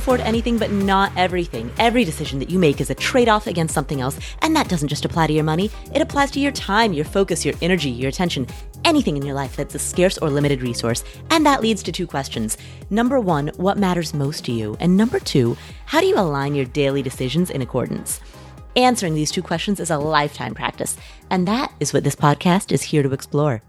afford 0.00 0.20
anything, 0.20 0.56
but 0.56 0.72
not 0.72 1.12
everything. 1.14 1.70
Every 1.78 2.04
decision 2.04 2.38
that 2.38 2.48
you 2.48 2.58
make 2.58 2.80
is 2.80 2.88
a 2.88 2.94
trade 2.94 3.28
off 3.28 3.46
against 3.46 3.74
something 3.74 4.00
else, 4.00 4.18
and 4.40 4.56
that 4.56 4.68
doesn't 4.68 4.88
just 4.88 5.04
apply 5.04 5.26
to 5.26 5.32
your 5.32 5.44
money, 5.44 5.70
it 5.94 6.00
applies 6.00 6.30
to 6.32 6.40
your 6.40 6.52
time, 6.52 6.94
your 6.94 7.04
focus, 7.04 7.44
your 7.44 7.54
energy, 7.60 7.90
your 7.90 8.08
attention, 8.08 8.46
anything 8.84 9.16
in 9.16 9.24
your 9.24 9.34
life 9.34 9.56
that's 9.56 9.74
a 9.74 9.78
scarce 9.78 10.16
or 10.18 10.30
limited 10.30 10.62
resource. 10.62 11.04
And 11.30 11.44
that 11.44 11.60
leads 11.60 11.82
to 11.82 11.92
two 11.92 12.06
questions. 12.06 12.56
Number 12.88 13.20
one, 13.20 13.48
what 13.56 13.78
matters 13.78 14.14
most 14.14 14.44
to 14.46 14.52
you? 14.52 14.76
And 14.80 14.96
number 14.96 15.20
two, 15.20 15.56
how 15.84 16.00
do 16.00 16.06
you 16.06 16.18
align 16.18 16.54
your 16.54 16.64
daily 16.64 17.02
decisions 17.02 17.50
in 17.50 17.60
accordance? 17.60 18.20
Answering 18.76 19.14
these 19.14 19.30
two 19.30 19.42
questions 19.42 19.80
is 19.80 19.90
a 19.90 19.98
lifetime 19.98 20.54
practice, 20.54 20.96
and 21.28 21.46
that 21.46 21.72
is 21.78 21.92
what 21.92 22.04
this 22.04 22.16
podcast 22.16 22.72
is 22.72 22.82
here 22.82 23.02
to 23.02 23.12
explore. 23.12 23.62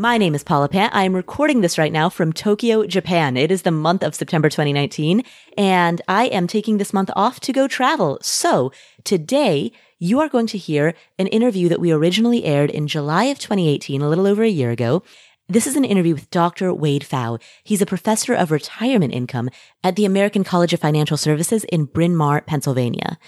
My 0.00 0.16
name 0.16 0.34
is 0.34 0.42
Paula 0.42 0.70
Pant. 0.70 0.94
I 0.94 1.04
am 1.04 1.14
recording 1.14 1.60
this 1.60 1.76
right 1.76 1.92
now 1.92 2.08
from 2.08 2.32
Tokyo, 2.32 2.86
Japan. 2.86 3.36
It 3.36 3.50
is 3.50 3.60
the 3.60 3.70
month 3.70 4.02
of 4.02 4.14
September 4.14 4.48
2019, 4.48 5.22
and 5.58 6.00
I 6.08 6.24
am 6.28 6.46
taking 6.46 6.78
this 6.78 6.94
month 6.94 7.10
off 7.14 7.38
to 7.40 7.52
go 7.52 7.68
travel. 7.68 8.16
So 8.22 8.72
today, 9.04 9.72
you 9.98 10.18
are 10.18 10.30
going 10.30 10.46
to 10.46 10.56
hear 10.56 10.94
an 11.18 11.26
interview 11.26 11.68
that 11.68 11.80
we 11.80 11.92
originally 11.92 12.46
aired 12.46 12.70
in 12.70 12.86
July 12.86 13.24
of 13.24 13.38
2018, 13.40 14.00
a 14.00 14.08
little 14.08 14.26
over 14.26 14.42
a 14.42 14.48
year 14.48 14.70
ago. 14.70 15.02
This 15.50 15.66
is 15.66 15.76
an 15.76 15.84
interview 15.84 16.14
with 16.14 16.30
Dr. 16.30 16.72
Wade 16.72 17.02
Pfau. 17.02 17.38
He's 17.62 17.82
a 17.82 17.86
professor 17.86 18.32
of 18.32 18.50
retirement 18.50 19.12
income 19.12 19.50
at 19.84 19.96
the 19.96 20.06
American 20.06 20.44
College 20.44 20.72
of 20.72 20.80
Financial 20.80 21.18
Services 21.18 21.64
in 21.64 21.84
Bryn 21.84 22.16
Mawr, 22.16 22.40
Pennsylvania. 22.40 23.18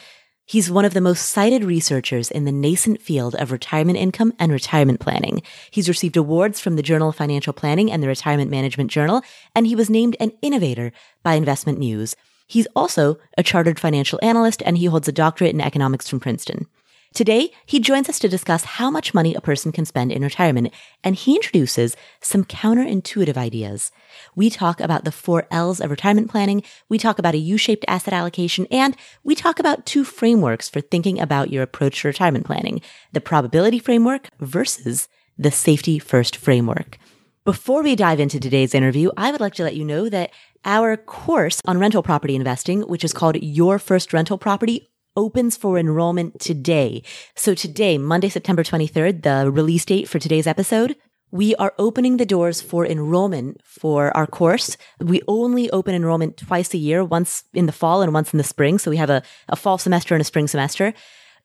He's 0.44 0.70
one 0.70 0.84
of 0.84 0.92
the 0.92 1.00
most 1.00 1.30
cited 1.30 1.64
researchers 1.64 2.30
in 2.30 2.44
the 2.44 2.52
nascent 2.52 3.00
field 3.00 3.34
of 3.36 3.52
retirement 3.52 3.98
income 3.98 4.34
and 4.38 4.50
retirement 4.50 5.00
planning. 5.00 5.40
He's 5.70 5.88
received 5.88 6.16
awards 6.16 6.60
from 6.60 6.76
the 6.76 6.82
Journal 6.82 7.10
of 7.10 7.16
Financial 7.16 7.52
Planning 7.52 7.92
and 7.92 8.02
the 8.02 8.08
Retirement 8.08 8.50
Management 8.50 8.90
Journal, 8.90 9.22
and 9.54 9.66
he 9.66 9.76
was 9.76 9.88
named 9.88 10.16
an 10.18 10.32
innovator 10.42 10.92
by 11.22 11.34
Investment 11.34 11.78
News. 11.78 12.16
He's 12.48 12.66
also 12.74 13.18
a 13.38 13.42
chartered 13.42 13.78
financial 13.78 14.18
analyst 14.20 14.62
and 14.66 14.76
he 14.76 14.86
holds 14.86 15.08
a 15.08 15.12
doctorate 15.12 15.54
in 15.54 15.60
economics 15.60 16.08
from 16.08 16.20
Princeton. 16.20 16.66
Today, 17.12 17.50
he 17.66 17.78
joins 17.78 18.08
us 18.08 18.18
to 18.20 18.28
discuss 18.28 18.64
how 18.64 18.90
much 18.90 19.12
money 19.12 19.34
a 19.34 19.40
person 19.42 19.70
can 19.70 19.84
spend 19.84 20.12
in 20.12 20.22
retirement, 20.22 20.72
and 21.04 21.14
he 21.14 21.34
introduces 21.34 21.94
some 22.22 22.44
counterintuitive 22.44 23.36
ideas. 23.36 23.92
We 24.34 24.48
talk 24.48 24.80
about 24.80 25.04
the 25.04 25.12
four 25.12 25.46
L's 25.50 25.78
of 25.78 25.90
retirement 25.90 26.30
planning, 26.30 26.62
we 26.88 26.96
talk 26.96 27.18
about 27.18 27.34
a 27.34 27.38
U-shaped 27.38 27.84
asset 27.86 28.14
allocation, 28.14 28.66
and 28.70 28.96
we 29.24 29.34
talk 29.34 29.58
about 29.58 29.84
two 29.84 30.04
frameworks 30.04 30.70
for 30.70 30.80
thinking 30.80 31.20
about 31.20 31.50
your 31.50 31.62
approach 31.62 32.00
to 32.00 32.08
retirement 32.08 32.46
planning, 32.46 32.80
the 33.12 33.20
probability 33.20 33.78
framework 33.78 34.28
versus 34.40 35.08
the 35.36 35.50
safety 35.50 35.98
first 35.98 36.34
framework. 36.36 36.96
Before 37.44 37.82
we 37.82 37.94
dive 37.94 38.20
into 38.20 38.40
today's 38.40 38.74
interview, 38.74 39.10
I 39.18 39.32
would 39.32 39.40
like 39.40 39.54
to 39.54 39.64
let 39.64 39.76
you 39.76 39.84
know 39.84 40.08
that 40.08 40.30
our 40.64 40.96
course 40.96 41.60
on 41.66 41.78
rental 41.78 42.02
property 42.02 42.36
investing, 42.36 42.82
which 42.82 43.04
is 43.04 43.12
called 43.12 43.36
Your 43.42 43.78
First 43.78 44.12
Rental 44.12 44.38
Property, 44.38 44.91
opens 45.16 45.56
for 45.56 45.78
enrollment 45.78 46.40
today. 46.40 47.02
So 47.34 47.54
today, 47.54 47.98
Monday, 47.98 48.28
September 48.28 48.62
23rd, 48.62 49.22
the 49.22 49.50
release 49.50 49.84
date 49.84 50.08
for 50.08 50.18
today's 50.18 50.46
episode, 50.46 50.96
we 51.32 51.54
are 51.56 51.72
opening 51.78 52.18
the 52.18 52.26
doors 52.26 52.60
for 52.60 52.86
enrollment 52.86 53.62
for 53.64 54.14
our 54.14 54.26
course. 54.26 54.76
We 55.00 55.22
only 55.26 55.70
open 55.70 55.94
enrollment 55.94 56.36
twice 56.36 56.74
a 56.74 56.78
year, 56.78 57.02
once 57.02 57.44
in 57.54 57.64
the 57.64 57.72
fall 57.72 58.02
and 58.02 58.12
once 58.12 58.34
in 58.34 58.36
the 58.36 58.44
spring. 58.44 58.78
So 58.78 58.90
we 58.90 58.98
have 58.98 59.08
a, 59.08 59.22
a 59.48 59.56
fall 59.56 59.78
semester 59.78 60.14
and 60.14 60.20
a 60.20 60.24
spring 60.24 60.46
semester. 60.46 60.92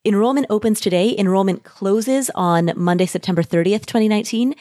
Enrollment 0.03 0.47
opens 0.49 0.81
today. 0.81 1.15
Enrollment 1.17 1.63
closes 1.63 2.29
on 2.35 2.73
Monday, 2.75 3.05
September 3.05 3.43
30th, 3.43 3.85
2019. 3.85 4.55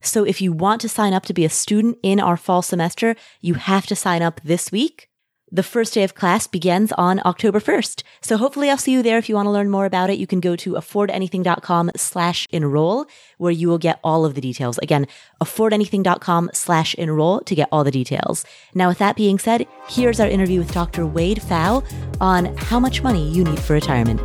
So 0.00 0.24
if 0.24 0.40
you 0.40 0.52
want 0.52 0.80
to 0.80 0.88
sign 0.88 1.12
up 1.12 1.24
to 1.26 1.32
be 1.32 1.44
a 1.44 1.48
student 1.48 1.96
in 2.02 2.18
our 2.18 2.36
fall 2.36 2.60
semester, 2.60 3.14
you 3.40 3.54
have 3.54 3.86
to 3.86 3.96
sign 3.96 4.22
up 4.22 4.40
this 4.42 4.72
week. 4.72 5.08
The 5.52 5.62
first 5.62 5.94
day 5.94 6.02
of 6.02 6.14
class 6.14 6.46
begins 6.46 6.90
on 6.92 7.20
October 7.24 7.60
1st. 7.60 8.02
So 8.22 8.36
hopefully 8.36 8.70
I'll 8.70 8.78
see 8.78 8.92
you 8.92 9.02
there. 9.02 9.18
If 9.18 9.28
you 9.28 9.34
want 9.34 9.46
to 9.46 9.50
learn 9.50 9.70
more 9.70 9.84
about 9.84 10.10
it, 10.10 10.18
you 10.18 10.26
can 10.26 10.40
go 10.40 10.56
to 10.56 10.72
affordanything.com 10.72 11.92
slash 11.96 12.48
enroll 12.50 13.06
where 13.38 13.52
you 13.52 13.68
will 13.68 13.78
get 13.78 14.00
all 14.02 14.24
of 14.24 14.34
the 14.34 14.40
details. 14.40 14.78
Again, 14.78 15.06
affordanything.com 15.42 16.50
slash 16.54 16.94
enroll 16.94 17.40
to 17.40 17.54
get 17.54 17.68
all 17.70 17.84
the 17.84 17.90
details. 17.90 18.44
Now, 18.74 18.88
with 18.88 18.98
that 18.98 19.16
being 19.16 19.38
said, 19.38 19.68
here's 19.88 20.18
our 20.18 20.28
interview 20.28 20.60
with 20.60 20.72
Dr. 20.72 21.06
Wade 21.06 21.38
Pfau 21.38 21.84
on 22.20 22.56
how 22.56 22.80
much 22.80 23.02
money 23.02 23.28
you 23.30 23.44
need 23.44 23.60
for 23.60 23.74
retirement. 23.74 24.20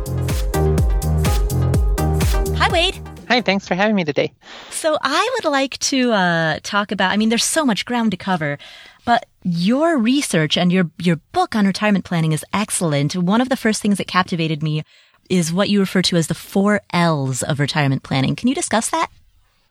Hi, 3.30 3.40
thanks 3.42 3.68
for 3.68 3.76
having 3.76 3.94
me 3.94 4.02
today. 4.02 4.32
So 4.70 4.98
I 5.00 5.30
would 5.34 5.48
like 5.48 5.78
to 5.78 6.10
uh, 6.10 6.58
talk 6.64 6.90
about, 6.90 7.12
I 7.12 7.16
mean, 7.16 7.28
there's 7.28 7.44
so 7.44 7.64
much 7.64 7.84
ground 7.84 8.10
to 8.10 8.16
cover. 8.16 8.58
But 9.04 9.26
your 9.44 9.96
research 9.96 10.58
and 10.58 10.72
your, 10.72 10.90
your 10.98 11.14
book 11.30 11.54
on 11.54 11.64
retirement 11.64 12.04
planning 12.04 12.32
is 12.32 12.44
excellent. 12.52 13.14
One 13.14 13.40
of 13.40 13.48
the 13.48 13.56
first 13.56 13.80
things 13.80 13.98
that 13.98 14.08
captivated 14.08 14.64
me 14.64 14.82
is 15.28 15.52
what 15.52 15.70
you 15.70 15.78
refer 15.78 16.02
to 16.02 16.16
as 16.16 16.26
the 16.26 16.34
four 16.34 16.80
L's 16.92 17.44
of 17.44 17.60
retirement 17.60 18.02
planning. 18.02 18.34
Can 18.34 18.48
you 18.48 18.54
discuss 18.54 18.90
that? 18.90 19.10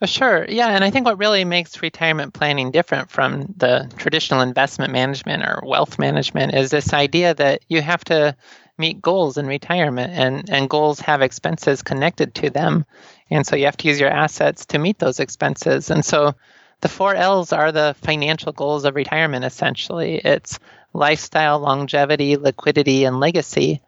Uh, 0.01 0.05
sure. 0.05 0.45
Yeah. 0.47 0.69
And 0.69 0.85
I 0.85 0.89
think 0.89 1.05
what 1.05 1.17
really 1.17 1.43
makes 1.43 1.81
retirement 1.81 2.33
planning 2.33 2.71
different 2.71 3.11
from 3.11 3.53
the 3.57 3.91
traditional 3.97 4.39
investment 4.39 4.93
management 4.93 5.43
or 5.43 5.61
wealth 5.65 5.99
management 5.99 6.53
is 6.53 6.71
this 6.71 6.93
idea 6.93 7.33
that 7.33 7.63
you 7.67 7.81
have 7.81 8.05
to 8.05 8.37
meet 8.77 9.01
goals 9.01 9.37
in 9.37 9.45
retirement 9.45 10.13
and, 10.13 10.49
and 10.49 10.69
goals 10.69 11.01
have 11.01 11.21
expenses 11.21 11.83
connected 11.83 12.33
to 12.35 12.49
them. 12.49 12.85
And 13.31 13.45
so 13.45 13.55
you 13.55 13.65
have 13.65 13.77
to 13.77 13.87
use 13.87 13.99
your 13.99 14.09
assets 14.09 14.65
to 14.67 14.79
meet 14.79 14.99
those 14.99 15.19
expenses. 15.19 15.89
And 15.89 16.03
so 16.03 16.35
the 16.81 16.89
four 16.89 17.13
L's 17.15 17.51
are 17.53 17.71
the 17.71 17.95
financial 18.01 18.51
goals 18.51 18.85
of 18.85 18.95
retirement, 18.95 19.45
essentially. 19.45 20.15
It's 20.15 20.59
lifestyle, 20.93 21.59
longevity, 21.59 22.37
liquidity, 22.37 23.03
and 23.03 23.19
legacy. 23.19 23.81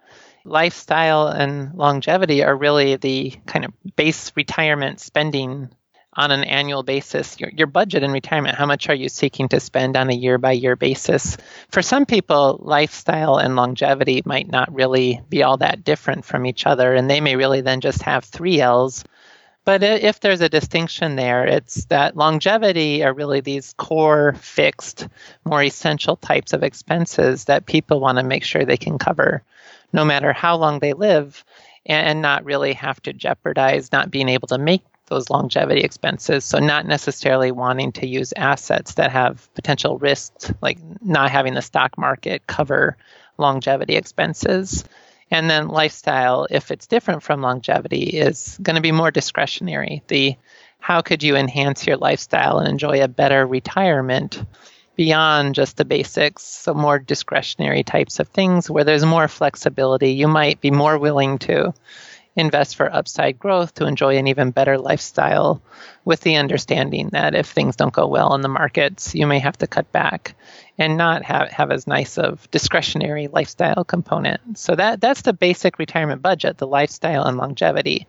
Lifestyle 0.43 1.27
and 1.27 1.73
longevity 1.75 2.43
are 2.43 2.55
really 2.55 2.95
the 2.95 3.31
kind 3.45 3.65
of 3.65 3.73
base 3.95 4.31
retirement 4.35 4.99
spending 4.99 5.69
on 6.13 6.31
an 6.31 6.43
annual 6.43 6.83
basis. 6.83 7.39
Your, 7.39 7.49
your 7.51 7.67
budget 7.67 8.03
in 8.03 8.11
retirement, 8.11 8.57
how 8.57 8.65
much 8.65 8.89
are 8.89 8.95
you 8.95 9.07
seeking 9.07 9.47
to 9.49 9.59
spend 9.59 9.95
on 9.95 10.09
a 10.09 10.15
year 10.15 10.37
by 10.37 10.51
year 10.51 10.75
basis? 10.75 11.37
For 11.69 11.81
some 11.81 12.05
people, 12.05 12.59
lifestyle 12.61 13.37
and 13.37 13.55
longevity 13.55 14.21
might 14.25 14.49
not 14.49 14.73
really 14.73 15.21
be 15.29 15.43
all 15.43 15.57
that 15.57 15.83
different 15.83 16.25
from 16.25 16.45
each 16.45 16.65
other, 16.65 16.93
and 16.93 17.09
they 17.09 17.21
may 17.21 17.35
really 17.35 17.61
then 17.61 17.79
just 17.79 18.01
have 18.01 18.25
three 18.25 18.59
L's 18.59 19.05
but 19.63 19.83
if 19.83 20.19
there's 20.19 20.41
a 20.41 20.49
distinction 20.49 21.15
there, 21.15 21.45
it's 21.45 21.85
that 21.85 22.17
longevity 22.17 23.03
are 23.03 23.13
really 23.13 23.41
these 23.41 23.73
core, 23.77 24.33
fixed, 24.33 25.07
more 25.45 25.61
essential 25.61 26.15
types 26.15 26.53
of 26.53 26.63
expenses 26.63 27.45
that 27.45 27.67
people 27.67 27.99
want 27.99 28.17
to 28.17 28.23
make 28.23 28.43
sure 28.43 28.65
they 28.65 28.77
can 28.77 28.97
cover 28.97 29.43
no 29.93 30.05
matter 30.05 30.33
how 30.33 30.57
long 30.57 30.79
they 30.79 30.93
live 30.93 31.43
and 31.85 32.21
not 32.21 32.45
really 32.45 32.73
have 32.73 33.01
to 33.03 33.13
jeopardize 33.13 33.91
not 33.91 34.11
being 34.11 34.29
able 34.29 34.47
to 34.47 34.57
make 34.57 34.83
those 35.07 35.29
longevity 35.29 35.81
expenses. 35.81 36.45
So, 36.45 36.59
not 36.59 36.85
necessarily 36.85 37.51
wanting 37.51 37.91
to 37.93 38.07
use 38.07 38.33
assets 38.37 38.93
that 38.93 39.11
have 39.11 39.53
potential 39.55 39.97
risks, 39.97 40.51
like 40.61 40.79
not 41.01 41.29
having 41.29 41.53
the 41.53 41.61
stock 41.61 41.97
market 41.97 42.47
cover 42.47 42.95
longevity 43.37 43.95
expenses. 43.95 44.85
And 45.31 45.49
then 45.49 45.69
lifestyle, 45.69 46.45
if 46.51 46.71
it's 46.71 46.87
different 46.87 47.23
from 47.23 47.41
longevity, 47.41 48.03
is 48.03 48.59
going 48.61 48.75
to 48.75 48.81
be 48.81 48.91
more 48.91 49.11
discretionary. 49.11 50.03
The 50.07 50.35
how 50.79 51.01
could 51.01 51.23
you 51.23 51.37
enhance 51.37 51.87
your 51.87 51.97
lifestyle 51.97 52.59
and 52.59 52.67
enjoy 52.67 53.01
a 53.01 53.07
better 53.07 53.47
retirement 53.47 54.43
beyond 54.97 55.55
just 55.55 55.77
the 55.77 55.85
basics? 55.85 56.43
So, 56.43 56.73
more 56.73 56.99
discretionary 56.99 57.83
types 57.83 58.19
of 58.19 58.27
things 58.27 58.69
where 58.69 58.83
there's 58.83 59.05
more 59.05 59.29
flexibility. 59.29 60.11
You 60.11 60.27
might 60.27 60.59
be 60.59 60.71
more 60.71 60.97
willing 60.97 61.37
to 61.39 61.73
invest 62.35 62.75
for 62.75 62.93
upside 62.93 63.37
growth 63.37 63.73
to 63.73 63.85
enjoy 63.85 64.17
an 64.17 64.27
even 64.27 64.51
better 64.51 64.77
lifestyle 64.77 65.61
with 66.05 66.21
the 66.21 66.37
understanding 66.37 67.09
that 67.09 67.35
if 67.35 67.47
things 67.47 67.75
don't 67.75 67.93
go 67.93 68.07
well 68.07 68.33
in 68.35 68.41
the 68.41 68.47
markets, 68.47 69.13
you 69.13 69.27
may 69.27 69.39
have 69.39 69.57
to 69.57 69.67
cut 69.67 69.91
back 69.91 70.35
and 70.77 70.97
not 70.97 71.23
have, 71.23 71.49
have 71.49 71.71
as 71.71 71.87
nice 71.87 72.17
of 72.17 72.49
discretionary 72.51 73.27
lifestyle 73.27 73.83
component. 73.83 74.57
So 74.57 74.75
that 74.75 75.01
that's 75.01 75.21
the 75.21 75.33
basic 75.33 75.77
retirement 75.77 76.21
budget, 76.21 76.57
the 76.57 76.67
lifestyle 76.67 77.25
and 77.25 77.37
longevity. 77.37 78.07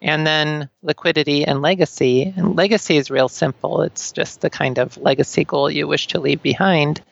And 0.00 0.26
then 0.26 0.70
liquidity 0.82 1.44
and 1.44 1.60
legacy. 1.60 2.32
And 2.36 2.56
legacy 2.56 2.96
is 2.96 3.10
real 3.10 3.28
simple. 3.28 3.82
It's 3.82 4.12
just 4.12 4.40
the 4.40 4.50
kind 4.50 4.78
of 4.78 4.96
legacy 4.96 5.44
goal 5.44 5.70
you 5.70 5.86
wish 5.86 6.08
to 6.08 6.20
leave 6.20 6.42
behind. 6.42 7.02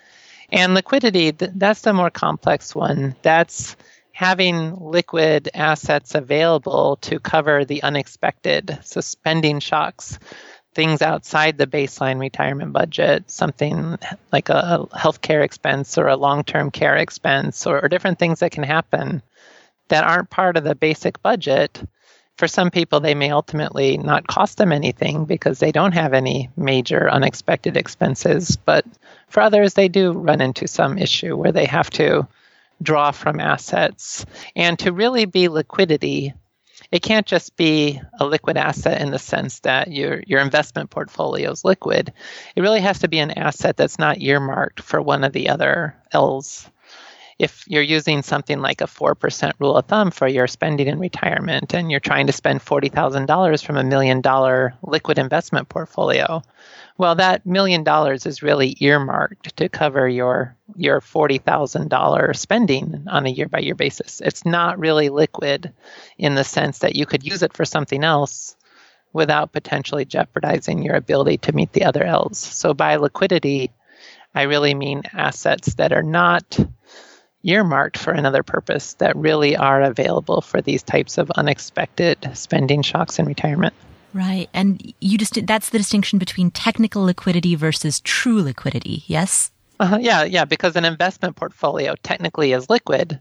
And 0.51 0.75
liquidity, 0.75 1.33
that's 1.33 1.81
the 1.81 1.93
more 1.93 2.11
complex 2.11 2.75
one. 2.75 3.17
That's 3.23 3.77
having 4.17 4.75
liquid 4.81 5.51
assets 5.53 6.15
available 6.15 6.97
to 7.03 7.21
cover 7.21 7.67
the 7.67 7.83
unexpected, 7.83 8.79
so 8.83 8.99
spending 9.03 9.61
shocks, 9.61 10.19
things 10.75 11.03
outside 11.03 11.59
the 11.59 11.67
baseline 11.67 12.19
retirement 12.19 12.73
budget, 12.73 13.31
something 13.31 13.99
like 14.33 14.49
a 14.49 14.87
healthcare 14.95 15.45
expense 15.45 15.99
or 15.99 16.09
a 16.09 16.17
long 16.17 16.43
term 16.45 16.71
care 16.71 16.97
expense, 16.97 17.67
or, 17.67 17.85
or 17.85 17.91
different 17.91 18.19
things 18.19 18.41
that 18.41 18.53
can 18.53 18.63
happen 18.63 19.21
that 19.89 20.05
aren't 20.05 20.31
part 20.31 20.57
of 20.57 20.65
the 20.65 20.75
basic 20.75 21.23
budget 21.23 21.83
for 22.39 22.49
some 22.49 22.71
people, 22.71 23.01
they 23.01 23.15
may 23.15 23.31
ultimately 23.31 23.99
not 23.99 24.27
cost 24.27 24.57
them 24.57 24.73
anything 24.73 25.27
because 25.27 25.59
they 25.59 25.73
don't 25.73 25.93
have 25.93 26.15
any 26.15 26.51
major 26.57 27.11
unexpected 27.11 27.77
expenses. 27.77 28.57
But 28.57 28.87
for 29.29 29.43
others, 29.43 29.75
they 29.75 29.89
do 29.89 30.13
run 30.13 30.41
into 30.41 30.69
some 30.69 30.99
issue 30.99 31.37
where 31.37 31.53
they 31.53 31.67
have 31.67 31.91
to 31.91 32.27
draw 32.83 33.11
from 33.11 33.41
assets. 33.41 34.25
And 34.55 34.79
to 34.81 34.93
really 34.93 35.25
be 35.25 35.49
liquidity, 35.49 36.35
it 36.91 37.03
can't 37.03 37.27
just 37.27 37.57
be 37.57 38.01
a 38.19 38.27
liquid 38.27 38.57
asset 38.57 39.01
in 39.01 39.11
the 39.11 39.19
sense 39.19 39.61
that 39.61 39.91
your 39.91 40.23
your 40.27 40.41
investment 40.41 40.91
portfolio 40.91 41.51
is 41.51 41.65
liquid. 41.65 42.13
It 42.55 42.61
really 42.61 42.81
has 42.81 43.01
to 43.01 43.09
be 43.09 43.19
an 43.19 43.33
asset 43.33 43.77
that's 43.77 43.99
not 43.99 44.21
earmarked 44.21 44.81
for 44.81 45.01
one 45.03 45.25
of 45.25 45.33
the 45.33 45.49
other 45.49 45.97
L's 46.13 46.71
if 47.39 47.65
you're 47.69 47.83
using 47.83 48.23
something 48.23 48.61
like 48.61 48.81
a 48.81 48.87
4% 48.87 49.53
rule 49.59 49.77
of 49.77 49.85
thumb 49.85 50.11
for 50.11 50.27
your 50.27 50.47
spending 50.47 50.87
in 50.87 50.99
retirement 50.99 51.75
and 51.75 51.91
you're 51.91 52.01
trying 52.01 52.27
to 52.29 52.33
spend 52.33 52.65
$40,000 52.65 53.65
from 53.65 53.77
a 53.77 53.85
million 53.85 54.23
dollar 54.23 54.75
liquid 54.83 55.19
investment 55.19 55.69
portfolio, 55.69 56.43
well, 56.99 57.15
that 57.17 57.45
million 57.45 57.85
dollars 57.85 58.25
is 58.25 58.43
really 58.43 58.77
earmarked 58.81 59.55
to 59.57 59.69
cover 59.69 60.09
your 60.09 60.57
your 60.77 61.01
forty 61.01 61.39
thousand 61.39 61.89
dollar 61.89 62.33
spending 62.33 63.05
on 63.09 63.27
a 63.27 63.31
year 63.31 63.49
by 63.49 63.59
year 63.59 63.75
basis. 63.75 64.23
It's 64.25 64.47
not 64.47 64.79
really 64.79 65.11
liquid 65.11 65.73
in 66.17 66.35
the 66.35 66.45
sense 66.45 66.79
that 66.79 66.97
you 66.97 67.05
could 67.05 67.25
use 67.25 67.43
it 67.43 67.53
for 67.53 67.67
something 67.67 68.03
else 68.03 68.57
without 69.13 69.53
potentially 69.53 70.07
jeopardizing 70.07 70.83
your 70.83 70.95
ability 70.95 71.39
to 71.39 71.53
meet 71.53 71.73
the 71.73 71.85
other 71.85 72.03
L's. 72.03 72.39
So 72.39 72.73
by 72.73 72.97
liquidity, 72.97 73.71
I 74.35 74.43
really 74.43 74.75
mean 74.75 75.03
assets 75.13 75.75
that 75.75 75.93
are 75.93 76.03
not 76.03 76.59
earmarked 77.47 77.97
for 77.97 78.13
another 78.13 78.43
purpose 78.43 78.95
that 78.95 79.17
really 79.17 79.57
are 79.57 79.83
available 79.83 80.41
for 80.41 80.61
these 80.61 80.83
types 80.83 81.19
of 81.19 81.31
unexpected 81.33 82.31
spending 82.35 82.83
shocks 82.83 83.19
in 83.19 83.27
retirement. 83.27 83.75
Right. 84.13 84.49
And 84.55 84.95
you 85.01 85.19
just 85.19 85.47
that's 85.47 85.71
the 85.71 85.79
distinction 85.79 86.19
between 86.19 86.51
technical 86.51 87.05
liquidity 87.05 87.55
versus 87.55 88.01
true 88.01 88.43
liquidity, 88.43 89.05
yes? 89.07 89.51
Uh, 89.79 89.99
yeah, 90.01 90.25
yeah, 90.25 90.47
because 90.47 90.75
an 90.75 90.87
investment 90.87 91.37
portfolio 91.37 91.95
technically 92.03 92.53
is 92.53 92.71
liquid, 92.71 93.21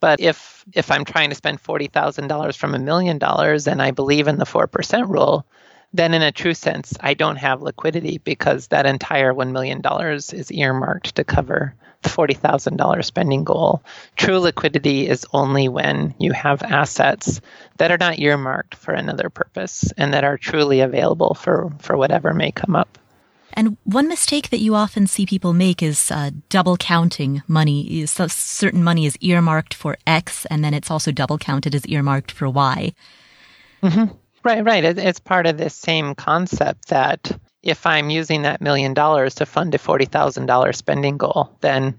but 0.00 0.18
if 0.18 0.64
if 0.72 0.90
I'm 0.90 1.04
trying 1.04 1.28
to 1.28 1.36
spend 1.36 1.62
$40,000 1.62 2.56
from 2.56 2.74
a 2.74 2.78
million 2.78 3.18
dollars 3.18 3.66
and 3.66 3.82
I 3.82 3.90
believe 3.90 4.28
in 4.28 4.38
the 4.38 4.46
4% 4.46 5.08
rule, 5.08 5.46
then 5.92 6.14
in 6.14 6.22
a 6.22 6.32
true 6.32 6.54
sense, 6.54 6.94
I 7.00 7.14
don't 7.14 7.36
have 7.36 7.62
liquidity 7.62 8.18
because 8.18 8.68
that 8.68 8.86
entire 8.86 9.34
$1 9.34 9.52
million 9.52 9.82
is 9.84 10.52
earmarked 10.52 11.16
to 11.16 11.24
cover 11.24 11.74
the 12.02 12.08
$40,000 12.08 13.04
spending 13.04 13.44
goal. 13.44 13.82
True 14.16 14.38
liquidity 14.38 15.08
is 15.08 15.26
only 15.32 15.68
when 15.68 16.14
you 16.18 16.32
have 16.32 16.62
assets 16.62 17.40
that 17.76 17.90
are 17.90 17.98
not 17.98 18.18
earmarked 18.18 18.74
for 18.74 18.92
another 18.92 19.30
purpose 19.30 19.92
and 19.96 20.14
that 20.14 20.24
are 20.24 20.38
truly 20.38 20.80
available 20.80 21.34
for, 21.34 21.70
for 21.78 21.96
whatever 21.96 22.32
may 22.32 22.52
come 22.52 22.76
up. 22.76 22.98
And 23.52 23.76
one 23.84 24.08
mistake 24.08 24.50
that 24.50 24.60
you 24.60 24.74
often 24.74 25.06
see 25.06 25.26
people 25.26 25.52
make 25.52 25.82
is 25.82 26.10
uh, 26.10 26.30
double 26.48 26.76
counting 26.76 27.42
money. 27.48 28.06
So 28.06 28.28
certain 28.28 28.84
money 28.84 29.06
is 29.06 29.18
earmarked 29.20 29.74
for 29.74 29.98
X, 30.06 30.46
and 30.46 30.64
then 30.64 30.72
it's 30.72 30.90
also 30.90 31.10
double 31.10 31.36
counted 31.36 31.74
as 31.74 31.84
earmarked 31.86 32.30
for 32.30 32.48
Y. 32.48 32.94
Mm-hmm. 33.82 34.14
Right, 34.44 34.64
right. 34.64 34.84
It's 34.84 35.20
part 35.20 35.46
of 35.46 35.58
this 35.58 35.74
same 35.74 36.14
concept 36.14 36.88
that 36.88 37.38
if 37.62 37.86
I'm 37.86 38.10
using 38.10 38.42
that 38.42 38.60
million 38.60 38.94
dollars 38.94 39.34
to 39.36 39.46
fund 39.46 39.74
a 39.74 39.78
$40,000 39.78 40.74
spending 40.74 41.18
goal, 41.18 41.50
then 41.60 41.98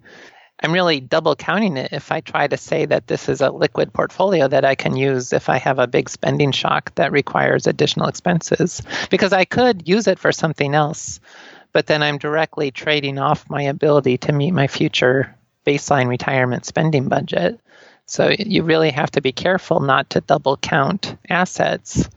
I'm 0.63 0.73
really 0.73 0.99
double 0.99 1.35
counting 1.35 1.77
it 1.77 1.91
if 1.91 2.11
I 2.11 2.21
try 2.21 2.47
to 2.47 2.57
say 2.57 2.85
that 2.85 3.07
this 3.07 3.29
is 3.29 3.41
a 3.41 3.49
liquid 3.49 3.93
portfolio 3.93 4.47
that 4.47 4.63
I 4.63 4.75
can 4.75 4.95
use 4.95 5.33
if 5.33 5.49
I 5.49 5.57
have 5.57 5.79
a 5.79 5.87
big 5.87 6.07
spending 6.09 6.51
shock 6.51 6.93
that 6.95 7.11
requires 7.11 7.65
additional 7.65 8.07
expenses. 8.07 8.81
Because 9.09 9.33
I 9.33 9.45
could 9.45 9.87
use 9.87 10.07
it 10.07 10.19
for 10.19 10.31
something 10.31 10.75
else, 10.75 11.19
but 11.73 11.87
then 11.87 12.03
I'm 12.03 12.19
directly 12.19 12.69
trading 12.69 13.17
off 13.17 13.49
my 13.49 13.63
ability 13.63 14.19
to 14.19 14.33
meet 14.33 14.51
my 14.51 14.67
future 14.67 15.35
baseline 15.65 16.07
retirement 16.07 16.65
spending 16.65 17.07
budget. 17.07 17.59
So 18.05 18.29
you 18.37 18.63
really 18.63 18.91
have 18.91 19.11
to 19.11 19.21
be 19.21 19.31
careful 19.31 19.79
not 19.79 20.11
to 20.11 20.21
double 20.21 20.57
count 20.57 21.15
assets 21.29 22.09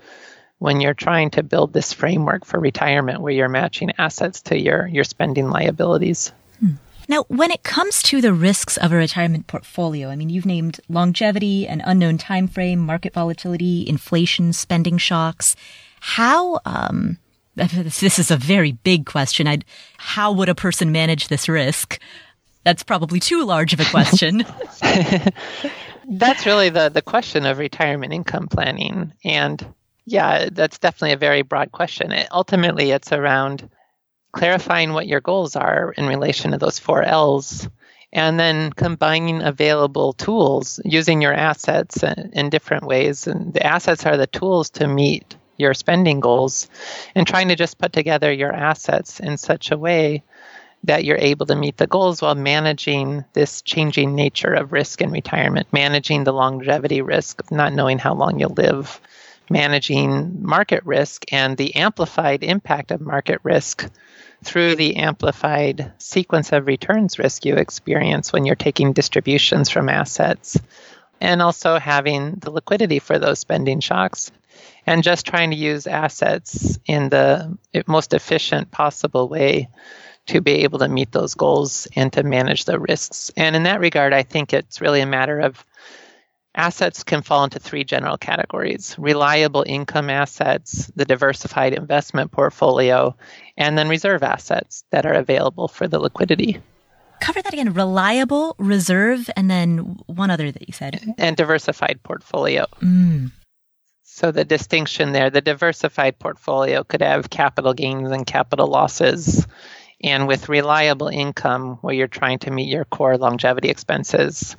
when 0.58 0.80
you're 0.80 0.94
trying 0.94 1.30
to 1.30 1.42
build 1.42 1.72
this 1.72 1.92
framework 1.92 2.44
for 2.44 2.58
retirement 2.60 3.20
where 3.20 3.32
you're 3.32 3.48
matching 3.48 3.92
assets 3.98 4.42
to 4.42 4.58
your, 4.58 4.86
your 4.86 5.04
spending 5.04 5.50
liabilities. 5.50 6.32
Hmm. 6.60 6.74
Now, 7.08 7.24
when 7.28 7.50
it 7.50 7.62
comes 7.62 8.02
to 8.04 8.20
the 8.20 8.32
risks 8.32 8.76
of 8.78 8.92
a 8.92 8.96
retirement 8.96 9.46
portfolio, 9.46 10.08
I 10.08 10.16
mean, 10.16 10.30
you've 10.30 10.46
named 10.46 10.80
longevity, 10.88 11.68
an 11.68 11.82
unknown 11.84 12.18
time 12.18 12.48
frame, 12.48 12.78
market 12.78 13.12
volatility, 13.12 13.86
inflation, 13.86 14.52
spending 14.52 14.96
shocks. 14.96 15.54
How, 16.00 16.60
um, 16.64 17.18
this 17.56 18.18
is 18.18 18.30
a 18.30 18.36
very 18.36 18.72
big 18.72 19.06
question. 19.06 19.46
I'd, 19.46 19.64
how 19.98 20.32
would 20.32 20.48
a 20.48 20.54
person 20.54 20.92
manage 20.92 21.28
this 21.28 21.48
risk? 21.48 21.98
That's 22.64 22.82
probably 22.82 23.20
too 23.20 23.44
large 23.44 23.74
of 23.74 23.80
a 23.80 23.84
question. 23.84 24.44
That's 26.08 26.46
really 26.46 26.70
the, 26.70 26.88
the 26.88 27.02
question 27.02 27.44
of 27.44 27.58
retirement 27.58 28.12
income 28.12 28.48
planning. 28.48 29.12
And 29.24 29.74
yeah, 30.06 30.48
that's 30.50 30.78
definitely 30.78 31.12
a 31.12 31.18
very 31.18 31.42
broad 31.42 31.72
question. 31.72 32.12
It, 32.12 32.28
ultimately, 32.30 32.90
it's 32.90 33.12
around 33.12 33.68
clarifying 34.32 34.92
what 34.92 35.06
your 35.06 35.20
goals 35.20 35.56
are 35.56 35.92
in 35.96 36.06
relation 36.06 36.50
to 36.50 36.58
those 36.58 36.78
four 36.78 37.02
L's 37.02 37.68
and 38.12 38.38
then 38.38 38.72
combining 38.72 39.42
available 39.42 40.12
tools 40.12 40.78
using 40.84 41.20
your 41.20 41.34
assets 41.34 42.02
in, 42.02 42.48
different 42.48 42.84
ways. 42.86 43.26
And 43.26 43.52
the 43.52 43.66
assets 43.66 44.06
are 44.06 44.16
the 44.16 44.28
tools 44.28 44.70
to 44.70 44.86
meet 44.86 45.36
your 45.56 45.74
spending 45.74 46.20
goals 46.20 46.68
and 47.14 47.26
trying 47.26 47.48
to 47.48 47.56
just 47.56 47.78
put 47.78 47.92
together 47.92 48.32
your 48.32 48.52
assets 48.52 49.20
in 49.20 49.36
such 49.36 49.70
a 49.70 49.78
way 49.78 50.22
that 50.84 51.04
you're 51.04 51.16
able 51.16 51.46
to 51.46 51.56
meet 51.56 51.76
the 51.78 51.86
goals 51.86 52.20
while 52.20 52.34
managing 52.34 53.24
this 53.32 53.62
changing 53.62 54.14
nature 54.14 54.52
of 54.52 54.72
risk 54.72 55.00
in 55.00 55.10
retirement, 55.10 55.66
managing 55.72 56.24
the 56.24 56.32
longevity 56.32 57.00
risk 57.00 57.40
of 57.40 57.50
not 57.50 57.72
knowing 57.72 57.98
how 57.98 58.14
long 58.14 58.38
you'll 58.38 58.50
live, 58.50 59.00
managing 59.50 60.44
market 60.44 60.84
risk 60.84 61.32
and 61.32 61.56
the 61.56 61.76
amplified 61.76 62.42
impact 62.42 62.90
of 62.90 63.00
market 63.00 63.40
risk 63.42 63.88
through 64.42 64.76
the 64.76 64.96
amplified 64.96 65.92
sequence 65.98 66.52
of 66.52 66.66
returns 66.66 67.18
risk 67.18 67.44
you 67.44 67.56
experience 67.56 68.32
when 68.32 68.44
you're 68.44 68.54
taking 68.54 68.92
distributions 68.92 69.70
from 69.70 69.88
assets, 69.88 70.58
and 71.20 71.40
also 71.40 71.78
having 71.78 72.32
the 72.34 72.50
liquidity 72.50 72.98
for 72.98 73.18
those 73.18 73.38
spending 73.38 73.80
shocks, 73.80 74.30
and 74.86 75.02
just 75.02 75.26
trying 75.26 75.50
to 75.50 75.56
use 75.56 75.86
assets 75.86 76.78
in 76.86 77.08
the 77.08 77.56
most 77.86 78.12
efficient 78.12 78.70
possible 78.70 79.28
way 79.28 79.68
to 80.26 80.40
be 80.40 80.64
able 80.64 80.78
to 80.78 80.88
meet 80.88 81.12
those 81.12 81.34
goals 81.34 81.86
and 81.96 82.12
to 82.12 82.22
manage 82.22 82.64
the 82.64 82.78
risks. 82.78 83.30
And 83.36 83.54
in 83.54 83.64
that 83.64 83.80
regard, 83.80 84.12
I 84.12 84.22
think 84.22 84.52
it's 84.52 84.80
really 84.80 85.00
a 85.00 85.06
matter 85.06 85.38
of 85.40 85.64
Assets 86.56 87.02
can 87.02 87.22
fall 87.22 87.42
into 87.44 87.58
three 87.58 87.82
general 87.82 88.16
categories 88.16 88.96
reliable 88.98 89.64
income 89.66 90.08
assets, 90.08 90.90
the 90.94 91.04
diversified 91.04 91.74
investment 91.74 92.30
portfolio, 92.30 93.16
and 93.56 93.76
then 93.76 93.88
reserve 93.88 94.22
assets 94.22 94.84
that 94.90 95.04
are 95.04 95.14
available 95.14 95.66
for 95.66 95.88
the 95.88 95.98
liquidity. 95.98 96.60
Cover 97.20 97.42
that 97.42 97.52
again 97.52 97.72
reliable, 97.72 98.54
reserve, 98.58 99.28
and 99.36 99.50
then 99.50 99.98
one 100.06 100.30
other 100.30 100.52
that 100.52 100.68
you 100.68 100.72
said. 100.72 101.00
And 101.18 101.36
diversified 101.36 102.02
portfolio. 102.02 102.66
Mm. 102.80 103.32
So 104.02 104.30
the 104.30 104.44
distinction 104.44 105.10
there 105.10 105.30
the 105.30 105.40
diversified 105.40 106.20
portfolio 106.20 106.84
could 106.84 107.02
have 107.02 107.30
capital 107.30 107.74
gains 107.74 108.12
and 108.12 108.24
capital 108.24 108.68
losses. 108.68 109.44
And 110.04 110.28
with 110.28 110.50
reliable 110.50 111.08
income, 111.08 111.78
where 111.80 111.94
you're 111.94 112.08
trying 112.08 112.38
to 112.40 112.50
meet 112.50 112.68
your 112.68 112.84
core 112.84 113.16
longevity 113.16 113.70
expenses, 113.70 114.54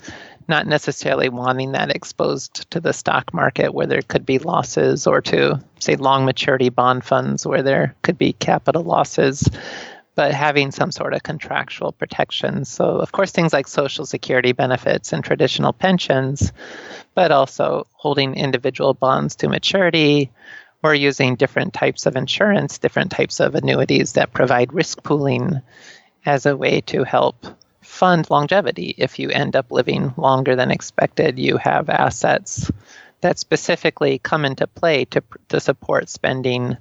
not 0.48 0.66
necessarily 0.66 1.30
wanting 1.30 1.74
that 1.74 1.96
exposed 1.96 2.72
to 2.72 2.80
the 2.80 2.94
stock 2.94 3.32
market 3.32 3.72
where 3.72 3.86
there 3.86 4.02
could 4.02 4.26
be 4.26 4.40
losses 4.40 5.06
or 5.06 5.22
to, 5.22 5.62
say, 5.80 5.98
long 5.98 6.26
maturity 6.26 6.70
bond 6.70 7.04
funds 7.04 7.46
where 7.46 7.62
there 7.62 7.96
could 8.02 8.18
be 8.18 8.34
capital 8.34 8.84
losses, 8.84 9.48
but 10.16 10.34
having 10.34 10.72
some 10.72 10.92
sort 10.92 11.14
of 11.14 11.22
contractual 11.22 11.92
protection. 11.92 12.66
So, 12.66 12.98
of 12.98 13.12
course, 13.12 13.32
things 13.32 13.54
like 13.54 13.68
Social 13.68 14.08
Security 14.08 14.52
benefits 14.52 15.14
and 15.14 15.24
traditional 15.24 15.74
pensions, 15.74 16.52
but 17.14 17.32
also 17.32 17.86
holding 17.94 18.34
individual 18.34 18.96
bonds 18.96 19.36
to 19.38 19.48
maturity 19.48 20.32
or 20.86 20.94
using 20.94 21.36
different 21.36 21.74
types 21.74 22.06
of 22.06 22.16
insurance, 22.16 22.78
different 22.78 23.10
types 23.10 23.40
of 23.40 23.56
annuities 23.56 24.14
that 24.14 24.32
provide 24.32 24.72
risk 24.72 25.02
pooling 25.02 25.60
as 26.28 26.46
a 26.46 26.56
way 26.56 26.80
to 26.82 27.04
help 27.04 27.48
fund 27.82 28.30
longevity. 28.30 28.94
If 28.96 29.18
you 29.18 29.32
end 29.32 29.56
up 29.56 29.72
living 29.72 30.14
longer 30.16 30.56
than 30.56 30.70
expected, 30.70 31.40
you 31.40 31.58
have 31.58 31.90
assets 31.90 32.70
that 33.22 33.40
specifically 33.40 34.20
come 34.20 34.46
into 34.46 34.68
play 34.68 35.06
to, 35.06 35.24
to 35.50 35.60
support 35.60 36.08
spending 36.08 36.78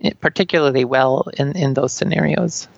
eh, 0.00 0.12
particularly 0.20 0.84
well 0.84 1.28
in, 1.36 1.56
in 1.56 1.74
those 1.74 1.92
scenarios. 1.92 2.68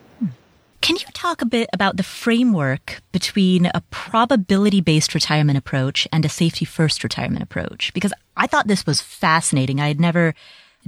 Can 0.80 0.96
you 0.96 1.04
talk 1.12 1.42
a 1.42 1.46
bit 1.46 1.68
about 1.74 1.98
the 1.98 2.02
framework 2.02 3.02
between 3.12 3.66
a 3.66 3.82
probability 3.90 4.80
based 4.80 5.12
retirement 5.12 5.58
approach 5.58 6.08
and 6.10 6.24
a 6.24 6.30
safety 6.30 6.64
first 6.64 7.04
retirement 7.04 7.42
approach? 7.42 7.92
Because 7.92 8.14
I 8.40 8.46
thought 8.46 8.66
this 8.66 8.86
was 8.86 9.02
fascinating. 9.02 9.80
I 9.80 9.88
had 9.88 10.00
never 10.00 10.34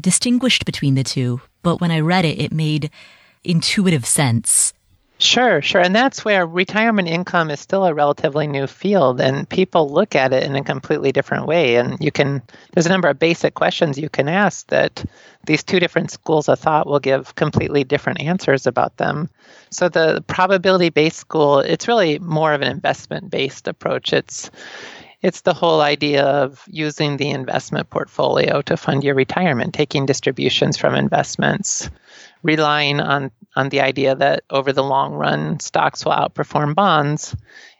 distinguished 0.00 0.64
between 0.64 0.94
the 0.94 1.04
two, 1.04 1.42
but 1.62 1.82
when 1.82 1.90
I 1.90 2.00
read 2.00 2.24
it, 2.24 2.40
it 2.40 2.50
made 2.50 2.90
intuitive 3.44 4.06
sense. 4.06 4.72
Sure, 5.18 5.60
sure. 5.60 5.82
And 5.82 5.94
that's 5.94 6.24
where 6.24 6.46
retirement 6.46 7.08
income 7.08 7.50
is 7.50 7.60
still 7.60 7.84
a 7.84 7.92
relatively 7.92 8.46
new 8.46 8.66
field 8.66 9.20
and 9.20 9.46
people 9.46 9.90
look 9.90 10.16
at 10.16 10.32
it 10.32 10.44
in 10.44 10.56
a 10.56 10.64
completely 10.64 11.12
different 11.12 11.46
way. 11.46 11.76
And 11.76 12.02
you 12.02 12.10
can, 12.10 12.40
there's 12.72 12.86
a 12.86 12.88
number 12.88 13.08
of 13.08 13.18
basic 13.18 13.52
questions 13.54 13.98
you 13.98 14.08
can 14.08 14.28
ask 14.28 14.66
that 14.68 15.04
these 15.44 15.62
two 15.62 15.78
different 15.78 16.10
schools 16.10 16.48
of 16.48 16.58
thought 16.58 16.86
will 16.86 17.00
give 17.00 17.34
completely 17.34 17.84
different 17.84 18.22
answers 18.22 18.66
about 18.66 18.96
them. 18.96 19.28
So 19.70 19.90
the 19.90 20.24
probability 20.26 20.88
based 20.88 21.18
school, 21.18 21.58
it's 21.58 21.86
really 21.86 22.18
more 22.18 22.54
of 22.54 22.62
an 22.62 22.68
investment 22.68 23.30
based 23.30 23.68
approach. 23.68 24.14
It's, 24.14 24.50
it's 25.22 25.42
the 25.42 25.54
whole 25.54 25.80
idea 25.80 26.24
of 26.24 26.62
using 26.66 27.16
the 27.16 27.30
investment 27.30 27.88
portfolio 27.90 28.60
to 28.62 28.76
fund 28.76 29.04
your 29.04 29.14
retirement, 29.14 29.72
taking 29.72 30.04
distributions 30.04 30.76
from 30.76 30.94
investments, 30.94 31.88
relying 32.42 33.00
on 33.00 33.30
on 33.54 33.68
the 33.68 33.82
idea 33.82 34.14
that 34.14 34.42
over 34.50 34.72
the 34.72 34.82
long 34.82 35.12
run, 35.12 35.60
stocks 35.60 36.04
will 36.04 36.12
outperform 36.12 36.74
bonds. 36.74 37.36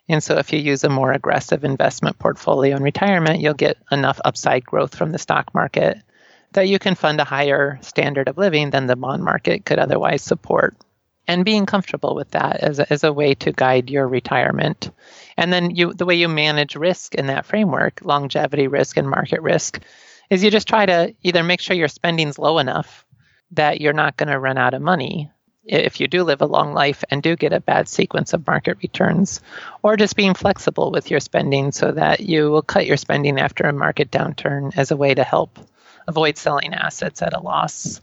And 0.09 0.23
so, 0.23 0.37
if 0.39 0.53
you 0.53 0.59
use 0.59 0.85
a 0.85 0.89
more 0.89 1.13
aggressive 1.13 1.65
investment 1.65 2.19
portfolio 2.19 2.77
in 2.77 2.83
retirement, 2.83 3.41
you'll 3.41 3.55
get 3.55 3.79
enough 3.91 4.21
upside 4.25 4.65
growth 4.65 4.95
from 4.95 5.11
the 5.11 5.19
stock 5.19 5.55
market 5.55 5.99
that 6.53 6.69
you 6.69 6.79
can 6.79 6.95
fund 6.95 7.21
a 7.21 7.25
higher 7.25 7.79
standard 7.83 8.29
of 8.29 8.39
living 8.39 8.71
than 8.71 8.87
the 8.87 8.97
bond 8.97 9.25
market 9.25 9.65
could 9.65 9.79
otherwise 9.79 10.23
support. 10.23 10.77
And 11.29 11.45
being 11.45 11.67
comfortable 11.67 12.15
with 12.15 12.33
that 12.33 12.57
as 12.61 12.79
a, 12.79 12.93
as 12.93 13.05
a 13.05 13.13
way 13.13 13.35
to 13.37 13.53
guide 13.53 13.91
your 13.91 14.09
retirement. 14.09 14.91
And 15.37 15.53
then 15.53 15.71
you, 15.71 15.93
the 15.93 16.05
way 16.05 16.17
you 16.17 16.29
manage 16.29 16.75
risk 16.75 17.15
in 17.15 17.29
that 17.29 17.47
framework, 17.47 18.01
longevity 18.03 18.67
risk 18.67 18.97
and 18.97 19.09
market 19.09 19.41
risk, 19.41 19.81
is 20.31 20.43
you 20.43 20.51
just 20.51 20.69
try 20.69 20.85
to 20.85 21.15
either 21.23 21.43
make 21.43 21.61
sure 21.61 21.77
your 21.77 21.89
spending's 21.89 22.39
low 22.39 22.59
enough 22.59 23.05
that 23.53 23.81
you're 23.81 23.93
not 23.93 24.17
going 24.17 24.31
to 24.31 24.39
run 24.39 24.59
out 24.59 24.75
of 24.75 24.83
money 24.83 25.31
if 25.65 26.01
you 26.01 26.09
do 26.09 26.25
live 26.25 26.43
a 26.43 26.47
long 26.47 26.75
life 26.75 27.05
and 27.11 27.23
do 27.23 27.37
get 27.37 27.53
a 27.53 27.61
bad 27.61 27.89
sequence 27.89 28.33
of 28.33 28.47
market 28.47 28.79
returns, 28.83 29.41
or 29.83 29.97
just 29.97 30.17
being 30.17 30.35
flexible 30.35 30.91
with 30.91 31.11
your 31.11 31.21
spending 31.21 31.71
so 31.71 31.93
that 31.93 32.21
you 32.21 32.51
will 32.51 32.63
cut 32.63 32.87
your 32.87 32.97
spending 32.97 33.39
after 33.39 33.65
a 33.65 33.73
market 33.73 34.11
downturn 34.11 34.77
as 34.77 34.91
a 34.91 34.97
way 34.97 35.15
to 35.15 35.23
help 35.23 35.59
avoid 36.09 36.37
selling 36.37 36.75
assets 36.75 37.23
at 37.23 37.35
a 37.35 37.41
loss. 37.41 38.01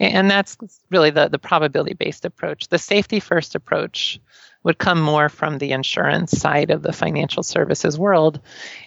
And 0.00 0.30
that's 0.30 0.56
really 0.90 1.10
the, 1.10 1.28
the 1.28 1.38
probability 1.38 1.94
based 1.94 2.24
approach. 2.24 2.68
The 2.68 2.78
safety 2.78 3.20
first 3.20 3.54
approach 3.54 4.20
would 4.62 4.78
come 4.78 5.00
more 5.00 5.28
from 5.28 5.58
the 5.58 5.72
insurance 5.72 6.32
side 6.38 6.70
of 6.70 6.82
the 6.82 6.92
financial 6.92 7.42
services 7.42 7.98
world. 7.98 8.40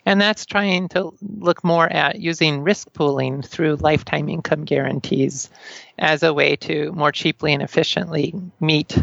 And 0.05 0.19
that's 0.19 0.45
trying 0.45 0.89
to 0.89 1.13
look 1.21 1.63
more 1.63 1.91
at 1.91 2.19
using 2.19 2.61
risk 2.61 2.91
pooling 2.93 3.41
through 3.41 3.77
lifetime 3.77 4.29
income 4.29 4.65
guarantees 4.65 5.49
as 5.97 6.23
a 6.23 6.33
way 6.33 6.55
to 6.57 6.91
more 6.91 7.11
cheaply 7.11 7.53
and 7.53 7.63
efficiently 7.63 8.33
meet 8.59 8.97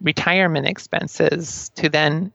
retirement 0.00 0.66
expenses 0.66 1.70
to 1.76 1.88
then 1.88 2.32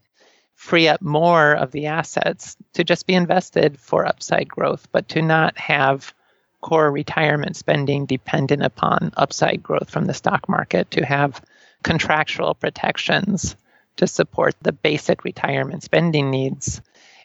free 0.55 0.87
up 0.87 1.01
more 1.01 1.53
of 1.53 1.71
the 1.71 1.85
assets 1.85 2.57
to 2.73 2.83
just 2.83 3.07
be 3.07 3.13
invested 3.13 3.79
for 3.79 4.05
upside 4.05 4.49
growth, 4.49 4.87
but 4.91 5.07
to 5.09 5.21
not 5.21 5.57
have 5.57 6.13
core 6.61 6.91
retirement 6.91 7.55
spending 7.55 8.05
dependent 8.05 8.63
upon 8.63 9.11
upside 9.15 9.63
growth 9.63 9.89
from 9.89 10.05
the 10.05 10.13
stock 10.13 10.49
market, 10.49 10.91
to 10.91 11.05
have 11.05 11.41
contractual 11.83 12.53
protections 12.53 13.55
to 13.97 14.07
support 14.07 14.55
the 14.61 14.71
basic 14.71 15.23
retirement 15.23 15.83
spending 15.83 16.29
needs. 16.29 16.81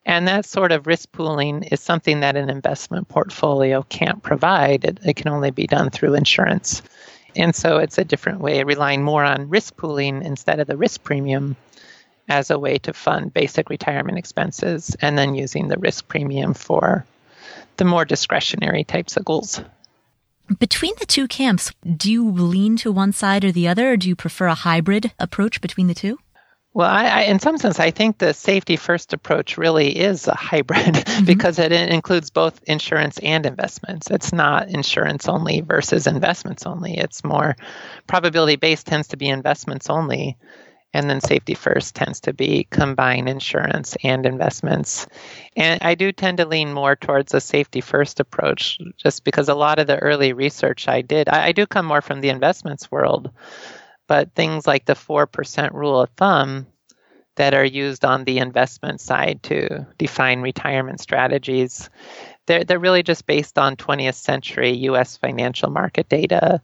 And 0.06 0.28
that 0.28 0.44
sort 0.44 0.72
of 0.72 0.86
risk 0.86 1.12
pooling 1.12 1.62
is 1.62 1.80
something 1.80 2.20
that 2.20 2.36
an 2.36 2.50
investment 2.50 3.08
portfolio 3.08 3.82
can't 3.82 4.22
provide. 4.22 4.84
It, 4.84 4.98
it, 5.04 5.16
can 5.16 5.28
only 5.28 5.50
be 5.50 5.66
done 5.66 5.90
through 5.90 6.14
insurance. 6.14 6.82
And 7.34 7.54
so 7.54 7.78
it's 7.78 7.98
a 7.98 8.04
different 8.04 8.40
way, 8.40 8.62
relying 8.64 9.02
more 9.02 9.24
on 9.24 9.48
risk 9.48 9.76
pooling 9.76 10.22
instead 10.22 10.60
of 10.60 10.66
the 10.66 10.76
risk 10.76 11.02
premium 11.02 11.56
as 12.28 12.50
a 12.50 12.58
way 12.58 12.78
to 12.78 12.92
fund 12.92 13.32
basic 13.32 13.70
retirement 13.70 14.18
expenses 14.18 14.96
and 15.00 15.16
then 15.16 15.34
using 15.34 15.68
the 15.68 15.78
risk 15.78 16.06
premium 16.06 16.54
for 16.54 17.04
the 17.76 17.84
more 17.84 18.04
discretionary 18.04 18.84
types 18.84 19.16
of 19.16 19.24
goals. 19.24 19.60
Between 20.58 20.92
the 21.00 21.06
two 21.06 21.26
camps, 21.26 21.72
do 21.96 22.12
you 22.12 22.30
lean 22.30 22.76
to 22.78 22.92
one 22.92 23.12
side 23.12 23.44
or 23.44 23.52
the 23.52 23.66
other, 23.66 23.92
or 23.92 23.96
do 23.96 24.08
you 24.08 24.16
prefer 24.16 24.46
a 24.46 24.54
hybrid 24.54 25.12
approach 25.18 25.60
between 25.60 25.86
the 25.86 25.94
two? 25.94 26.18
Well, 26.74 26.90
I, 26.90 27.04
I, 27.04 27.20
in 27.22 27.38
some 27.38 27.56
sense, 27.56 27.78
I 27.78 27.92
think 27.92 28.18
the 28.18 28.34
safety 28.34 28.76
first 28.76 29.12
approach 29.12 29.56
really 29.56 29.96
is 29.96 30.26
a 30.26 30.34
hybrid 30.34 30.80
mm-hmm. 30.94 31.24
because 31.24 31.60
it 31.60 31.70
includes 31.70 32.30
both 32.30 32.60
insurance 32.64 33.18
and 33.18 33.46
investments. 33.46 34.10
It's 34.10 34.32
not 34.32 34.68
insurance 34.68 35.28
only 35.28 35.60
versus 35.60 36.08
investments 36.08 36.66
only. 36.66 36.98
It's 36.98 37.22
more 37.22 37.56
probability 38.08 38.56
based 38.56 38.88
tends 38.88 39.08
to 39.08 39.16
be 39.16 39.28
investments 39.28 39.88
only. 39.88 40.36
And 40.94 41.10
then 41.10 41.20
safety 41.20 41.54
first 41.54 41.94
tends 41.94 42.20
to 42.20 42.32
be 42.32 42.66
combine 42.70 43.28
insurance 43.28 43.96
and 44.02 44.24
investments. 44.24 45.06
And 45.56 45.82
I 45.82 45.94
do 45.94 46.12
tend 46.12 46.38
to 46.38 46.46
lean 46.46 46.72
more 46.72 46.96
towards 46.96 47.34
a 47.34 47.40
safety 47.40 47.80
first 47.80 48.20
approach 48.20 48.78
just 48.96 49.24
because 49.24 49.48
a 49.48 49.54
lot 49.54 49.78
of 49.78 49.86
the 49.86 49.98
early 49.98 50.32
research 50.32 50.88
I 50.88 51.02
did, 51.02 51.28
I, 51.28 51.46
I 51.48 51.52
do 51.52 51.66
come 51.66 51.86
more 51.86 52.00
from 52.00 52.20
the 52.20 52.30
investments 52.30 52.90
world, 52.90 53.30
but 54.06 54.32
things 54.34 54.66
like 54.66 54.86
the 54.86 54.94
4% 54.94 55.72
rule 55.72 56.00
of 56.00 56.10
thumb 56.10 56.68
that 57.36 57.54
are 57.54 57.64
used 57.64 58.04
on 58.04 58.24
the 58.24 58.38
investment 58.38 59.00
side 59.00 59.42
to 59.42 59.86
define 59.98 60.40
retirement 60.40 61.00
strategies 61.00 61.90
they're, 62.46 62.64
they're 62.64 62.78
really 62.78 63.02
just 63.02 63.26
based 63.26 63.58
on 63.58 63.76
20th 63.76 64.14
century 64.14 64.70
US 64.70 65.16
financial 65.16 65.70
market 65.70 66.08
data 66.08 66.60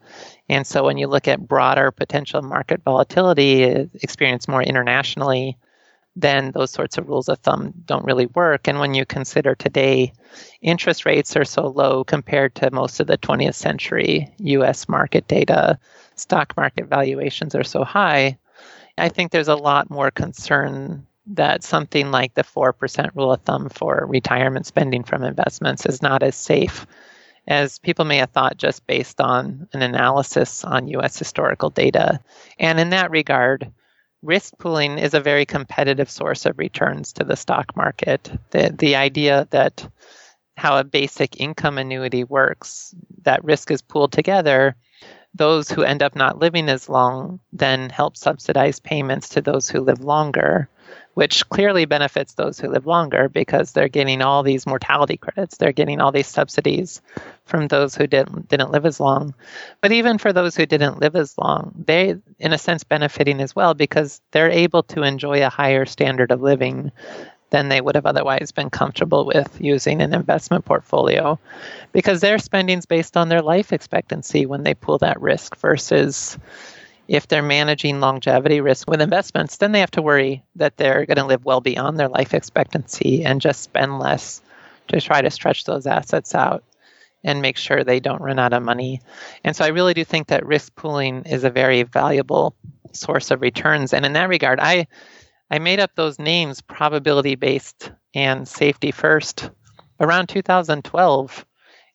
and 0.50 0.66
so 0.66 0.84
when 0.84 0.98
you 0.98 1.06
look 1.06 1.28
at 1.28 1.46
broader 1.46 1.92
potential 1.92 2.42
market 2.42 2.82
volatility 2.82 3.62
experienced 4.02 4.48
more 4.48 4.64
internationally, 4.64 5.56
then 6.16 6.50
those 6.50 6.72
sorts 6.72 6.98
of 6.98 7.08
rules 7.08 7.28
of 7.28 7.38
thumb 7.38 7.72
don't 7.84 8.04
really 8.04 8.26
work. 8.26 8.66
And 8.66 8.80
when 8.80 8.92
you 8.92 9.06
consider 9.06 9.54
today, 9.54 10.12
interest 10.60 11.06
rates 11.06 11.36
are 11.36 11.44
so 11.44 11.68
low 11.68 12.02
compared 12.02 12.56
to 12.56 12.72
most 12.72 12.98
of 12.98 13.06
the 13.06 13.16
20th 13.16 13.54
century 13.54 14.28
US 14.38 14.88
market 14.88 15.28
data, 15.28 15.78
stock 16.16 16.52
market 16.56 16.88
valuations 16.88 17.54
are 17.54 17.62
so 17.62 17.84
high. 17.84 18.36
I 18.98 19.08
think 19.08 19.30
there's 19.30 19.46
a 19.46 19.54
lot 19.54 19.88
more 19.88 20.10
concern 20.10 21.06
that 21.26 21.62
something 21.62 22.10
like 22.10 22.34
the 22.34 22.42
4% 22.42 23.10
rule 23.14 23.32
of 23.32 23.40
thumb 23.42 23.68
for 23.68 24.06
retirement 24.08 24.66
spending 24.66 25.04
from 25.04 25.22
investments 25.22 25.86
is 25.86 26.02
not 26.02 26.22
as 26.22 26.34
safe 26.34 26.86
as 27.46 27.78
people 27.78 28.04
may 28.04 28.18
have 28.18 28.30
thought 28.30 28.56
just 28.56 28.86
based 28.86 29.20
on 29.20 29.68
an 29.72 29.82
analysis 29.82 30.64
on 30.64 30.88
US 30.88 31.18
historical 31.18 31.70
data. 31.70 32.20
And 32.58 32.78
in 32.78 32.90
that 32.90 33.10
regard, 33.10 33.70
risk 34.22 34.56
pooling 34.58 34.98
is 34.98 35.14
a 35.14 35.20
very 35.20 35.46
competitive 35.46 36.10
source 36.10 36.46
of 36.46 36.58
returns 36.58 37.12
to 37.14 37.24
the 37.24 37.36
stock 37.36 37.74
market. 37.76 38.30
The, 38.50 38.74
the 38.76 38.96
idea 38.96 39.48
that 39.50 39.86
how 40.56 40.78
a 40.78 40.84
basic 40.84 41.40
income 41.40 41.78
annuity 41.78 42.22
works, 42.22 42.94
that 43.22 43.42
risk 43.44 43.70
is 43.70 43.82
pooled 43.82 44.12
together. 44.12 44.76
Those 45.34 45.70
who 45.70 45.82
end 45.82 46.02
up 46.02 46.16
not 46.16 46.38
living 46.38 46.68
as 46.68 46.88
long 46.88 47.40
then 47.52 47.90
help 47.90 48.16
subsidize 48.16 48.80
payments 48.80 49.30
to 49.30 49.40
those 49.40 49.68
who 49.68 49.80
live 49.80 50.00
longer 50.00 50.68
which 51.14 51.48
clearly 51.48 51.84
benefits 51.84 52.34
those 52.34 52.58
who 52.58 52.68
live 52.68 52.86
longer 52.86 53.28
because 53.28 53.72
they're 53.72 53.88
getting 53.88 54.22
all 54.22 54.42
these 54.42 54.66
mortality 54.66 55.16
credits. 55.16 55.56
They're 55.56 55.72
getting 55.72 56.00
all 56.00 56.12
these 56.12 56.26
subsidies 56.26 57.02
from 57.44 57.68
those 57.68 57.94
who 57.94 58.06
didn't 58.06 58.48
didn't 58.48 58.70
live 58.70 58.86
as 58.86 59.00
long. 59.00 59.34
But 59.80 59.92
even 59.92 60.18
for 60.18 60.32
those 60.32 60.56
who 60.56 60.66
didn't 60.66 61.00
live 61.00 61.16
as 61.16 61.36
long, 61.36 61.74
they 61.86 62.16
in 62.38 62.52
a 62.52 62.58
sense 62.58 62.84
benefiting 62.84 63.40
as 63.40 63.54
well 63.54 63.74
because 63.74 64.20
they're 64.30 64.50
able 64.50 64.84
to 64.84 65.02
enjoy 65.02 65.44
a 65.44 65.50
higher 65.50 65.84
standard 65.84 66.30
of 66.30 66.40
living 66.40 66.92
than 67.50 67.68
they 67.68 67.80
would 67.80 67.94
have 67.94 68.06
otherwise 68.06 68.52
been 68.52 68.70
comfortable 68.70 69.26
with 69.26 69.60
using 69.60 70.00
an 70.00 70.14
investment 70.14 70.64
portfolio 70.64 71.38
because 71.92 72.20
their 72.20 72.38
spending's 72.38 72.86
based 72.86 73.16
on 73.16 73.28
their 73.28 73.42
life 73.42 73.72
expectancy 73.72 74.46
when 74.46 74.62
they 74.62 74.74
pull 74.74 74.98
that 74.98 75.20
risk 75.20 75.56
versus 75.56 76.38
if 77.08 77.26
they're 77.26 77.42
managing 77.42 77.98
longevity 77.98 78.60
risk 78.60 78.88
with 78.88 79.00
investments, 79.00 79.56
then 79.56 79.72
they 79.72 79.80
have 79.80 79.90
to 79.90 80.02
worry 80.02 80.44
that 80.54 80.76
they're 80.76 81.06
going 81.06 81.16
to 81.16 81.26
live 81.26 81.44
well 81.44 81.60
beyond 81.60 81.98
their 81.98 82.08
life 82.08 82.34
expectancy 82.34 83.24
and 83.24 83.40
just 83.40 83.62
spend 83.62 83.98
less 83.98 84.40
to 84.86 85.00
try 85.00 85.20
to 85.20 85.30
stretch 85.30 85.64
those 85.64 85.88
assets 85.88 86.36
out 86.36 86.62
and 87.24 87.42
make 87.42 87.56
sure 87.56 87.82
they 87.82 88.00
don't 88.00 88.22
run 88.22 88.38
out 88.38 88.52
of 88.52 88.62
money. 88.62 89.00
And 89.42 89.54
so 89.56 89.64
I 89.64 89.68
really 89.68 89.92
do 89.92 90.04
think 90.04 90.28
that 90.28 90.46
risk 90.46 90.74
pooling 90.76 91.24
is 91.24 91.42
a 91.42 91.50
very 91.50 91.82
valuable 91.82 92.54
source 92.92 93.30
of 93.30 93.42
returns. 93.42 93.92
And 93.92 94.06
in 94.06 94.12
that 94.14 94.28
regard, 94.28 94.60
I 94.60 94.86
I 95.50 95.58
made 95.58 95.80
up 95.80 95.90
those 95.94 96.18
names 96.18 96.60
probability 96.60 97.34
based 97.34 97.92
and 98.14 98.46
safety 98.46 98.90
first 98.92 99.50
around 99.98 100.28
2012. 100.28 101.44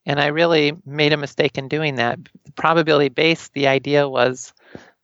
And 0.05 0.19
I 0.19 0.27
really 0.27 0.73
made 0.85 1.13
a 1.13 1.17
mistake 1.17 1.57
in 1.57 1.67
doing 1.67 1.95
that. 1.95 2.19
Probability 2.55 3.09
based, 3.09 3.53
the 3.53 3.67
idea 3.67 4.07
was 4.07 4.53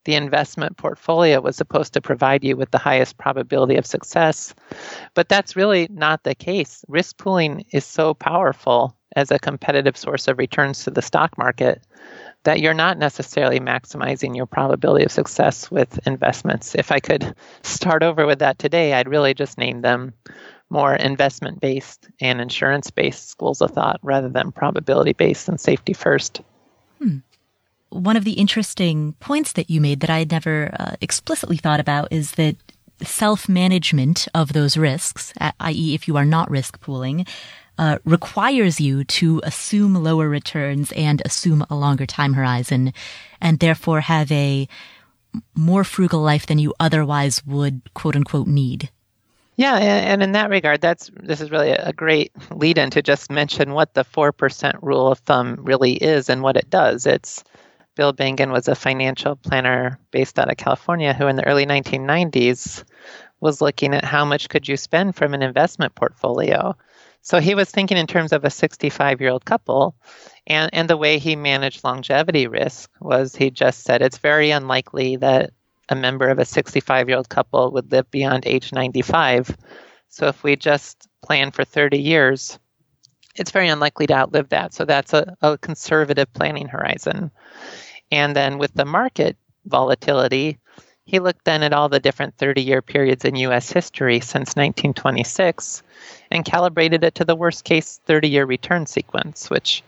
the 0.06 0.16
investment 0.16 0.78
portfolio 0.78 1.40
was 1.42 1.56
supposed 1.56 1.94
to 1.94 2.02
provide 2.02 2.44
you 2.44 2.58
with 2.58 2.72
the 2.72 2.78
highest 2.78 3.18
probability 3.18 3.76
of 3.76 3.86
success. 3.86 4.54
But 5.14 5.30
that's 5.30 5.56
really 5.56 5.88
not 5.92 6.24
the 6.24 6.36
case. 6.36 6.84
Risk 6.88 7.18
pooling 7.18 7.66
is 7.72 7.86
so 7.86 8.14
powerful 8.14 8.96
as 9.16 9.32
a 9.32 9.40
competitive 9.40 9.98
source 9.98 10.28
of 10.28 10.38
returns 10.38 10.84
to 10.84 10.92
the 10.92 11.02
stock 11.02 11.38
market 11.38 11.82
that 12.44 12.60
you're 12.60 12.74
not 12.74 12.98
necessarily 12.98 13.60
maximizing 13.60 14.36
your 14.36 14.46
probability 14.46 15.06
of 15.06 15.12
success 15.12 15.70
with 15.70 16.00
investments. 16.08 16.74
If 16.76 16.92
I 16.92 17.00
could 17.00 17.36
start 17.64 18.04
over 18.04 18.26
with 18.26 18.40
that 18.40 18.60
today, 18.60 18.94
I'd 18.94 19.08
really 19.08 19.34
just 19.34 19.58
name 19.58 19.82
them 19.82 20.14
more 20.70 20.96
investment 20.96 21.60
based 21.60 22.08
and 22.22 22.40
insurance 22.40 22.90
based 22.90 23.30
schools 23.30 23.62
of 23.62 23.72
thought 23.72 24.00
rather 24.02 24.30
than 24.30 24.52
probability 24.52 25.14
based 25.14 25.50
and 25.50 25.60
safety 25.60 25.94
first. 25.94 26.42
Hmm. 27.00 27.18
One 27.90 28.16
of 28.16 28.24
the 28.24 28.34
interesting 28.34 29.14
points 29.20 29.52
that 29.54 29.70
you 29.70 29.82
made 29.82 30.00
that 30.00 30.10
I 30.10 30.20
had 30.20 30.32
never 30.32 30.74
uh, 30.80 30.96
explicitly 31.02 31.58
thought 31.58 31.82
about 31.82 32.08
is 32.10 32.32
that 32.34 32.56
self 33.02 33.50
management 33.50 34.28
of 34.34 34.54
those 34.54 34.78
risks, 34.78 35.34
i.e., 35.60 35.94
if 35.94 36.08
you 36.08 36.16
are 36.16 36.26
not 36.26 36.50
risk 36.50 36.80
pooling, 36.80 37.26
uh, 37.82 37.98
requires 38.06 38.80
you 38.80 39.04
to 39.04 39.42
assume 39.44 39.96
lower 39.96 40.30
returns 40.30 40.92
and 40.92 41.20
assume 41.26 41.66
a 41.68 41.76
longer 41.76 42.06
time 42.06 42.34
horizon, 42.34 42.94
and 43.42 43.58
therefore 43.58 44.02
have 44.02 44.32
a 44.32 44.68
more 45.56 45.84
frugal 45.84 46.22
life 46.22 46.46
than 46.46 46.60
you 46.60 46.76
otherwise 46.80 47.44
would, 47.44 47.82
quote 47.96 48.16
unquote, 48.16 48.46
need. 48.46 48.92
Yeah, 49.56 49.78
and 49.78 50.22
in 50.22 50.34
that 50.34 50.52
regard, 50.52 50.82
that's 50.82 51.10
this 51.24 51.42
is 51.42 51.50
really 51.50 51.72
a 51.72 51.92
great 51.92 52.32
lead-in 52.52 52.92
to 52.92 53.02
just 53.02 53.32
mention 53.32 53.74
what 53.74 53.96
the 53.96 54.04
four 54.04 54.32
percent 54.32 54.76
rule 54.84 55.12
of 55.12 55.18
thumb 55.20 55.58
really 55.60 55.94
is 55.94 56.30
and 56.30 56.44
what 56.44 56.58
it 56.58 56.70
does. 56.70 57.08
It's 57.08 57.44
Bill 57.96 58.14
Bengen 58.14 58.52
was 58.52 58.68
a 58.68 58.76
financial 58.76 59.36
planner 59.36 60.00
based 60.12 60.38
out 60.38 60.52
of 60.52 60.58
California 60.58 61.14
who, 61.14 61.26
in 61.26 61.36
the 61.36 61.48
early 61.48 61.66
1990s, 61.66 62.84
was 63.40 63.60
looking 63.60 63.96
at 63.96 64.06
how 64.06 64.24
much 64.24 64.50
could 64.50 64.68
you 64.68 64.78
spend 64.78 65.16
from 65.16 65.34
an 65.34 65.42
investment 65.42 65.96
portfolio. 65.96 66.76
So 67.22 67.40
he 67.40 67.56
was 67.56 67.70
thinking 67.70 67.98
in 67.98 68.08
terms 68.08 68.32
of 68.34 68.44
a 68.44 68.50
65 68.50 69.22
year 69.22 69.30
old 69.30 69.46
couple, 69.46 69.96
and, 70.48 70.70
and 70.74 70.90
the 70.90 70.98
way 70.98 71.20
he 71.20 71.36
managed 71.36 71.84
longevity 71.84 72.48
risk 72.48 72.90
was 73.00 73.36
he 73.36 73.52
just 73.52 73.84
said 73.84 74.02
it's 74.02 74.18
very 74.18 74.52
unlikely 74.52 75.18
that 75.18 75.52
a 75.90 75.96
member 75.96 76.30
of 76.30 76.40
a 76.40 76.46
65 76.46 77.08
year 77.08 77.18
old 77.18 77.30
couple 77.30 77.72
would 77.72 77.92
live 77.92 78.10
beyond 78.10 78.48
age 78.48 78.74
95. 78.74 79.56
So 80.10 80.28
if 80.28 80.44
we 80.44 80.56
just 80.56 81.08
plan 81.22 81.52
for 81.52 81.64
30 81.64 82.00
years, 82.00 82.58
it's 83.36 83.52
very 83.52 83.70
unlikely 83.70 84.08
to 84.08 84.14
outlive 84.14 84.50
that. 84.50 84.74
So 84.74 84.86
that's 84.86 85.14
a, 85.14 85.36
a 85.42 85.58
conservative 85.58 86.32
planning 86.34 86.68
horizon. 86.68 87.32
And 88.12 88.36
then 88.36 88.58
with 88.58 88.74
the 88.74 88.86
market 88.86 89.38
volatility, 89.66 90.60
he 91.06 91.20
looked 91.20 91.46
then 91.46 91.64
at 91.64 91.74
all 91.74 91.90
the 91.90 92.00
different 92.00 92.38
30 92.38 92.62
year 92.62 92.82
periods 92.82 93.26
in 93.26 93.36
US 93.36 93.72
history 93.72 94.20
since 94.20 94.56
1926 94.56 95.84
and 96.30 96.46
calibrated 96.46 97.04
it 97.04 97.16
to 97.16 97.26
the 97.26 97.36
worst 97.36 97.64
case 97.64 98.00
30 98.06 98.30
year 98.30 98.46
return 98.46 98.86
sequence, 98.86 99.50
which 99.50 99.84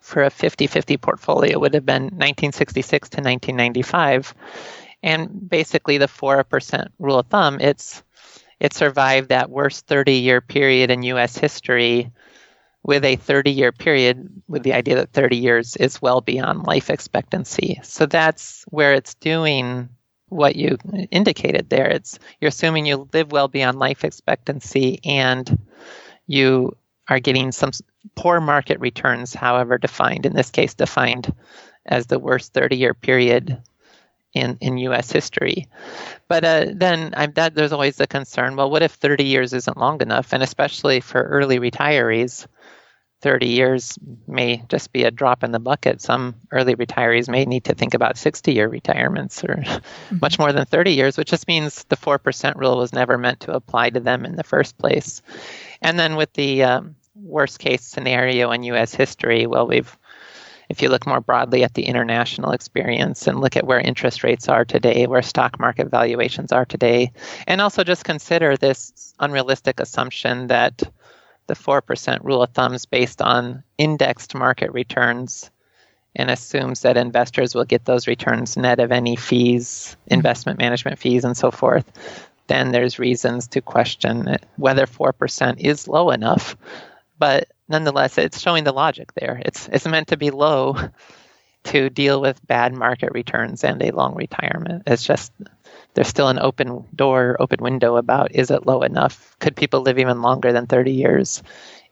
for 0.00 0.22
a 0.22 0.30
50 0.30 0.66
50 0.66 0.96
portfolio 0.98 1.58
would 1.58 1.74
have 1.74 1.86
been 1.86 2.04
1966 2.04 3.08
to 3.10 3.16
1995 3.16 4.34
and 5.02 5.48
basically 5.48 5.98
the 5.98 6.06
4% 6.06 6.88
rule 6.98 7.18
of 7.18 7.26
thumb 7.26 7.58
it's 7.60 8.02
it 8.60 8.72
survived 8.72 9.28
that 9.28 9.50
worst 9.50 9.86
30 9.86 10.12
year 10.12 10.40
period 10.40 10.90
in 10.90 11.02
US 11.02 11.36
history 11.36 12.10
with 12.82 13.04
a 13.04 13.16
30 13.16 13.50
year 13.50 13.72
period 13.72 14.28
with 14.46 14.62
the 14.62 14.72
idea 14.72 14.94
that 14.94 15.10
30 15.12 15.36
years 15.36 15.76
is 15.76 16.00
well 16.00 16.20
beyond 16.20 16.62
life 16.62 16.88
expectancy. 16.88 17.80
So 17.82 18.06
that's 18.06 18.64
where 18.68 18.94
it's 18.94 19.14
doing 19.14 19.88
what 20.28 20.56
you 20.56 20.76
indicated 21.10 21.68
there. 21.70 21.88
It's 21.88 22.18
you're 22.40 22.48
assuming 22.48 22.86
you 22.86 23.08
live 23.12 23.32
well 23.32 23.48
beyond 23.48 23.78
life 23.78 24.04
expectancy 24.04 25.00
and 25.04 25.66
you 26.26 26.76
are 27.08 27.20
getting 27.20 27.52
some 27.52 27.70
poor 28.14 28.40
market 28.40 28.80
returns, 28.80 29.32
however 29.32 29.78
defined, 29.78 30.26
in 30.26 30.34
this 30.34 30.50
case 30.50 30.74
defined 30.74 31.32
as 31.84 32.06
the 32.06 32.18
worst 32.18 32.52
30 32.52 32.76
year 32.76 32.94
period 32.94 33.62
in, 34.34 34.58
in 34.60 34.78
U.S. 34.78 35.10
history. 35.10 35.68
But 36.28 36.44
uh, 36.44 36.66
then 36.74 37.10
that, 37.34 37.54
there's 37.54 37.72
always 37.72 37.96
the 37.96 38.06
concern 38.06 38.56
well, 38.56 38.70
what 38.70 38.82
if 38.82 38.92
30 38.92 39.24
years 39.24 39.52
isn't 39.52 39.78
long 39.78 40.02
enough? 40.02 40.32
And 40.32 40.42
especially 40.42 41.00
for 41.00 41.22
early 41.22 41.58
retirees, 41.58 42.46
30 43.26 43.48
years 43.48 43.98
may 44.28 44.62
just 44.68 44.92
be 44.92 45.02
a 45.02 45.10
drop 45.10 45.42
in 45.42 45.50
the 45.50 45.58
bucket. 45.58 46.00
Some 46.00 46.36
early 46.52 46.76
retirees 46.76 47.28
may 47.28 47.44
need 47.44 47.64
to 47.64 47.74
think 47.74 47.92
about 47.92 48.16
60 48.16 48.52
year 48.52 48.68
retirements 48.68 49.42
or 49.42 49.56
mm-hmm. 49.56 50.18
much 50.22 50.38
more 50.38 50.52
than 50.52 50.64
30 50.64 50.92
years, 50.92 51.18
which 51.18 51.30
just 51.30 51.48
means 51.48 51.82
the 51.88 51.96
4% 51.96 52.54
rule 52.54 52.78
was 52.78 52.92
never 52.92 53.18
meant 53.18 53.40
to 53.40 53.52
apply 53.52 53.90
to 53.90 53.98
them 53.98 54.24
in 54.24 54.36
the 54.36 54.44
first 54.44 54.78
place. 54.78 55.22
And 55.82 55.98
then 55.98 56.14
with 56.14 56.32
the 56.34 56.62
um, 56.62 56.94
worst 57.16 57.58
case 57.58 57.82
scenario 57.82 58.52
in 58.52 58.62
U.S. 58.62 58.94
history, 58.94 59.48
well, 59.48 59.66
we've 59.66 59.98
if 60.68 60.80
you 60.80 60.88
look 60.88 61.04
more 61.04 61.20
broadly 61.20 61.64
at 61.64 61.74
the 61.74 61.86
international 61.86 62.52
experience 62.52 63.26
and 63.26 63.40
look 63.40 63.56
at 63.56 63.66
where 63.66 63.80
interest 63.80 64.22
rates 64.22 64.48
are 64.48 64.64
today, 64.64 65.08
where 65.08 65.22
stock 65.22 65.58
market 65.58 65.90
valuations 65.90 66.52
are 66.52 66.64
today, 66.64 67.10
and 67.48 67.60
also 67.60 67.82
just 67.82 68.04
consider 68.04 68.56
this 68.56 69.14
unrealistic 69.18 69.80
assumption 69.80 70.46
that 70.46 70.82
the 71.46 71.54
4% 71.54 72.24
rule 72.24 72.42
of 72.42 72.50
thumb 72.50 72.74
is 72.74 72.86
based 72.86 73.22
on 73.22 73.62
indexed 73.78 74.34
market 74.34 74.72
returns 74.72 75.50
and 76.14 76.30
assumes 76.30 76.80
that 76.80 76.96
investors 76.96 77.54
will 77.54 77.64
get 77.64 77.84
those 77.84 78.06
returns 78.06 78.56
net 78.56 78.80
of 78.80 78.90
any 78.90 79.16
fees, 79.16 79.96
mm-hmm. 80.00 80.14
investment 80.14 80.58
management 80.58 80.98
fees, 80.98 81.24
and 81.24 81.36
so 81.36 81.50
forth, 81.50 81.84
then 82.48 82.72
there's 82.72 82.98
reasons 82.98 83.48
to 83.48 83.60
question 83.60 84.36
whether 84.56 84.86
4% 84.86 85.58
is 85.58 85.88
low 85.88 86.10
enough. 86.10 86.56
But 87.18 87.48
nonetheless, 87.68 88.18
it's 88.18 88.40
showing 88.40 88.64
the 88.64 88.72
logic 88.72 89.12
there. 89.14 89.40
It's, 89.44 89.68
it's 89.68 89.86
meant 89.86 90.08
to 90.08 90.16
be 90.16 90.30
low 90.30 90.76
to 91.66 91.90
deal 91.90 92.20
with 92.20 92.46
bad 92.46 92.72
market 92.72 93.12
returns 93.12 93.64
and 93.64 93.82
a 93.82 93.90
long 93.90 94.14
retirement. 94.14 94.84
It's 94.86 95.04
just 95.04 95.32
there's 95.94 96.08
still 96.08 96.28
an 96.28 96.38
open 96.38 96.84
door, 96.94 97.36
open 97.40 97.62
window 97.62 97.96
about 97.96 98.34
is 98.34 98.50
it 98.50 98.66
low 98.66 98.82
enough? 98.82 99.36
Could 99.40 99.56
people 99.56 99.80
live 99.80 99.98
even 99.98 100.22
longer 100.22 100.52
than 100.52 100.66
30 100.66 100.92
years? 100.92 101.42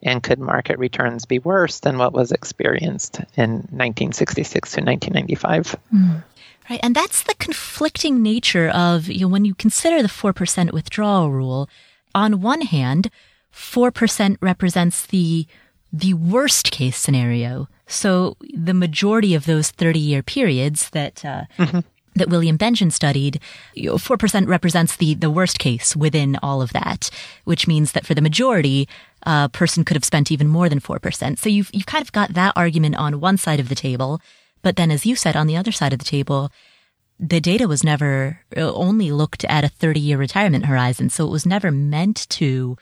And 0.02 0.22
could 0.22 0.38
market 0.38 0.78
returns 0.78 1.24
be 1.24 1.38
worse 1.38 1.80
than 1.80 1.96
what 1.96 2.12
was 2.12 2.30
experienced 2.30 3.20
in 3.36 3.52
1966 3.72 4.72
to 4.72 4.80
1995? 4.82 5.76
Mm. 5.94 6.22
Right. 6.68 6.80
And 6.82 6.94
that's 6.94 7.22
the 7.22 7.34
conflicting 7.34 8.22
nature 8.22 8.68
of 8.68 9.08
you 9.08 9.20
know, 9.20 9.28
when 9.28 9.44
you 9.44 9.54
consider 9.54 10.02
the 10.02 10.08
4% 10.08 10.72
withdrawal 10.72 11.30
rule. 11.30 11.68
On 12.14 12.40
one 12.40 12.60
hand, 12.60 13.10
4% 13.52 14.36
represents 14.40 15.06
the 15.06 15.46
the 15.92 16.14
worst 16.14 16.72
case 16.72 16.96
scenario. 16.96 17.68
So 17.86 18.36
the 18.40 18.74
majority 18.74 19.34
of 19.34 19.46
those 19.46 19.70
30 19.70 19.98
year 19.98 20.22
periods 20.22 20.90
that 20.90 21.24
uh, 21.24 21.44
mm-hmm 21.58 21.80
that 22.14 22.28
William 22.28 22.56
Bengen 22.56 22.92
studied, 22.92 23.40
4% 23.76 24.46
represents 24.46 24.96
the, 24.96 25.14
the 25.14 25.30
worst 25.30 25.58
case 25.58 25.96
within 25.96 26.38
all 26.42 26.62
of 26.62 26.72
that, 26.72 27.10
which 27.44 27.66
means 27.66 27.92
that 27.92 28.06
for 28.06 28.14
the 28.14 28.22
majority, 28.22 28.88
a 29.24 29.48
person 29.48 29.84
could 29.84 29.96
have 29.96 30.04
spent 30.04 30.30
even 30.30 30.48
more 30.48 30.68
than 30.68 30.80
4%. 30.80 31.38
So 31.38 31.48
you've, 31.48 31.70
you've 31.72 31.86
kind 31.86 32.02
of 32.02 32.12
got 32.12 32.34
that 32.34 32.52
argument 32.56 32.96
on 32.96 33.20
one 33.20 33.36
side 33.36 33.60
of 33.60 33.68
the 33.68 33.74
table. 33.74 34.20
But 34.62 34.76
then, 34.76 34.90
as 34.90 35.04
you 35.04 35.16
said, 35.16 35.36
on 35.36 35.46
the 35.46 35.56
other 35.56 35.72
side 35.72 35.92
of 35.92 35.98
the 35.98 36.04
table, 36.04 36.50
the 37.18 37.40
data 37.40 37.68
was 37.68 37.84
never 37.84 38.40
uh, 38.56 38.72
only 38.72 39.10
looked 39.10 39.44
at 39.44 39.64
a 39.64 39.68
30 39.68 40.00
year 40.00 40.18
retirement 40.18 40.66
horizon. 40.66 41.10
So 41.10 41.26
it 41.26 41.30
was 41.30 41.46
never 41.46 41.70
meant 41.70 42.28
to 42.30 42.76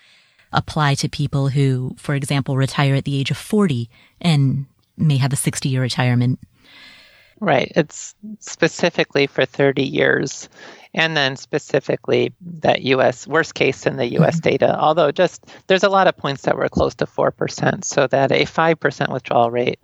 apply 0.53 0.95
to 0.97 1.09
people 1.09 1.49
who, 1.49 1.95
for 1.99 2.15
example, 2.15 2.57
retire 2.57 2.95
at 2.95 3.05
the 3.05 3.19
age 3.19 3.31
of 3.31 3.39
40 3.39 3.89
and 4.21 4.67
may 5.03 5.17
have 5.17 5.33
a 5.33 5.37
60 5.37 5.69
year 5.69 5.83
retirement 5.83 6.39
Right. 7.43 7.73
It's 7.75 8.15
specifically 8.39 9.27
for 9.27 9.45
30 9.45 9.83
years. 9.83 10.49
And 10.95 11.17
then 11.17 11.35
specifically 11.35 12.33
that 12.41 12.83
US, 12.83 13.27
worst 13.27 13.57
case 13.57 13.85
in 13.85 13.97
the 13.97 14.13
US 14.21 14.37
mm-hmm. 14.37 14.51
data, 14.51 14.79
although 14.79 15.11
just 15.11 15.45
there's 15.67 15.83
a 15.83 15.89
lot 15.89 16.07
of 16.07 16.17
points 16.17 16.43
that 16.43 16.57
were 16.57 16.69
close 16.69 16.95
to 16.95 17.05
4%, 17.05 17.85
so 17.85 18.07
that 18.07 18.31
a 18.31 18.45
5% 18.45 19.13
withdrawal 19.13 19.51
rate 19.51 19.81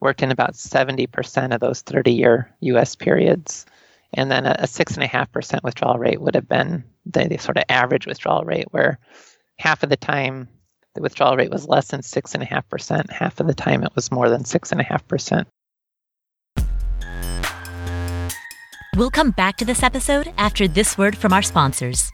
worked 0.00 0.22
in 0.22 0.30
about 0.30 0.54
70% 0.54 1.54
of 1.54 1.60
those 1.60 1.82
30 1.82 2.10
year 2.10 2.50
US 2.60 2.96
periods. 2.96 3.66
And 4.14 4.30
then 4.30 4.46
a, 4.46 4.56
a 4.60 4.66
6.5% 4.66 5.62
withdrawal 5.62 5.98
rate 5.98 6.22
would 6.22 6.34
have 6.34 6.48
been 6.48 6.84
the, 7.04 7.28
the 7.28 7.36
sort 7.36 7.58
of 7.58 7.64
average 7.68 8.06
withdrawal 8.06 8.44
rate, 8.44 8.68
where 8.70 8.98
half 9.58 9.82
of 9.82 9.90
the 9.90 9.98
time 9.98 10.48
the 10.94 11.02
withdrawal 11.02 11.36
rate 11.36 11.50
was 11.50 11.68
less 11.68 11.88
than 11.88 12.00
6.5%, 12.00 13.10
half 13.10 13.40
of 13.40 13.46
the 13.46 13.54
time 13.54 13.82
it 13.82 13.94
was 13.94 14.10
more 14.12 14.30
than 14.30 14.44
6.5%. 14.44 15.46
We'll 18.96 19.10
come 19.10 19.32
back 19.32 19.56
to 19.56 19.64
this 19.64 19.82
episode 19.82 20.32
after 20.38 20.68
this 20.68 20.96
word 20.96 21.18
from 21.18 21.32
our 21.32 21.42
sponsors. 21.42 22.12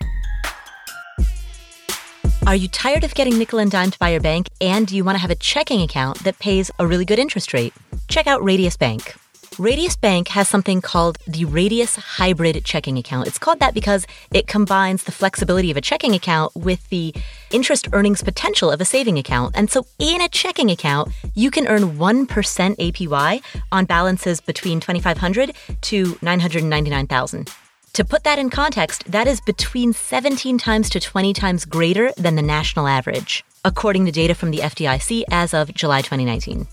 Are 2.47 2.57
you 2.57 2.69
tired 2.69 3.05
of 3.05 3.15
getting 3.15 3.39
nickel 3.39 3.59
and 3.59 3.71
dimed 3.71 3.99
by 3.99 4.09
your 4.09 4.21
bank 4.21 4.49
and 4.63 4.91
you 4.91 5.05
want 5.05 5.17
to 5.17 5.21
have 5.21 5.31
a 5.31 5.35
checking 5.35 5.83
account 5.83 6.25
that 6.25 6.39
pays 6.39 6.71
a 6.79 6.87
really 6.87 7.05
good 7.05 7.19
interest 7.19 7.53
rate? 7.53 7.75
Check 8.09 8.27
out 8.27 8.43
Radius 8.43 8.79
Bank. 8.79 9.15
Radius 9.61 9.95
Bank 9.95 10.29
has 10.29 10.49
something 10.49 10.81
called 10.81 11.19
the 11.27 11.45
Radius 11.45 11.95
Hybrid 11.95 12.65
Checking 12.65 12.97
Account. 12.97 13.29
It's 13.29 13.39
called 13.39 13.61
that 13.61 13.75
because 13.75 14.07
it 14.33 14.47
combines 14.47 15.05
the 15.05 15.13
flexibility 15.13 15.71
of 15.71 15.77
a 15.77 15.83
checking 15.83 16.15
account 16.15 16.57
with 16.57 16.89
the 16.89 17.15
interest 17.51 17.87
earnings 17.93 18.23
potential 18.23 18.71
of 18.71 18.81
a 18.81 18.87
saving 18.87 19.19
account. 19.19 19.55
And 19.55 19.71
so 19.71 19.85
in 19.99 20.23
a 20.23 20.31
checking 20.31 20.71
account, 20.71 21.13
you 21.35 21.51
can 21.51 21.67
earn 21.69 21.99
1% 21.99 22.27
APY 22.27 23.43
on 23.71 23.85
balances 23.85 24.41
between 24.41 24.81
2500 24.81 25.55
to 25.83 26.19
999,000. 26.23 27.51
To 27.93 28.03
put 28.03 28.25
that 28.25 28.39
in 28.39 28.49
context, 28.49 29.13
that 29.13 29.27
is 29.27 29.43
between 29.43 29.93
17 29.93 30.57
times 30.57 30.89
to 30.89 31.01
20 31.01 31.35
times 31.35 31.67
greater 31.67 32.13
than 32.17 32.35
the 32.35 32.41
national 32.41 32.87
average, 32.87 33.45
according 33.63 34.07
to 34.07 34.11
data 34.11 34.35
from 34.35 34.53
the 34.53 34.61
FDIC 34.61 35.25
as 35.31 35.53
of 35.53 35.75
July 35.75 36.01
2019. 36.01 36.67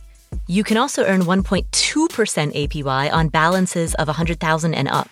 You 0.47 0.63
can 0.63 0.77
also 0.77 1.03
earn 1.03 1.21
1.2% 1.21 1.67
APY 1.71 3.13
on 3.13 3.27
balances 3.29 3.93
of 3.95 4.07
100,000 4.07 4.73
and 4.73 4.87
up. 4.87 5.09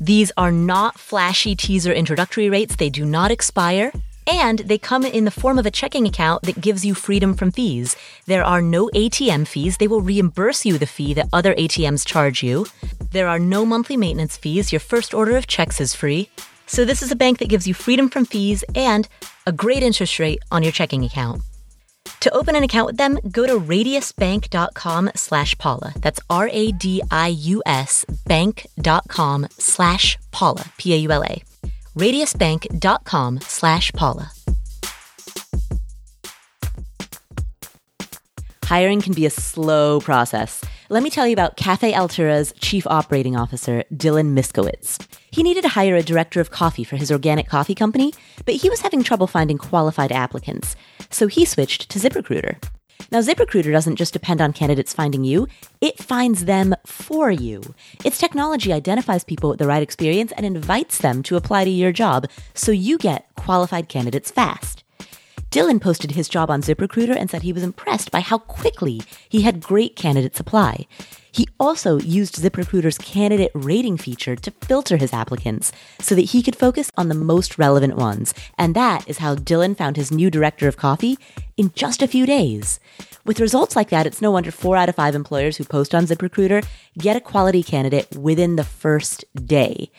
These 0.00 0.30
are 0.36 0.52
not 0.52 0.98
flashy 0.98 1.56
teaser 1.56 1.92
introductory 1.92 2.48
rates, 2.48 2.76
they 2.76 2.90
do 2.90 3.04
not 3.04 3.30
expire, 3.30 3.92
and 4.26 4.60
they 4.60 4.78
come 4.78 5.04
in 5.04 5.24
the 5.24 5.30
form 5.30 5.58
of 5.58 5.66
a 5.66 5.70
checking 5.70 6.06
account 6.06 6.42
that 6.42 6.60
gives 6.60 6.84
you 6.84 6.94
freedom 6.94 7.34
from 7.34 7.52
fees. 7.52 7.96
There 8.26 8.44
are 8.44 8.60
no 8.60 8.88
ATM 8.94 9.46
fees. 9.46 9.76
They 9.76 9.88
will 9.88 10.00
reimburse 10.00 10.66
you 10.66 10.78
the 10.78 10.86
fee 10.86 11.14
that 11.14 11.28
other 11.32 11.54
ATMs 11.54 12.04
charge 12.04 12.42
you. 12.42 12.66
There 13.12 13.28
are 13.28 13.38
no 13.38 13.64
monthly 13.64 13.96
maintenance 13.96 14.36
fees. 14.36 14.72
Your 14.72 14.80
first 14.80 15.14
order 15.14 15.36
of 15.36 15.46
checks 15.46 15.80
is 15.80 15.94
free. 15.94 16.28
So 16.66 16.84
this 16.84 17.02
is 17.02 17.12
a 17.12 17.16
bank 17.16 17.38
that 17.38 17.48
gives 17.48 17.68
you 17.68 17.74
freedom 17.74 18.08
from 18.08 18.24
fees 18.24 18.64
and 18.74 19.08
a 19.46 19.52
great 19.52 19.84
interest 19.84 20.18
rate 20.18 20.40
on 20.50 20.64
your 20.64 20.72
checking 20.72 21.04
account. 21.04 21.42
To 22.20 22.34
open 22.34 22.56
an 22.56 22.62
account 22.62 22.86
with 22.86 22.96
them, 22.96 23.18
go 23.30 23.46
to 23.46 23.58
radiusbank.com 23.58 25.10
slash 25.14 25.56
Paula. 25.58 25.92
That's 26.00 26.20
R-A-D-I-U-S 26.28 28.04
bank.com 28.26 29.46
slash 29.50 30.18
Paula, 30.30 30.64
P-A-U-L-A 30.76 31.42
radiusbank.com 31.96 33.40
slash 33.40 33.90
Paula. 33.92 34.30
Hiring 38.64 39.00
can 39.00 39.12
be 39.12 39.26
a 39.26 39.30
slow 39.30 40.00
process. 40.00 40.64
Let 40.88 41.04
me 41.04 41.10
tell 41.10 41.26
you 41.26 41.32
about 41.32 41.56
Cafe 41.56 41.92
Altura's 41.92 42.52
chief 42.58 42.86
operating 42.86 43.36
officer, 43.36 43.84
Dylan 43.94 44.36
Miskowitz. 44.36 45.04
He 45.30 45.44
needed 45.44 45.62
to 45.62 45.68
hire 45.68 45.94
a 45.94 46.02
director 46.02 46.40
of 46.40 46.50
coffee 46.50 46.82
for 46.82 46.96
his 46.96 47.12
organic 47.12 47.48
coffee 47.48 47.76
company, 47.76 48.12
but 48.44 48.56
he 48.56 48.68
was 48.68 48.80
having 48.80 49.04
trouble 49.04 49.28
finding 49.28 49.56
qualified 49.56 50.10
applicants, 50.10 50.74
so 51.10 51.26
he 51.26 51.44
switched 51.44 51.88
to 51.90 51.98
ZipRecruiter. 51.98 52.62
Now, 53.12 53.20
ZipRecruiter 53.20 53.70
doesn't 53.70 53.96
just 53.96 54.12
depend 54.12 54.40
on 54.40 54.52
candidates 54.52 54.92
finding 54.92 55.22
you, 55.22 55.46
it 55.80 55.98
finds 55.98 56.46
them 56.46 56.74
for 56.84 57.30
you. 57.30 57.62
Its 58.04 58.18
technology 58.18 58.72
identifies 58.72 59.22
people 59.22 59.50
with 59.50 59.58
the 59.58 59.66
right 59.66 59.82
experience 59.82 60.32
and 60.36 60.44
invites 60.44 60.98
them 60.98 61.22
to 61.24 61.36
apply 61.36 61.64
to 61.64 61.70
your 61.70 61.92
job 61.92 62.26
so 62.54 62.72
you 62.72 62.98
get 62.98 63.26
qualified 63.36 63.88
candidates 63.88 64.30
fast. 64.30 64.82
Dylan 65.56 65.80
posted 65.80 66.10
his 66.10 66.28
job 66.28 66.50
on 66.50 66.60
ZipRecruiter 66.60 67.16
and 67.16 67.30
said 67.30 67.40
he 67.40 67.52
was 67.54 67.62
impressed 67.62 68.10
by 68.10 68.20
how 68.20 68.36
quickly 68.36 69.00
he 69.26 69.40
had 69.40 69.62
great 69.62 69.96
candidates 69.96 70.38
apply. 70.38 70.86
He 71.32 71.48
also 71.58 71.98
used 71.98 72.34
ZipRecruiter's 72.34 72.98
candidate 72.98 73.52
rating 73.54 73.96
feature 73.96 74.36
to 74.36 74.50
filter 74.50 74.98
his 74.98 75.14
applicants 75.14 75.72
so 75.98 76.14
that 76.14 76.32
he 76.32 76.42
could 76.42 76.56
focus 76.56 76.90
on 76.98 77.08
the 77.08 77.14
most 77.14 77.56
relevant 77.56 77.96
ones. 77.96 78.34
And 78.58 78.74
that 78.74 79.08
is 79.08 79.16
how 79.16 79.34
Dylan 79.34 79.74
found 79.74 79.96
his 79.96 80.12
new 80.12 80.30
director 80.30 80.68
of 80.68 80.76
coffee 80.76 81.16
in 81.56 81.72
just 81.74 82.02
a 82.02 82.06
few 82.06 82.26
days. 82.26 82.78
With 83.24 83.40
results 83.40 83.74
like 83.74 83.88
that, 83.88 84.06
it's 84.06 84.20
no 84.20 84.32
wonder 84.32 84.50
four 84.50 84.76
out 84.76 84.90
of 84.90 84.96
five 84.96 85.14
employers 85.14 85.56
who 85.56 85.64
post 85.64 85.94
on 85.94 86.04
ZipRecruiter 86.04 86.66
get 86.98 87.16
a 87.16 87.20
quality 87.32 87.62
candidate 87.62 88.14
within 88.14 88.56
the 88.56 88.64
first 88.64 89.24
day. 89.46 89.90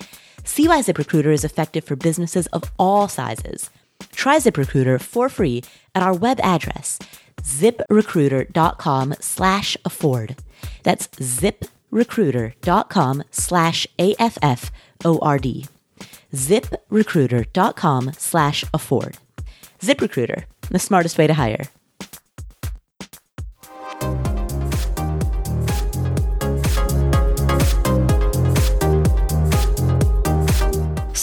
See 0.43 0.67
why 0.67 0.83
ZipRecruiter 0.83 1.33
is 1.33 1.43
effective 1.43 1.83
for 1.83 1.95
businesses 1.95 2.45
of 2.47 2.71
all 2.77 3.07
sizes. 3.07 3.71
Try 4.17 4.37
ZipRecruiter 4.39 4.99
for 4.99 5.29
free 5.29 5.63
at 5.93 6.01
our 6.01 6.13
web 6.13 6.39
address, 6.41 6.97
ziprecruiter.com 7.43 9.13
slash 9.19 9.77
afford. 9.85 10.35
That's 10.81 11.07
ziprecruiter.com 11.07 13.23
slash 13.29 13.87
A-F-F-O-R-D. 13.99 15.65
ziprecruiter.com 16.33 18.11
slash 18.17 18.65
afford. 18.73 19.17
ZipRecruiter, 19.79 20.45
the 20.71 20.79
smartest 20.79 21.19
way 21.19 21.27
to 21.27 21.35
hire. 21.35 21.67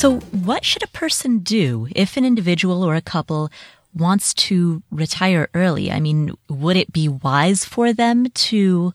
So, 0.04 0.16
what 0.44 0.66
should 0.66 0.82
a 0.82 0.88
person 0.88 1.38
do 1.38 1.88
if 1.96 2.18
an 2.18 2.26
individual 2.26 2.82
or 2.82 2.94
a 2.94 3.00
couple 3.00 3.48
wants 3.94 4.34
to 4.34 4.82
retire 4.90 5.48
early? 5.54 5.90
I 5.90 5.98
mean, 5.98 6.34
would 6.46 6.76
it 6.76 6.92
be 6.92 7.08
wise 7.08 7.64
for 7.64 7.94
them 7.94 8.26
to 8.26 8.92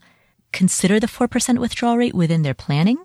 consider 0.51 0.99
the 0.99 1.07
4% 1.07 1.57
withdrawal 1.57 1.97
rate 1.97 2.13
within 2.13 2.43
their 2.43 2.53
planning? 2.53 2.99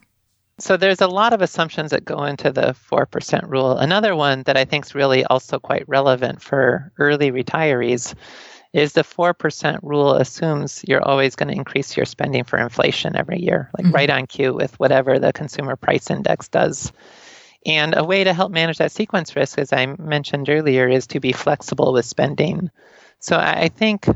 So 0.59 0.77
there's 0.77 1.01
a 1.01 1.09
lot 1.09 1.33
of 1.33 1.41
assumptions 1.41 1.93
that 1.93 2.05
go 2.05 2.25
into 2.25 2.53
the 2.53 2.77
4% 2.91 3.49
rule. 3.49 3.79
Another 3.79 4.15
one 4.15 4.43
that 4.43 4.59
I 4.59 4.67
think 4.67 4.85
is 4.85 4.95
really 4.95 5.25
also 5.25 5.59
quite 5.59 5.89
relevant 5.89 6.43
for 6.43 6.93
early 6.99 7.33
retirees 7.33 8.15
is 8.75 8.93
the 8.93 9.01
4% 9.01 9.79
rule 9.83 10.13
assumes 10.13 10.85
you're 10.87 11.09
always 11.09 11.37
going 11.37 11.49
to 11.49 11.57
increase 11.57 11.97
your 11.97 12.05
spending 12.05 12.45
for 12.45 12.59
inflation 12.59 13.17
every 13.17 13.41
year, 13.41 13.71
like 13.79 13.87
mm-hmm. 13.87 13.95
right 13.95 14.11
on 14.11 14.27
cue 14.27 14.53
with 14.53 14.79
whatever 14.79 15.19
the 15.19 15.33
consumer 15.33 15.75
price 15.75 16.11
index 16.11 16.49
does. 16.49 16.93
And 17.67 17.95
a 17.97 18.05
way 18.05 18.25
to 18.25 18.35
help 18.35 18.53
manage 18.53 18.79
that 18.79 18.93
sequence 18.93 19.35
risk, 19.35 19.59
as 19.59 19.73
I 19.73 19.87
mentioned 19.87 20.51
earlier, 20.51 20.89
is 20.89 21.07
to 21.09 21.21
be 21.21 21.33
flexible 21.33 21.93
with 21.93 22.05
spending. 22.05 22.71
So 23.21 23.39
I 23.39 23.69
think 23.69 24.07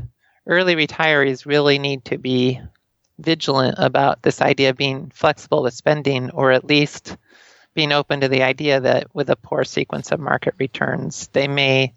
early 0.45 0.75
retirees 0.75 1.45
really 1.45 1.79
need 1.79 2.05
to 2.05 2.17
be 2.17 2.61
vigilant 3.17 3.75
about 3.79 4.21
this 4.21 4.41
idea 4.41 4.69
of 4.69 4.77
being 4.77 5.11
flexible 5.13 5.63
with 5.63 5.73
spending, 5.73 6.29
or 6.31 6.51
at 6.51 6.65
least 6.65 7.17
being 7.73 7.91
open 7.91 8.21
to 8.21 8.27
the 8.27 8.43
idea 8.43 8.79
that 8.79 9.13
with 9.13 9.29
a 9.29 9.35
poor 9.35 9.63
sequence 9.63 10.11
of 10.11 10.19
market 10.19 10.53
returns, 10.57 11.27
they 11.29 11.47
may 11.47 11.93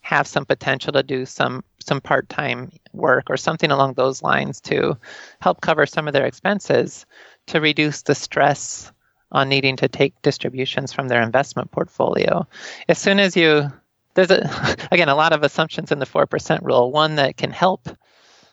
have 0.00 0.26
some 0.26 0.46
potential 0.46 0.92
to 0.92 1.02
do 1.02 1.26
some 1.26 1.64
some 1.80 2.00
part-time 2.00 2.70
work 2.92 3.28
or 3.28 3.36
something 3.36 3.70
along 3.70 3.94
those 3.94 4.22
lines 4.22 4.60
to 4.60 4.96
help 5.40 5.60
cover 5.60 5.84
some 5.84 6.06
of 6.06 6.12
their 6.12 6.26
expenses 6.26 7.06
to 7.46 7.60
reduce 7.60 8.02
the 8.02 8.14
stress 8.14 8.92
on 9.32 9.48
needing 9.48 9.76
to 9.76 9.88
take 9.88 10.20
distributions 10.22 10.92
from 10.92 11.08
their 11.08 11.22
investment 11.22 11.70
portfolio. 11.70 12.46
As 12.88 12.98
soon 12.98 13.18
as 13.18 13.36
you 13.36 13.70
there's 14.14 14.30
a 14.30 14.48
again 14.90 15.08
a 15.08 15.14
lot 15.14 15.32
of 15.32 15.42
assumptions 15.42 15.92
in 15.92 15.98
the 15.98 16.06
4% 16.06 16.62
rule. 16.62 16.90
One 16.90 17.16
that 17.16 17.36
can 17.36 17.50
help 17.50 17.88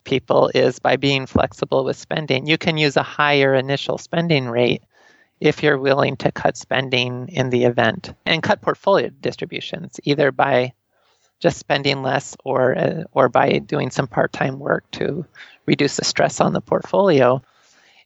people 0.04 0.50
is 0.54 0.78
by 0.78 0.96
being 0.96 1.26
flexible 1.26 1.84
with 1.84 1.96
spending. 1.96 2.46
You 2.46 2.58
can 2.58 2.76
use 2.76 2.96
a 2.96 3.02
higher 3.02 3.54
initial 3.54 3.98
spending 3.98 4.46
rate 4.46 4.82
if 5.40 5.62
you're 5.62 5.78
willing 5.78 6.16
to 6.16 6.30
cut 6.30 6.56
spending 6.56 7.28
in 7.28 7.50
the 7.50 7.64
event 7.64 8.14
and 8.24 8.42
cut 8.42 8.62
portfolio 8.62 9.10
distributions, 9.20 9.98
either 10.04 10.30
by 10.30 10.72
just 11.40 11.58
spending 11.58 12.02
less 12.02 12.36
or 12.44 12.76
uh, 12.78 13.04
or 13.12 13.28
by 13.28 13.58
doing 13.58 13.90
some 13.90 14.06
part-time 14.06 14.58
work 14.58 14.88
to 14.92 15.26
reduce 15.66 15.96
the 15.96 16.04
stress 16.04 16.40
on 16.40 16.52
the 16.52 16.60
portfolio. 16.60 17.42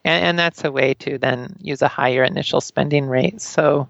And, 0.04 0.24
and 0.24 0.38
that's 0.38 0.64
a 0.64 0.72
way 0.72 0.94
to 0.94 1.18
then 1.18 1.56
use 1.60 1.82
a 1.82 1.88
higher 1.88 2.24
initial 2.24 2.60
spending 2.60 3.06
rate. 3.06 3.40
So 3.40 3.88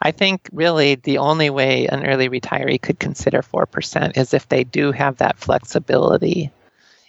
I 0.00 0.10
think 0.10 0.48
really 0.52 0.96
the 0.96 1.18
only 1.18 1.50
way 1.50 1.86
an 1.86 2.06
early 2.06 2.28
retiree 2.28 2.80
could 2.80 2.98
consider 2.98 3.42
4% 3.42 4.16
is 4.16 4.34
if 4.34 4.48
they 4.48 4.64
do 4.64 4.92
have 4.92 5.16
that 5.18 5.38
flexibility 5.38 6.50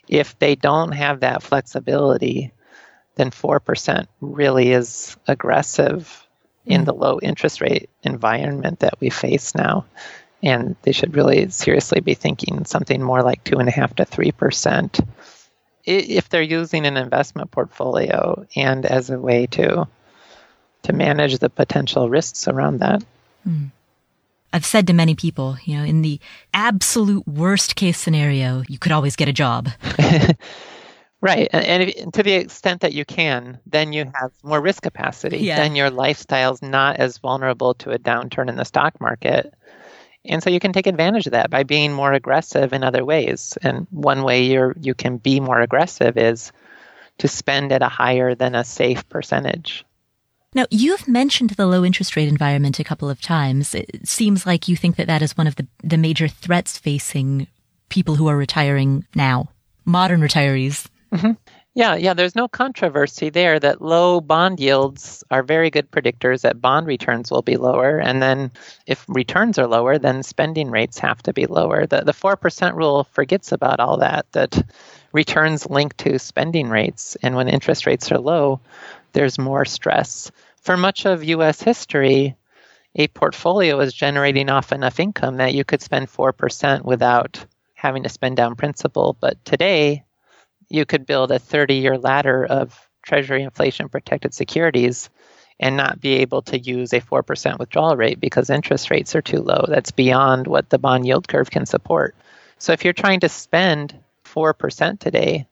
if 0.08 0.38
they 0.40 0.56
don't 0.56 0.92
have 0.92 1.22
that 1.22 1.44
flexibility, 1.44 2.52
then 3.16 3.32
4% 3.32 4.08
really 4.22 4.72
is 4.72 5.18
aggressive 5.28 6.28
in 6.66 6.82
mm. 6.82 6.86
the 6.86 6.94
low 6.94 7.20
interest 7.22 7.62
rate 7.62 7.90
environment 8.04 8.80
that 8.80 9.00
we 9.00 9.10
face 9.10 9.56
now. 9.56 9.86
And 10.44 10.76
they 10.84 10.92
should 10.92 11.16
really 11.16 11.50
seriously 11.50 12.02
be 12.02 12.14
thinking 12.14 12.66
something 12.66 13.02
more 13.02 13.24
like 13.24 13.44
two 13.44 13.58
and 13.58 13.68
a 13.68 13.72
half 13.72 13.96
to 13.96 14.06
three 14.06 14.32
percent 14.32 15.00
if 15.86 16.30
they're 16.30 16.42
using 16.42 16.86
an 16.86 16.98
investment 16.98 17.52
portfolio 17.52 18.46
and 18.56 18.86
as 18.86 19.10
a 19.10 19.20
way 19.20 19.48
to 19.48 19.88
to 20.84 20.94
manage 20.94 21.40
the 21.40 21.50
potential 21.50 22.10
risks 22.10 22.48
around 22.48 22.80
that. 22.80 23.04
Mm. 23.48 23.72
I've 24.54 24.66
said 24.66 24.88
to 24.88 24.94
many 24.94 25.16
people, 25.16 25.58
you 25.66 25.78
know, 25.78 25.84
in 25.84 26.02
the 26.02 26.20
absolute 26.54 27.28
worst 27.28 27.76
case 27.76 28.00
scenario, 28.00 28.64
you 28.70 28.80
could 28.80 28.94
always 28.94 29.18
get 29.18 29.28
a 29.28 29.34
job. 29.34 29.68
right. 31.22 31.50
And, 31.52 31.66
and 31.66 31.84
if, 31.84 32.12
to 32.14 32.24
the 32.24 32.34
extent 32.34 32.82
that 32.82 32.94
you 32.94 33.04
can, 33.04 33.60
then 33.66 33.92
you 33.92 34.10
have 34.14 34.32
more 34.44 34.62
risk 34.62 34.84
capacity. 34.84 35.40
Yeah. 35.40 35.58
Then 35.58 35.76
your 35.76 35.90
lifestyle's 35.90 36.62
not 36.62 36.98
as 36.98 37.18
vulnerable 37.18 37.74
to 37.76 37.92
a 37.92 38.00
downturn 38.00 38.48
in 38.48 38.56
the 38.56 38.64
stock 38.64 39.02
market. 39.02 39.54
And 40.28 40.42
so 40.42 40.50
you 40.50 40.60
can 40.60 40.74
take 40.74 40.88
advantage 40.88 41.28
of 41.28 41.32
that 41.32 41.50
by 41.50 41.64
being 41.64 41.94
more 41.94 42.14
aggressive 42.14 42.74
in 42.74 42.84
other 42.84 43.06
ways. 43.06 43.58
And 43.62 43.88
one 43.92 44.24
way 44.24 44.44
you're 44.44 44.76
you 44.80 44.94
can 44.94 45.18
be 45.18 45.40
more 45.40 45.62
aggressive 45.62 46.18
is 46.18 46.52
to 47.20 47.28
spend 47.28 47.72
at 47.72 47.82
a 47.82 47.88
higher 47.88 48.36
than 48.36 48.56
a 48.56 48.64
safe 48.64 49.08
percentage. 49.10 49.86
Now, 50.54 50.66
you've 50.72 51.08
mentioned 51.08 51.52
the 51.52 51.68
low 51.68 51.84
interest 51.84 52.16
rate 52.16 52.30
environment 52.30 52.80
a 52.80 52.84
couple 52.84 53.10
of 53.10 53.22
times. 53.22 53.76
It 53.76 54.08
seems 54.08 54.46
like 54.46 54.70
you 54.70 54.78
think 54.78 54.96
that 54.96 55.08
that 55.08 55.22
is 55.22 55.38
one 55.38 55.48
of 55.48 55.58
the, 55.58 55.68
the 55.84 55.98
major 55.98 56.30
threats 56.30 56.78
facing 56.78 57.48
people 57.90 58.16
who 58.16 58.28
are 58.28 58.38
retiring 58.38 59.06
now, 59.14 59.50
modern 59.84 60.22
retirees. 60.22 60.88
Mm-hmm. 61.12 61.32
Yeah, 61.78 61.96
yeah, 61.96 62.14
there's 62.14 62.36
no 62.36 62.48
controversy 62.48 63.30
there 63.30 63.60
that 63.60 63.82
low 63.82 64.22
bond 64.22 64.62
yields 64.62 65.26
are 65.30 65.44
very 65.44 65.70
good 65.70 65.92
predictors 65.92 66.42
that 66.42 66.62
bond 66.62 66.88
returns 66.88 67.30
will 67.30 67.42
be 67.42 67.58
lower. 67.58 68.00
And 68.00 68.22
then 68.22 68.52
if 68.88 69.06
returns 69.10 69.60
are 69.60 69.68
lower, 69.68 69.98
then 70.00 70.24
spending 70.24 70.72
rates 70.72 70.98
have 71.00 71.22
to 71.24 71.34
be 71.34 71.48
lower. 71.48 71.86
The, 71.86 72.02
the 72.02 72.14
4% 72.14 72.76
rule 72.76 73.04
forgets 73.04 73.52
about 73.52 73.82
all 73.82 73.98
that, 73.98 74.26
that 74.32 74.66
returns 75.12 75.70
link 75.70 75.98
to 75.98 76.18
spending 76.18 76.70
rates. 76.70 77.18
And 77.22 77.36
when 77.36 77.50
interest 77.50 77.86
rates 77.86 78.10
are 78.10 78.20
low, 78.20 78.62
there's 79.12 79.38
more 79.38 79.66
stress. 79.66 80.32
For 80.62 80.78
much 80.78 81.06
of 81.06 81.26
US 81.26 81.62
history, 81.62 82.38
a 82.96 83.10
portfolio 83.10 83.82
is 83.82 83.94
generating 83.94 84.50
off 84.50 84.72
enough 84.72 85.02
income 85.02 85.38
that 85.38 85.54
you 85.56 85.66
could 85.66 85.82
spend 85.84 86.08
4% 86.10 86.84
without 86.86 87.46
having 87.76 88.04
to 88.04 88.10
spend 88.10 88.38
down 88.38 88.56
principal. 88.56 89.18
But 89.20 89.44
today, 89.46 90.05
you 90.76 90.86
could 90.86 91.06
build 91.06 91.32
a 91.32 91.40
30 91.40 91.76
year 91.76 91.98
ladder 91.98 92.46
of 92.46 92.90
Treasury 93.02 93.44
inflation 93.44 93.88
protected 93.88 94.34
securities 94.34 95.10
and 95.60 95.78
not 95.78 96.02
be 96.02 96.16
able 96.16 96.42
to 96.42 96.60
use 96.60 96.92
a 96.92 97.00
4% 97.00 97.60
withdrawal 97.60 97.96
rate 97.96 98.20
because 98.20 98.50
interest 98.50 98.92
rates 98.92 99.16
are 99.16 99.22
too 99.22 99.40
low. 99.40 99.66
That's 99.68 99.92
beyond 99.92 100.48
what 100.48 100.70
the 100.70 100.80
bond 100.80 101.06
yield 101.06 101.28
curve 101.28 101.50
can 101.50 101.66
support. 101.66 102.16
So 102.58 102.74
if 102.74 102.84
you're 102.84 102.94
trying 102.94 103.22
to 103.22 103.30
spend 103.30 103.98
4% 104.26 105.00
today, 105.00 105.48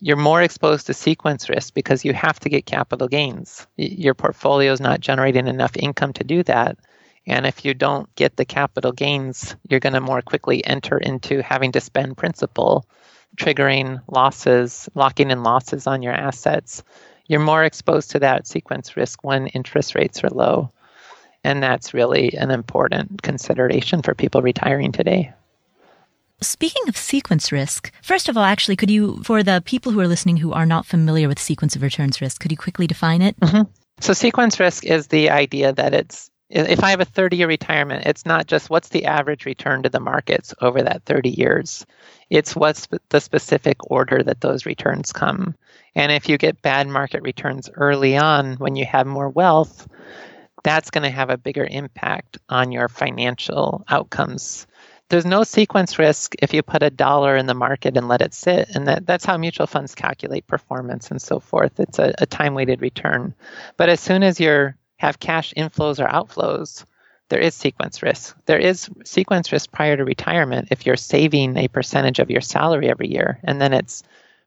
you're 0.00 0.16
more 0.16 0.42
exposed 0.42 0.86
to 0.86 0.94
sequence 0.94 1.48
risk 1.48 1.74
because 1.74 2.04
you 2.04 2.12
have 2.12 2.38
to 2.40 2.48
get 2.48 2.66
capital 2.66 3.08
gains. 3.08 3.66
Your 3.76 4.14
portfolio 4.14 4.70
is 4.72 4.80
not 4.80 5.00
generating 5.00 5.48
enough 5.48 5.76
income 5.76 6.12
to 6.12 6.24
do 6.24 6.44
that. 6.44 6.78
And 7.26 7.44
if 7.44 7.64
you 7.64 7.74
don't 7.74 8.14
get 8.14 8.36
the 8.36 8.44
capital 8.44 8.92
gains, 8.92 9.56
you're 9.68 9.80
going 9.80 9.94
to 9.94 10.00
more 10.00 10.22
quickly 10.22 10.64
enter 10.64 10.96
into 10.96 11.42
having 11.42 11.72
to 11.72 11.80
spend 11.80 12.16
principal 12.16 12.86
triggering 13.36 14.00
losses, 14.08 14.88
locking 14.94 15.30
in 15.30 15.42
losses 15.42 15.86
on 15.86 16.02
your 16.02 16.12
assets, 16.12 16.82
you're 17.26 17.40
more 17.40 17.64
exposed 17.64 18.10
to 18.12 18.20
that 18.20 18.46
sequence 18.46 18.96
risk 18.96 19.22
when 19.22 19.48
interest 19.48 19.94
rates 19.94 20.24
are 20.24 20.30
low. 20.30 20.70
And 21.44 21.62
that's 21.62 21.94
really 21.94 22.34
an 22.36 22.50
important 22.50 23.22
consideration 23.22 24.02
for 24.02 24.14
people 24.14 24.42
retiring 24.42 24.92
today. 24.92 25.32
Speaking 26.40 26.88
of 26.88 26.96
sequence 26.96 27.50
risk, 27.50 27.92
first 28.02 28.28
of 28.28 28.36
all, 28.36 28.44
actually, 28.44 28.76
could 28.76 28.90
you, 28.90 29.22
for 29.24 29.42
the 29.42 29.62
people 29.64 29.92
who 29.92 30.00
are 30.00 30.06
listening 30.06 30.36
who 30.36 30.52
are 30.52 30.66
not 30.66 30.86
familiar 30.86 31.26
with 31.26 31.38
sequence 31.38 31.74
of 31.74 31.82
returns 31.82 32.20
risk, 32.20 32.40
could 32.40 32.52
you 32.52 32.56
quickly 32.56 32.86
define 32.86 33.22
it? 33.22 33.38
Mm-hmm. 33.40 33.62
So, 34.00 34.12
sequence 34.12 34.60
risk 34.60 34.84
is 34.84 35.08
the 35.08 35.30
idea 35.30 35.72
that 35.72 35.94
it's 35.94 36.27
if 36.50 36.82
I 36.82 36.90
have 36.90 37.00
a 37.00 37.04
30 37.04 37.36
year 37.36 37.48
retirement, 37.48 38.06
it's 38.06 38.24
not 38.24 38.46
just 38.46 38.70
what's 38.70 38.88
the 38.88 39.04
average 39.04 39.44
return 39.44 39.82
to 39.82 39.88
the 39.88 40.00
markets 40.00 40.54
over 40.60 40.82
that 40.82 41.04
30 41.04 41.30
years. 41.30 41.84
It's 42.30 42.56
what's 42.56 42.88
the 43.10 43.20
specific 43.20 43.90
order 43.90 44.22
that 44.22 44.40
those 44.40 44.66
returns 44.66 45.12
come. 45.12 45.54
And 45.94 46.12
if 46.12 46.28
you 46.28 46.38
get 46.38 46.62
bad 46.62 46.88
market 46.88 47.22
returns 47.22 47.68
early 47.74 48.16
on 48.16 48.54
when 48.54 48.76
you 48.76 48.86
have 48.86 49.06
more 49.06 49.28
wealth, 49.28 49.88
that's 50.64 50.90
going 50.90 51.04
to 51.04 51.10
have 51.10 51.30
a 51.30 51.36
bigger 51.36 51.66
impact 51.70 52.38
on 52.48 52.72
your 52.72 52.88
financial 52.88 53.84
outcomes. 53.88 54.66
There's 55.10 55.24
no 55.24 55.42
sequence 55.42 55.98
risk 55.98 56.34
if 56.40 56.52
you 56.52 56.62
put 56.62 56.82
a 56.82 56.90
dollar 56.90 57.36
in 57.36 57.46
the 57.46 57.54
market 57.54 57.96
and 57.96 58.08
let 58.08 58.20
it 58.20 58.34
sit. 58.34 58.68
And 58.74 58.86
that, 58.86 59.06
that's 59.06 59.24
how 59.24 59.38
mutual 59.38 59.66
funds 59.66 59.94
calculate 59.94 60.46
performance 60.46 61.10
and 61.10 61.20
so 61.20 61.40
forth. 61.40 61.80
It's 61.80 61.98
a, 61.98 62.14
a 62.18 62.26
time 62.26 62.54
weighted 62.54 62.82
return. 62.82 63.34
But 63.78 63.88
as 63.88 64.00
soon 64.00 64.22
as 64.22 64.38
you 64.38 64.74
have 64.98 65.18
cash 65.18 65.54
inflows 65.56 65.98
or 65.98 66.08
outflows, 66.08 66.84
there 67.28 67.40
is 67.40 67.54
sequence 67.54 68.02
risk. 68.02 68.36
There 68.46 68.58
is 68.58 68.88
sequence 69.04 69.52
risk 69.52 69.70
prior 69.70 69.96
to 69.96 70.04
retirement 70.04 70.68
if 70.70 70.86
you're 70.86 70.96
saving 70.96 71.56
a 71.56 71.68
percentage 71.68 72.18
of 72.18 72.30
your 72.30 72.40
salary 72.40 72.88
every 72.88 73.08
year, 73.08 73.38
and 73.42 73.60
then 73.60 73.72
it's 73.72 74.02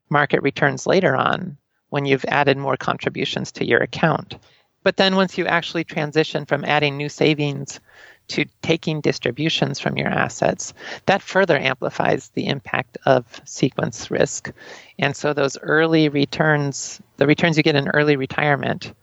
market 0.10 0.42
returns 0.42 0.88
later 0.88 1.16
on 1.16 1.58
when 1.90 2.06
you've 2.06 2.26
added 2.26 2.58
more 2.58 2.78
contributions 2.78 3.52
to 3.54 3.66
your 3.66 3.82
account. 3.82 4.38
But 4.84 4.98
then 4.98 5.16
once 5.16 5.38
you 5.38 5.46
actually 5.46 5.84
transition 5.84 6.46
from 6.46 6.66
adding 6.66 6.98
new 6.98 7.10
savings 7.10 7.80
to 8.30 8.46
taking 8.62 9.02
distributions 9.02 9.80
from 9.80 9.98
your 9.98 10.08
assets, 10.08 10.74
that 11.06 11.22
further 11.22 11.58
amplifies 11.58 12.30
the 12.30 12.48
impact 12.48 12.98
of 13.06 13.42
sequence 13.46 14.10
risk. 14.10 14.52
And 14.98 15.16
so 15.16 15.34
those 15.34 15.58
early 15.60 16.10
returns, 16.10 17.00
the 17.18 17.28
returns 17.28 17.58
you 17.58 17.64
get 17.64 17.76
in 17.76 17.90
early 17.90 18.16
retirement, 18.16 18.94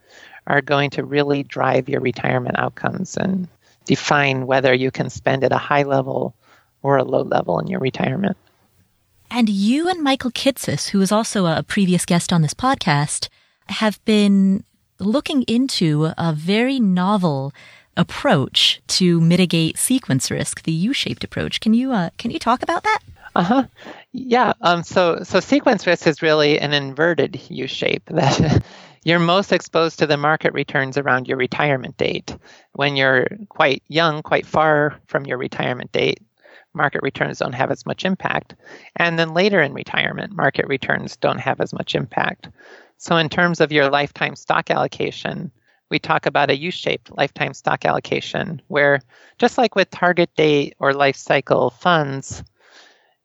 are 0.49 0.61
going 0.61 0.91
to 0.91 1.05
really 1.05 1.45
drive 1.45 1.89
your 1.89 2.01
retirement 2.01 2.59
outcomes. 2.59 3.17
And 3.17 3.49
define 3.89 4.47
whether 4.47 4.73
you 4.73 4.93
can 4.93 5.11
spend 5.11 5.43
at 5.43 5.51
a 5.51 5.59
high 5.59 5.83
level 5.83 6.35
or 6.83 6.99
a 6.99 7.05
low 7.05 7.23
level 7.23 7.59
in 7.59 7.67
your 7.67 7.81
retirement. 7.81 8.37
And 9.31 9.49
you 9.49 9.89
and 9.89 10.03
Michael 10.03 10.31
Kitces, 10.31 10.91
who 10.91 11.01
is 11.01 11.11
also 11.11 11.47
a 11.47 11.63
previous 11.63 12.05
guest 12.05 12.33
on 12.33 12.43
this 12.43 12.55
podcast, 12.55 13.29
have 13.69 14.03
been 14.05 14.63
looking 15.01 15.43
into 15.43 16.13
a 16.17 16.33
very 16.33 16.79
novel 16.79 17.53
approach 17.97 18.81
to 18.87 19.21
mitigate 19.21 19.77
sequence 19.77 20.31
risk, 20.31 20.63
the 20.63 20.73
U-shaped 20.73 21.25
approach. 21.25 21.61
Can 21.61 21.75
you 21.75 21.93
uh, 21.93 22.11
can 22.19 22.31
you 22.31 22.39
talk 22.39 22.63
about 22.63 22.85
that? 22.85 23.01
Uh 23.35 23.43
huh. 23.43 23.65
Yeah. 24.13 24.53
Um. 24.61 24.83
So 24.83 25.23
so 25.25 25.41
sequence 25.41 25.87
risk 25.87 26.07
is 26.07 26.23
really 26.23 26.59
an 26.59 26.73
inverted 26.73 27.41
U 27.51 27.67
shape 27.67 28.05
that 28.07 28.63
you're 29.09 29.18
most 29.18 29.53
exposed 29.53 29.99
to 29.99 30.07
the 30.07 30.16
market 30.16 30.53
returns 30.53 30.99
around 30.99 31.29
your 31.29 31.37
retirement 31.37 31.97
date. 31.97 32.37
When 32.73 32.94
you're 32.94 33.27
quite 33.49 33.83
young, 33.88 34.23
quite 34.23 34.44
far 34.44 35.01
from 35.07 35.25
your 35.25 35.38
retirement 35.38 35.92
date, 35.92 36.21
market 36.75 37.03
returns 37.03 37.38
don't 37.38 37.55
have 37.55 37.71
as 37.71 37.87
much 37.87 38.05
impact. 38.05 38.55
And 38.97 39.18
then 39.18 39.35
later 39.35 39.62
in 39.62 39.73
retirement, 39.73 40.35
market 40.35 40.66
returns 40.66 41.16
don't 41.16 41.38
have 41.38 41.61
as 41.61 41.73
much 41.73 41.94
impact. 41.94 42.51
So, 42.99 43.16
in 43.16 43.29
terms 43.29 43.61
of 43.61 43.73
your 43.73 43.88
lifetime 43.88 44.37
stock 44.37 44.71
allocation, 44.71 45.53
we 45.90 45.99
talk 45.99 46.27
about 46.27 46.51
a 46.51 46.59
U 46.59 46.71
shaped 46.71 47.16
lifetime 47.16 47.55
stock 47.55 47.85
allocation, 47.85 48.61
where 48.68 49.01
just 49.38 49.57
like 49.57 49.75
with 49.75 49.90
target 49.90 50.35
date 50.37 50.75
or 50.81 50.92
life 50.92 51.16
cycle 51.16 51.71
funds, 51.71 52.42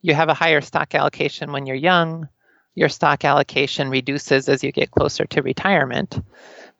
you 0.01 0.13
have 0.13 0.29
a 0.29 0.33
higher 0.33 0.61
stock 0.61 0.95
allocation 0.95 1.51
when 1.51 1.65
you're 1.65 1.75
young, 1.75 2.29
your 2.75 2.89
stock 2.89 3.23
allocation 3.23 3.89
reduces 3.89 4.49
as 4.49 4.63
you 4.63 4.71
get 4.71 4.91
closer 4.91 5.25
to 5.25 5.41
retirement. 5.41 6.19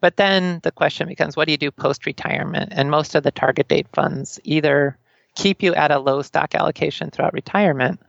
But 0.00 0.16
then 0.16 0.60
the 0.62 0.72
question 0.72 1.08
becomes 1.08 1.36
what 1.36 1.46
do 1.46 1.52
you 1.52 1.58
do 1.58 1.70
post 1.70 2.06
retirement? 2.06 2.72
And 2.74 2.90
most 2.90 3.14
of 3.14 3.22
the 3.22 3.30
target 3.30 3.68
date 3.68 3.86
funds 3.92 4.40
either 4.44 4.98
keep 5.34 5.62
you 5.62 5.74
at 5.74 5.90
a 5.90 5.98
low 5.98 6.22
stock 6.22 6.54
allocation 6.54 7.10
throughout 7.10 7.32
retirement 7.32 8.00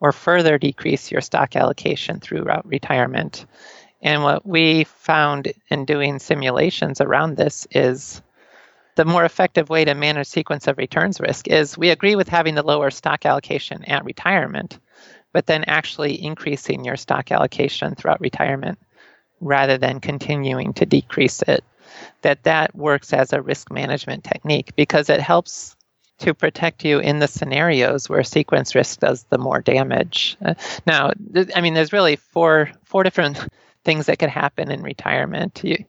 or 0.00 0.12
further 0.12 0.58
decrease 0.58 1.10
your 1.10 1.20
stock 1.20 1.54
allocation 1.54 2.20
throughout 2.20 2.66
retirement. 2.66 3.46
And 4.00 4.22
what 4.22 4.46
we 4.46 4.84
found 4.84 5.52
in 5.68 5.84
doing 5.84 6.18
simulations 6.18 7.00
around 7.00 7.36
this 7.36 7.68
is 7.70 8.20
the 8.96 9.04
more 9.04 9.24
effective 9.24 9.70
way 9.70 9.84
to 9.84 9.94
manage 9.94 10.26
sequence 10.26 10.66
of 10.66 10.76
returns 10.76 11.20
risk 11.20 11.48
is 11.48 11.78
we 11.78 11.90
agree 11.90 12.16
with 12.16 12.28
having 12.28 12.54
the 12.54 12.62
lower 12.62 12.90
stock 12.90 13.24
allocation 13.24 13.84
at 13.84 14.04
retirement 14.04 14.78
but 15.32 15.46
then 15.46 15.64
actually 15.64 16.22
increasing 16.22 16.84
your 16.84 16.96
stock 16.96 17.32
allocation 17.32 17.94
throughout 17.94 18.20
retirement 18.20 18.78
rather 19.40 19.78
than 19.78 20.00
continuing 20.00 20.72
to 20.72 20.86
decrease 20.86 21.42
it 21.42 21.64
that 22.22 22.42
that 22.44 22.74
works 22.74 23.12
as 23.12 23.32
a 23.32 23.42
risk 23.42 23.70
management 23.70 24.24
technique 24.24 24.74
because 24.76 25.10
it 25.10 25.20
helps 25.20 25.76
to 26.18 26.34
protect 26.34 26.84
you 26.84 27.00
in 27.00 27.18
the 27.18 27.26
scenarios 27.26 28.08
where 28.08 28.22
sequence 28.22 28.74
risk 28.74 29.00
does 29.00 29.24
the 29.24 29.38
more 29.38 29.60
damage. 29.60 30.36
Uh, 30.44 30.54
now, 30.86 31.10
th- 31.34 31.50
I 31.54 31.60
mean, 31.60 31.74
there's 31.74 31.92
really 31.92 32.16
four 32.16 32.70
four 32.84 33.02
different 33.02 33.38
things 33.84 34.06
that 34.06 34.18
could 34.18 34.28
happen 34.28 34.70
in 34.70 34.82
retirement. 34.82 35.60
You, 35.64 35.84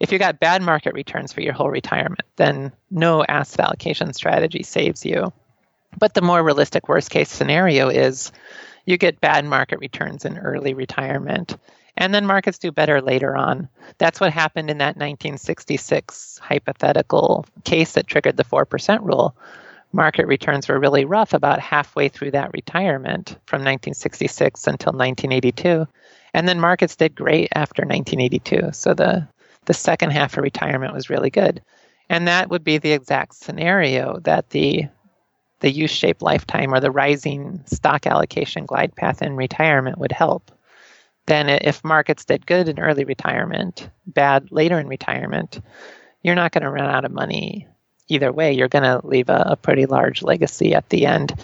if 0.00 0.12
you 0.12 0.18
got 0.18 0.40
bad 0.40 0.62
market 0.62 0.94
returns 0.94 1.32
for 1.32 1.42
your 1.42 1.52
whole 1.52 1.70
retirement, 1.70 2.22
then 2.36 2.72
no 2.90 3.24
asset 3.24 3.60
allocation 3.60 4.12
strategy 4.12 4.62
saves 4.62 5.04
you. 5.04 5.32
But 5.98 6.14
the 6.14 6.22
more 6.22 6.42
realistic 6.42 6.88
worst 6.88 7.10
case 7.10 7.30
scenario 7.30 7.88
is 7.88 8.32
you 8.86 8.96
get 8.96 9.20
bad 9.20 9.44
market 9.44 9.78
returns 9.80 10.24
in 10.24 10.38
early 10.38 10.72
retirement. 10.72 11.56
And 11.98 12.14
then 12.14 12.26
markets 12.26 12.58
do 12.58 12.70
better 12.70 13.00
later 13.02 13.36
on. 13.36 13.68
That's 13.98 14.20
what 14.20 14.32
happened 14.32 14.70
in 14.70 14.78
that 14.78 14.96
1966 14.96 16.38
hypothetical 16.42 17.46
case 17.64 17.92
that 17.92 18.06
triggered 18.06 18.36
the 18.36 18.44
4% 18.44 19.02
rule. 19.02 19.36
Market 19.92 20.26
returns 20.26 20.68
were 20.68 20.78
really 20.78 21.04
rough 21.04 21.32
about 21.32 21.58
halfway 21.58 22.08
through 22.08 22.32
that 22.32 22.52
retirement 22.52 23.30
from 23.46 23.60
1966 23.60 24.66
until 24.66 24.92
1982. 24.92 25.86
And 26.34 26.46
then 26.46 26.60
markets 26.60 26.96
did 26.96 27.14
great 27.14 27.48
after 27.54 27.82
1982. 27.82 28.72
So 28.72 28.92
the, 28.92 29.26
the 29.64 29.74
second 29.74 30.10
half 30.10 30.36
of 30.36 30.42
retirement 30.42 30.92
was 30.92 31.08
really 31.08 31.30
good. 31.30 31.62
And 32.10 32.28
that 32.28 32.50
would 32.50 32.62
be 32.62 32.78
the 32.78 32.92
exact 32.92 33.34
scenario 33.34 34.20
that 34.20 34.50
the 34.50 34.86
the 35.60 35.70
U-shaped 35.70 36.22
lifetime 36.22 36.72
or 36.74 36.80
the 36.80 36.90
rising 36.90 37.62
stock 37.66 38.06
allocation 38.06 38.66
glide 38.66 38.94
path 38.94 39.22
in 39.22 39.36
retirement 39.36 39.98
would 39.98 40.12
help. 40.12 40.50
then 41.26 41.48
if 41.48 41.82
markets 41.82 42.24
did 42.24 42.46
good 42.46 42.68
in 42.68 42.78
early 42.78 43.04
retirement, 43.04 43.90
bad 44.06 44.52
later 44.52 44.78
in 44.78 44.86
retirement, 44.86 45.60
you're 46.22 46.36
not 46.36 46.52
going 46.52 46.62
to 46.62 46.70
run 46.70 46.88
out 46.88 47.04
of 47.04 47.10
money 47.10 47.66
either 48.08 48.32
way. 48.32 48.52
You're 48.52 48.68
going 48.68 48.84
to 48.84 49.04
leave 49.04 49.28
a, 49.28 49.42
a, 49.46 49.56
pretty 49.56 49.86
large 49.86 50.22
legacy 50.22 50.74
at 50.74 50.88
the 50.88 51.06
end. 51.06 51.34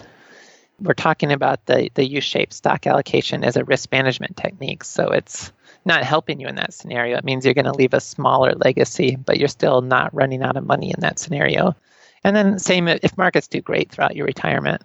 We're 0.79 0.93
talking 0.93 1.31
about 1.31 1.65
the, 1.65 1.89
the 1.93 2.05
U 2.05 2.21
shaped 2.21 2.53
stock 2.53 2.87
allocation 2.87 3.43
as 3.43 3.57
a 3.57 3.63
risk 3.63 3.91
management 3.91 4.37
technique. 4.37 4.83
So 4.83 5.09
it's 5.09 5.51
not 5.85 6.03
helping 6.03 6.39
you 6.39 6.47
in 6.47 6.55
that 6.55 6.73
scenario. 6.73 7.17
It 7.17 7.23
means 7.23 7.45
you're 7.45 7.53
going 7.53 7.65
to 7.65 7.73
leave 7.73 7.93
a 7.93 7.99
smaller 7.99 8.53
legacy, 8.55 9.15
but 9.15 9.37
you're 9.37 9.47
still 9.47 9.81
not 9.81 10.13
running 10.13 10.41
out 10.41 10.57
of 10.57 10.65
money 10.65 10.91
in 10.91 11.01
that 11.01 11.19
scenario. 11.19 11.75
And 12.23 12.35
then, 12.35 12.59
same 12.59 12.87
if 12.87 13.17
markets 13.17 13.47
do 13.47 13.61
great 13.61 13.91
throughout 13.91 14.15
your 14.15 14.25
retirement, 14.25 14.81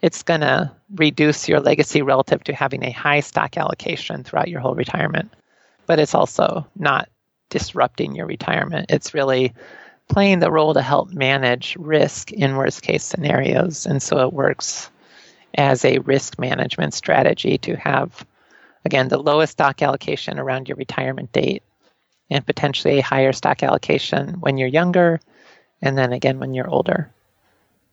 it's 0.00 0.22
going 0.22 0.42
to 0.42 0.70
reduce 0.94 1.48
your 1.48 1.60
legacy 1.60 2.02
relative 2.02 2.44
to 2.44 2.54
having 2.54 2.84
a 2.84 2.90
high 2.90 3.20
stock 3.20 3.56
allocation 3.56 4.22
throughout 4.22 4.48
your 4.48 4.60
whole 4.60 4.74
retirement. 4.74 5.32
But 5.86 5.98
it's 5.98 6.14
also 6.14 6.66
not 6.76 7.08
disrupting 7.50 8.14
your 8.14 8.26
retirement. 8.26 8.86
It's 8.90 9.14
really 9.14 9.54
playing 10.08 10.38
the 10.38 10.50
role 10.50 10.74
to 10.74 10.82
help 10.82 11.10
manage 11.12 11.76
risk 11.76 12.32
in 12.32 12.56
worst 12.56 12.82
case 12.82 13.04
scenarios. 13.04 13.86
And 13.86 14.02
so 14.02 14.18
it 14.20 14.32
works 14.32 14.90
as 15.54 15.84
a 15.84 15.98
risk 15.98 16.38
management 16.38 16.94
strategy 16.94 17.58
to 17.58 17.74
have, 17.76 18.24
again, 18.84 19.08
the 19.08 19.18
lowest 19.18 19.52
stock 19.52 19.82
allocation 19.82 20.38
around 20.38 20.68
your 20.68 20.76
retirement 20.76 21.32
date 21.32 21.62
and 22.30 22.46
potentially 22.46 22.98
a 22.98 23.02
higher 23.02 23.32
stock 23.32 23.62
allocation 23.62 24.34
when 24.40 24.58
you're 24.58 24.68
younger 24.68 25.20
and 25.82 25.96
then 25.96 26.12
again 26.12 26.38
when 26.38 26.54
you're 26.54 26.68
older. 26.68 27.10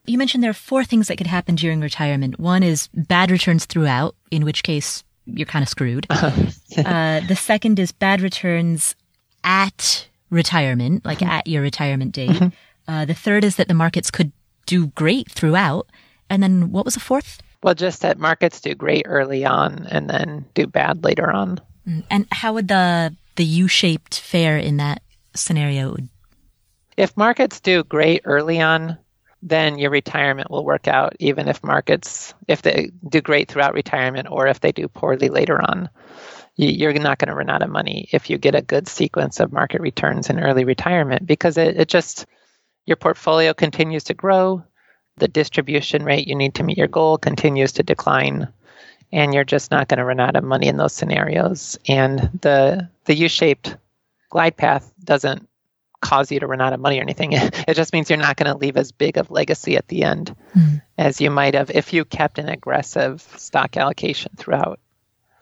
You 0.06 0.18
mentioned 0.18 0.44
there 0.44 0.52
are 0.52 0.54
four 0.54 0.84
things 0.84 1.08
that 1.08 1.18
could 1.18 1.28
happen 1.28 1.56
during 1.56 1.82
retirement. 1.82 2.40
One 2.40 2.62
is 2.62 2.88
bad 2.94 3.32
returns 3.32 3.66
throughout, 3.66 4.16
in 4.30 4.46
which 4.46 4.62
case 4.62 5.04
you're 5.26 5.48
kind 5.48 5.64
of 5.64 5.70
screwed. 5.70 6.06
uh, 6.10 7.22
the 7.22 7.36
second 7.36 7.80
is 7.80 7.92
bad 7.92 8.22
returns 8.22 8.96
at 9.44 10.08
retirement, 10.30 11.06
like 11.06 11.20
mm-hmm. 11.20 11.32
at 11.32 11.48
your 11.48 11.62
retirement 11.64 12.14
date. 12.14 12.30
Mm-hmm. 12.30 12.48
Uh, 12.88 13.06
the 13.06 13.16
third 13.16 13.44
is 13.44 13.56
that 13.56 13.68
the 13.68 13.74
markets 13.74 14.12
could 14.12 14.32
do 14.66 14.88
great 14.88 15.32
throughout. 15.32 15.88
And 16.30 16.42
then 16.42 16.72
what 16.72 16.86
was 16.86 16.94
the 16.94 17.00
fourth? 17.00 17.42
Well, 17.64 17.74
just 17.74 18.02
that 18.02 18.20
markets 18.20 18.62
do 18.62 18.76
great 18.76 19.06
early 19.08 19.46
on 19.46 19.88
and 19.90 20.10
then 20.10 20.46
do 20.54 20.68
bad 20.68 21.04
later 21.04 21.32
on. 21.32 21.60
Mm, 21.88 22.04
and 22.12 22.28
how 22.32 22.54
would 22.54 22.68
the 22.68 23.16
the 23.38 23.44
U-shaped 23.44 24.20
fare 24.20 24.58
in 24.58 24.78
that 24.78 25.02
scenario? 25.36 25.98
If 26.98 27.18
markets 27.18 27.60
do 27.60 27.84
great 27.84 28.22
early 28.26 28.62
on, 28.62 28.98
then 29.42 29.78
your 29.78 29.92
retirement 29.92 30.50
will 30.50 30.66
work 30.66 30.88
out 30.88 31.16
even 31.20 31.48
if 31.48 31.64
markets 31.64 32.34
if 32.48 32.62
they 32.62 32.90
do 33.08 33.22
great 33.22 33.50
throughout 33.50 33.74
retirement 33.74 34.28
or 34.32 34.48
if 34.48 34.60
they 34.60 34.72
do 34.72 34.88
poorly 34.88 35.30
later 35.30 35.62
on. 35.62 35.90
You're 36.56 36.94
not 36.94 37.20
going 37.20 37.28
to 37.28 37.36
run 37.36 37.50
out 37.50 37.62
of 37.62 37.70
money 37.70 38.08
if 38.14 38.30
you 38.30 38.38
get 38.38 38.56
a 38.56 38.62
good 38.62 38.88
sequence 38.88 39.40
of 39.42 39.52
market 39.52 39.82
returns 39.82 40.30
in 40.30 40.40
early 40.40 40.64
retirement 40.64 41.28
because 41.28 41.58
it, 41.58 41.78
it 41.78 41.90
just 41.90 42.26
your 42.86 42.96
portfolio 42.96 43.54
continues 43.54 44.06
to 44.06 44.14
grow. 44.14 44.64
The 45.18 45.28
distribution 45.28 46.04
rate 46.04 46.28
you 46.28 46.36
need 46.36 46.56
to 46.56 46.64
meet 46.64 46.78
your 46.78 46.88
goal 46.88 47.18
continues 47.18 47.74
to 47.74 47.84
decline 47.84 48.48
and 49.12 49.34
you're 49.34 49.44
just 49.44 49.70
not 49.70 49.88
going 49.90 50.00
to 50.00 50.06
run 50.06 50.20
out 50.20 50.36
of 50.36 50.44
money 50.44 50.68
in 50.68 50.78
those 50.78 50.94
scenarios. 50.94 51.78
And 51.88 52.40
the 52.42 52.90
the 53.06 53.16
u-shaped 53.16 53.78
glide 54.30 54.58
path 54.58 54.92
doesn't 55.04 55.48
cause 56.02 56.32
you 56.32 56.40
to 56.40 56.48
run 56.48 56.62
out 56.62 56.74
of 56.74 56.80
money 56.80 57.00
or 57.00 57.02
anything. 57.02 57.34
It 57.68 57.74
just 57.74 57.94
means 57.94 58.10
you're 58.10 58.18
not 58.18 58.38
going 58.38 58.52
to 58.52 58.58
leave 58.58 58.78
as 58.78 58.92
big 58.92 59.18
of 59.18 59.32
legacy 59.32 59.76
at 59.76 59.88
the 59.88 60.04
end 60.04 60.36
mm. 60.56 60.82
as 60.98 61.20
you 61.20 61.32
might 61.32 61.54
have 61.54 61.72
if 61.72 61.94
you 61.94 62.06
kept 62.06 62.38
an 62.38 62.48
aggressive 62.50 63.22
stock 63.38 63.76
allocation 63.78 64.32
throughout. 64.38 64.80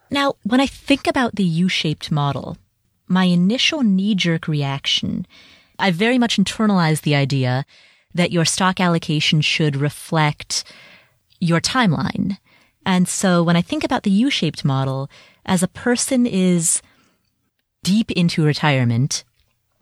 Now, 0.09 0.35
when 0.43 0.61
I 0.61 0.67
think 0.67 1.07
about 1.07 1.35
the 1.35 1.43
U-shaped 1.43 2.11
model, 2.11 2.57
my 3.07 3.25
initial 3.25 3.83
knee-jerk 3.83 4.47
reaction, 4.47 5.25
I 5.79 5.91
very 5.91 6.17
much 6.17 6.37
internalized 6.37 7.01
the 7.01 7.15
idea 7.15 7.65
that 8.13 8.31
your 8.31 8.45
stock 8.45 8.79
allocation 8.79 9.41
should 9.41 9.75
reflect 9.75 10.63
your 11.39 11.59
timeline. 11.59 12.37
And 12.85 13.07
so 13.07 13.43
when 13.43 13.55
I 13.55 13.61
think 13.61 13.83
about 13.83 14.03
the 14.03 14.11
U-shaped 14.11 14.63
model, 14.63 15.09
as 15.45 15.63
a 15.63 15.67
person 15.67 16.25
is 16.25 16.81
deep 17.83 18.11
into 18.11 18.43
retirement, 18.43 19.23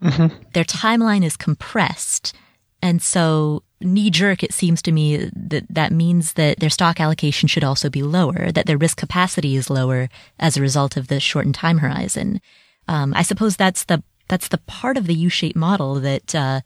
Mm-hmm. 0.02 0.36
Their 0.52 0.64
timeline 0.64 1.24
is 1.24 1.36
compressed. 1.36 2.34
And 2.82 3.00
so 3.00 3.62
knee 3.80 4.10
jerk, 4.10 4.42
it 4.42 4.52
seems 4.52 4.82
to 4.82 4.92
me 4.92 5.30
that 5.32 5.64
that 5.70 5.92
means 5.92 6.32
that 6.32 6.58
their 6.58 6.70
stock 6.70 7.00
allocation 7.00 7.46
should 7.46 7.64
also 7.64 7.88
be 7.88 8.02
lower, 8.02 8.50
that 8.50 8.66
their 8.66 8.78
risk 8.78 8.96
capacity 8.98 9.54
is 9.54 9.70
lower 9.70 10.08
as 10.38 10.56
a 10.56 10.60
result 10.60 10.96
of 10.96 11.06
the 11.06 11.20
shortened 11.20 11.54
time 11.54 11.78
horizon. 11.78 12.40
Um, 12.88 13.14
I 13.14 13.22
suppose 13.22 13.56
that's 13.56 13.84
the, 13.84 14.02
that's 14.28 14.48
the 14.48 14.58
part 14.58 14.96
of 14.96 15.06
the 15.06 15.14
U-shaped 15.14 15.56
model 15.56 16.00
that, 16.00 16.34
uh, 16.34 16.60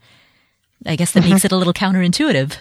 I 0.86 0.96
guess 0.96 1.12
that 1.12 1.20
mm-hmm. 1.20 1.32
makes 1.32 1.44
it 1.44 1.52
a 1.52 1.56
little 1.56 1.74
counterintuitive. 1.74 2.56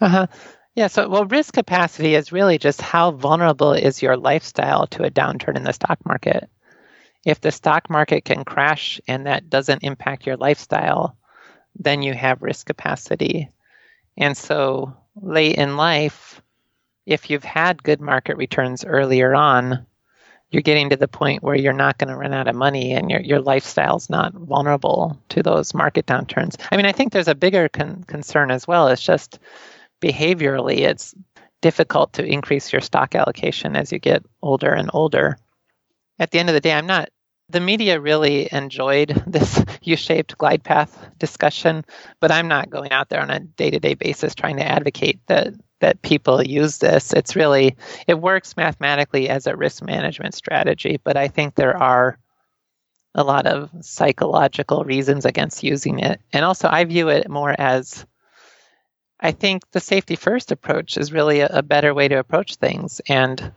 Uh 0.00 0.08
huh. 0.08 0.26
Yeah. 0.74 0.86
So, 0.86 1.08
well, 1.08 1.26
risk 1.26 1.54
capacity 1.54 2.14
is 2.14 2.32
really 2.32 2.58
just 2.58 2.80
how 2.80 3.10
vulnerable 3.10 3.72
is 3.72 4.02
your 4.02 4.16
lifestyle 4.16 4.86
to 4.88 5.02
a 5.02 5.10
downturn 5.10 5.56
in 5.56 5.64
the 5.64 5.72
stock 5.72 5.98
market 6.06 6.48
if 7.24 7.40
the 7.40 7.52
stock 7.52 7.90
market 7.90 8.24
can 8.24 8.44
crash 8.44 9.00
and 9.06 9.26
that 9.26 9.50
doesn't 9.50 9.84
impact 9.84 10.26
your 10.26 10.36
lifestyle, 10.36 11.16
then 11.78 12.02
you 12.02 12.14
have 12.14 12.42
risk 12.42 12.66
capacity. 12.66 13.48
And 14.16 14.36
so 14.36 14.94
late 15.20 15.56
in 15.56 15.76
life, 15.76 16.40
if 17.06 17.30
you've 17.30 17.44
had 17.44 17.82
good 17.82 18.00
market 18.00 18.36
returns 18.36 18.84
earlier 18.84 19.34
on, 19.34 19.86
you're 20.50 20.62
getting 20.62 20.90
to 20.90 20.96
the 20.96 21.08
point 21.08 21.42
where 21.42 21.54
you're 21.54 21.72
not 21.72 21.98
going 21.98 22.08
to 22.08 22.16
run 22.16 22.34
out 22.34 22.48
of 22.48 22.56
money 22.56 22.92
and 22.92 23.10
your, 23.10 23.20
your 23.20 23.40
lifestyle's 23.40 24.10
not 24.10 24.32
vulnerable 24.34 25.16
to 25.28 25.42
those 25.42 25.74
market 25.74 26.06
downturns. 26.06 26.56
I 26.72 26.76
mean, 26.76 26.86
I 26.86 26.92
think 26.92 27.12
there's 27.12 27.28
a 27.28 27.34
bigger 27.34 27.68
con- 27.68 28.04
concern 28.06 28.50
as 28.50 28.66
well. 28.66 28.88
It's 28.88 29.02
just 29.02 29.38
behaviorally, 30.00 30.78
it's 30.78 31.14
difficult 31.60 32.12
to 32.14 32.24
increase 32.24 32.72
your 32.72 32.80
stock 32.80 33.14
allocation 33.14 33.76
as 33.76 33.92
you 33.92 33.98
get 33.98 34.24
older 34.42 34.72
and 34.72 34.90
older 34.92 35.38
at 36.20 36.30
the 36.30 36.38
end 36.38 36.50
of 36.50 36.54
the 36.54 36.60
day, 36.60 36.72
I'm 36.72 36.86
not. 36.86 37.08
The 37.48 37.60
media 37.60 37.98
really 37.98 38.48
enjoyed 38.52 39.08
this 39.26 39.64
U-shaped 39.82 40.38
glide 40.38 40.62
path 40.62 41.10
discussion, 41.18 41.84
but 42.20 42.30
I'm 42.30 42.46
not 42.46 42.70
going 42.70 42.92
out 42.92 43.08
there 43.08 43.22
on 43.22 43.30
a 43.30 43.40
day-to-day 43.40 43.94
basis 43.94 44.36
trying 44.36 44.58
to 44.58 44.64
advocate 44.64 45.18
that 45.26 45.54
that 45.80 46.02
people 46.02 46.42
use 46.42 46.78
this. 46.78 47.12
It's 47.12 47.34
really 47.34 47.76
it 48.06 48.20
works 48.20 48.56
mathematically 48.56 49.28
as 49.28 49.46
a 49.46 49.56
risk 49.56 49.82
management 49.82 50.34
strategy, 50.34 51.00
but 51.02 51.16
I 51.16 51.26
think 51.26 51.54
there 51.54 51.76
are 51.76 52.18
a 53.14 53.24
lot 53.24 53.46
of 53.46 53.70
psychological 53.80 54.84
reasons 54.84 55.24
against 55.24 55.64
using 55.64 55.98
it. 55.98 56.20
And 56.32 56.44
also 56.44 56.68
I 56.70 56.84
view 56.84 57.08
it 57.08 57.28
more 57.28 57.54
as 57.58 58.06
I 59.18 59.32
think 59.32 59.68
the 59.72 59.80
safety 59.80 60.16
first 60.16 60.52
approach 60.52 60.96
is 60.96 61.12
really 61.12 61.40
a, 61.40 61.48
a 61.48 61.62
better 61.62 61.92
way 61.94 62.08
to 62.08 62.18
approach 62.18 62.56
things 62.56 63.00
and 63.08 63.52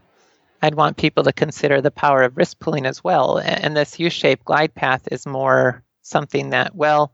I'd 0.63 0.75
want 0.75 0.95
people 0.95 1.25
to 1.25 1.33
consider 1.33 1.81
the 1.81 1.91
power 1.91 2.23
of 2.23 2.37
risk 2.37 2.57
pooling 2.57 2.85
as 2.85 3.03
well. 3.03 3.37
And 3.37 3.75
this 3.75 3.99
U 3.99 4.09
shaped 4.09 4.45
glide 4.45 4.73
path 4.73 5.09
is 5.11 5.25
more 5.25 5.83
something 6.03 6.51
that, 6.51 6.73
well, 6.73 7.13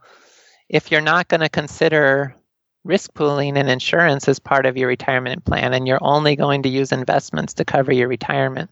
if 0.70 0.92
you're 0.92 1.02
not 1.02 1.30
going 1.30 1.42
to 1.42 1.50
consider 1.50 2.36
risk 2.84 3.12
pooling 3.16 3.58
and 3.58 3.68
insurance 3.68 4.28
as 4.28 4.38
part 4.38 4.68
of 4.68 4.78
your 4.78 4.88
retirement 4.88 5.46
plan 5.46 5.74
and 5.74 5.88
you're 5.88 6.04
only 6.04 6.36
going 6.36 6.62
to 6.62 6.70
use 6.70 6.92
investments 6.92 7.56
to 7.56 7.66
cover 7.66 7.92
your 7.92 8.08
retirement, 8.08 8.70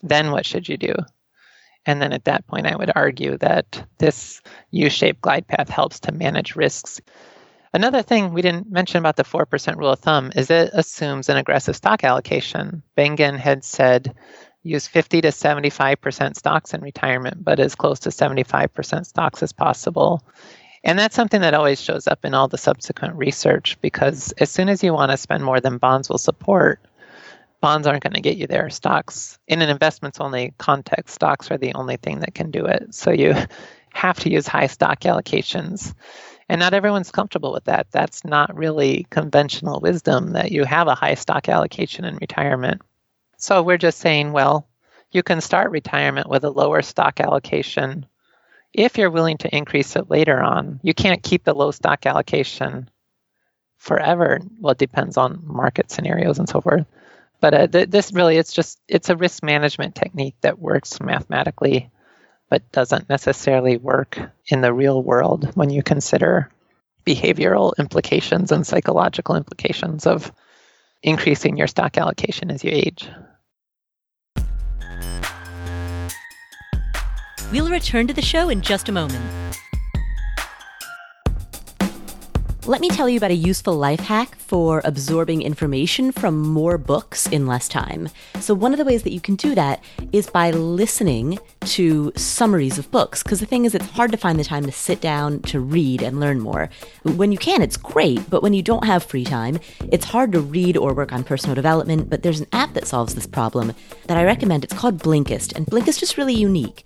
then 0.00 0.30
what 0.30 0.46
should 0.46 0.68
you 0.68 0.76
do? 0.76 0.94
And 1.84 2.00
then 2.00 2.12
at 2.12 2.26
that 2.26 2.46
point, 2.46 2.68
I 2.68 2.76
would 2.76 2.92
argue 2.94 3.36
that 3.38 3.84
this 3.98 4.40
U 4.70 4.90
shaped 4.90 5.22
glide 5.22 5.48
path 5.48 5.68
helps 5.68 5.98
to 6.00 6.12
manage 6.12 6.54
risks 6.54 7.00
Another 7.72 8.02
thing 8.02 8.32
we 8.32 8.42
didn't 8.42 8.70
mention 8.70 8.98
about 8.98 9.16
the 9.16 9.22
4% 9.22 9.76
rule 9.76 9.92
of 9.92 10.00
thumb 10.00 10.32
is 10.34 10.50
it 10.50 10.70
assumes 10.72 11.28
an 11.28 11.36
aggressive 11.36 11.76
stock 11.76 12.02
allocation. 12.02 12.82
Bengen 12.96 13.38
had 13.38 13.64
said 13.64 14.14
use 14.62 14.88
50 14.88 15.20
to 15.22 15.28
75% 15.28 16.36
stocks 16.36 16.74
in 16.74 16.80
retirement, 16.80 17.42
but 17.44 17.60
as 17.60 17.74
close 17.74 18.00
to 18.00 18.10
75% 18.10 19.06
stocks 19.06 19.42
as 19.42 19.52
possible. 19.52 20.22
And 20.82 20.98
that's 20.98 21.14
something 21.14 21.42
that 21.42 21.54
always 21.54 21.80
shows 21.80 22.06
up 22.06 22.24
in 22.24 22.34
all 22.34 22.48
the 22.48 22.58
subsequent 22.58 23.14
research 23.14 23.78
because 23.80 24.32
as 24.32 24.50
soon 24.50 24.68
as 24.68 24.82
you 24.82 24.92
want 24.92 25.12
to 25.12 25.16
spend 25.16 25.44
more 25.44 25.60
than 25.60 25.78
bonds 25.78 26.08
will 26.08 26.18
support, 26.18 26.80
bonds 27.60 27.86
aren't 27.86 28.02
going 28.02 28.14
to 28.14 28.20
get 28.20 28.36
you 28.36 28.46
there. 28.46 28.70
Stocks, 28.70 29.38
in 29.46 29.62
an 29.62 29.68
investments 29.68 30.20
only 30.20 30.54
context, 30.58 31.14
stocks 31.14 31.50
are 31.50 31.58
the 31.58 31.74
only 31.74 31.96
thing 31.96 32.20
that 32.20 32.34
can 32.34 32.50
do 32.50 32.66
it. 32.66 32.94
So 32.94 33.10
you 33.10 33.34
have 33.92 34.18
to 34.20 34.30
use 34.30 34.46
high 34.46 34.66
stock 34.66 35.00
allocations. 35.00 35.94
And 36.50 36.58
not 36.58 36.74
everyone's 36.74 37.12
comfortable 37.12 37.52
with 37.52 37.66
that. 37.66 37.86
That's 37.92 38.24
not 38.24 38.56
really 38.56 39.06
conventional 39.08 39.78
wisdom 39.78 40.32
that 40.32 40.50
you 40.50 40.64
have 40.64 40.88
a 40.88 40.96
high 40.96 41.14
stock 41.14 41.48
allocation 41.48 42.04
in 42.04 42.16
retirement. 42.16 42.82
So 43.36 43.62
we're 43.62 43.78
just 43.78 44.00
saying, 44.00 44.32
well, 44.32 44.66
you 45.12 45.22
can 45.22 45.40
start 45.40 45.70
retirement 45.70 46.28
with 46.28 46.42
a 46.42 46.50
lower 46.50 46.82
stock 46.82 47.20
allocation 47.20 48.04
if 48.74 48.98
you're 48.98 49.10
willing 49.10 49.38
to 49.38 49.56
increase 49.56 49.94
it 49.94 50.10
later 50.10 50.42
on. 50.42 50.80
You 50.82 50.92
can't 50.92 51.22
keep 51.22 51.44
the 51.44 51.54
low 51.54 51.70
stock 51.70 52.04
allocation 52.04 52.90
forever. 53.78 54.40
Well, 54.58 54.72
it 54.72 54.78
depends 54.78 55.16
on 55.16 55.44
market 55.44 55.92
scenarios 55.92 56.40
and 56.40 56.48
so 56.48 56.60
forth. 56.60 56.84
but 57.40 57.54
uh, 57.54 57.66
th- 57.68 57.90
this 57.90 58.12
really 58.12 58.38
it's 58.38 58.52
just 58.52 58.80
it's 58.88 59.08
a 59.08 59.16
risk 59.16 59.44
management 59.44 59.94
technique 59.94 60.34
that 60.40 60.58
works 60.58 61.00
mathematically 61.00 61.90
but 62.50 62.70
doesn't 62.72 63.08
necessarily 63.08 63.76
work 63.76 64.18
in 64.48 64.60
the 64.60 64.72
real 64.72 65.02
world 65.02 65.50
when 65.54 65.70
you 65.70 65.82
consider 65.82 66.50
behavioral 67.06 67.72
implications 67.78 68.52
and 68.52 68.66
psychological 68.66 69.36
implications 69.36 70.06
of 70.06 70.32
increasing 71.02 71.56
your 71.56 71.66
stock 71.66 71.96
allocation 71.96 72.50
as 72.50 72.62
you 72.62 72.70
age. 72.72 73.08
We'll 77.52 77.70
return 77.70 78.06
to 78.06 78.14
the 78.14 78.22
show 78.22 78.48
in 78.48 78.60
just 78.60 78.88
a 78.88 78.92
moment. 78.92 79.24
Let 82.70 82.80
me 82.80 82.88
tell 82.88 83.08
you 83.08 83.16
about 83.16 83.32
a 83.32 83.34
useful 83.34 83.74
life 83.74 83.98
hack 83.98 84.36
for 84.36 84.80
absorbing 84.84 85.42
information 85.42 86.12
from 86.12 86.38
more 86.38 86.78
books 86.78 87.26
in 87.26 87.44
less 87.44 87.66
time. 87.66 88.10
So, 88.38 88.54
one 88.54 88.72
of 88.72 88.78
the 88.78 88.84
ways 88.84 89.02
that 89.02 89.12
you 89.12 89.20
can 89.20 89.34
do 89.34 89.56
that 89.56 89.82
is 90.12 90.30
by 90.30 90.52
listening 90.52 91.40
to 91.64 92.12
summaries 92.14 92.78
of 92.78 92.88
books. 92.92 93.24
Because 93.24 93.40
the 93.40 93.46
thing 93.46 93.64
is, 93.64 93.74
it's 93.74 93.90
hard 93.90 94.12
to 94.12 94.16
find 94.16 94.38
the 94.38 94.44
time 94.44 94.66
to 94.66 94.70
sit 94.70 95.00
down 95.00 95.40
to 95.50 95.58
read 95.58 96.00
and 96.00 96.20
learn 96.20 96.38
more. 96.38 96.70
When 97.02 97.32
you 97.32 97.38
can, 97.38 97.60
it's 97.60 97.76
great, 97.76 98.30
but 98.30 98.40
when 98.40 98.54
you 98.54 98.62
don't 98.62 98.84
have 98.84 99.02
free 99.02 99.24
time, 99.24 99.58
it's 99.90 100.04
hard 100.04 100.30
to 100.30 100.40
read 100.40 100.76
or 100.76 100.94
work 100.94 101.12
on 101.12 101.24
personal 101.24 101.56
development. 101.56 102.08
But 102.08 102.22
there's 102.22 102.38
an 102.38 102.46
app 102.52 102.74
that 102.74 102.86
solves 102.86 103.16
this 103.16 103.26
problem 103.26 103.72
that 104.06 104.16
I 104.16 104.24
recommend. 104.24 104.62
It's 104.62 104.74
called 104.74 105.02
Blinkist, 105.02 105.56
and 105.56 105.66
Blinkist 105.66 106.04
is 106.04 106.16
really 106.16 106.34
unique. 106.34 106.84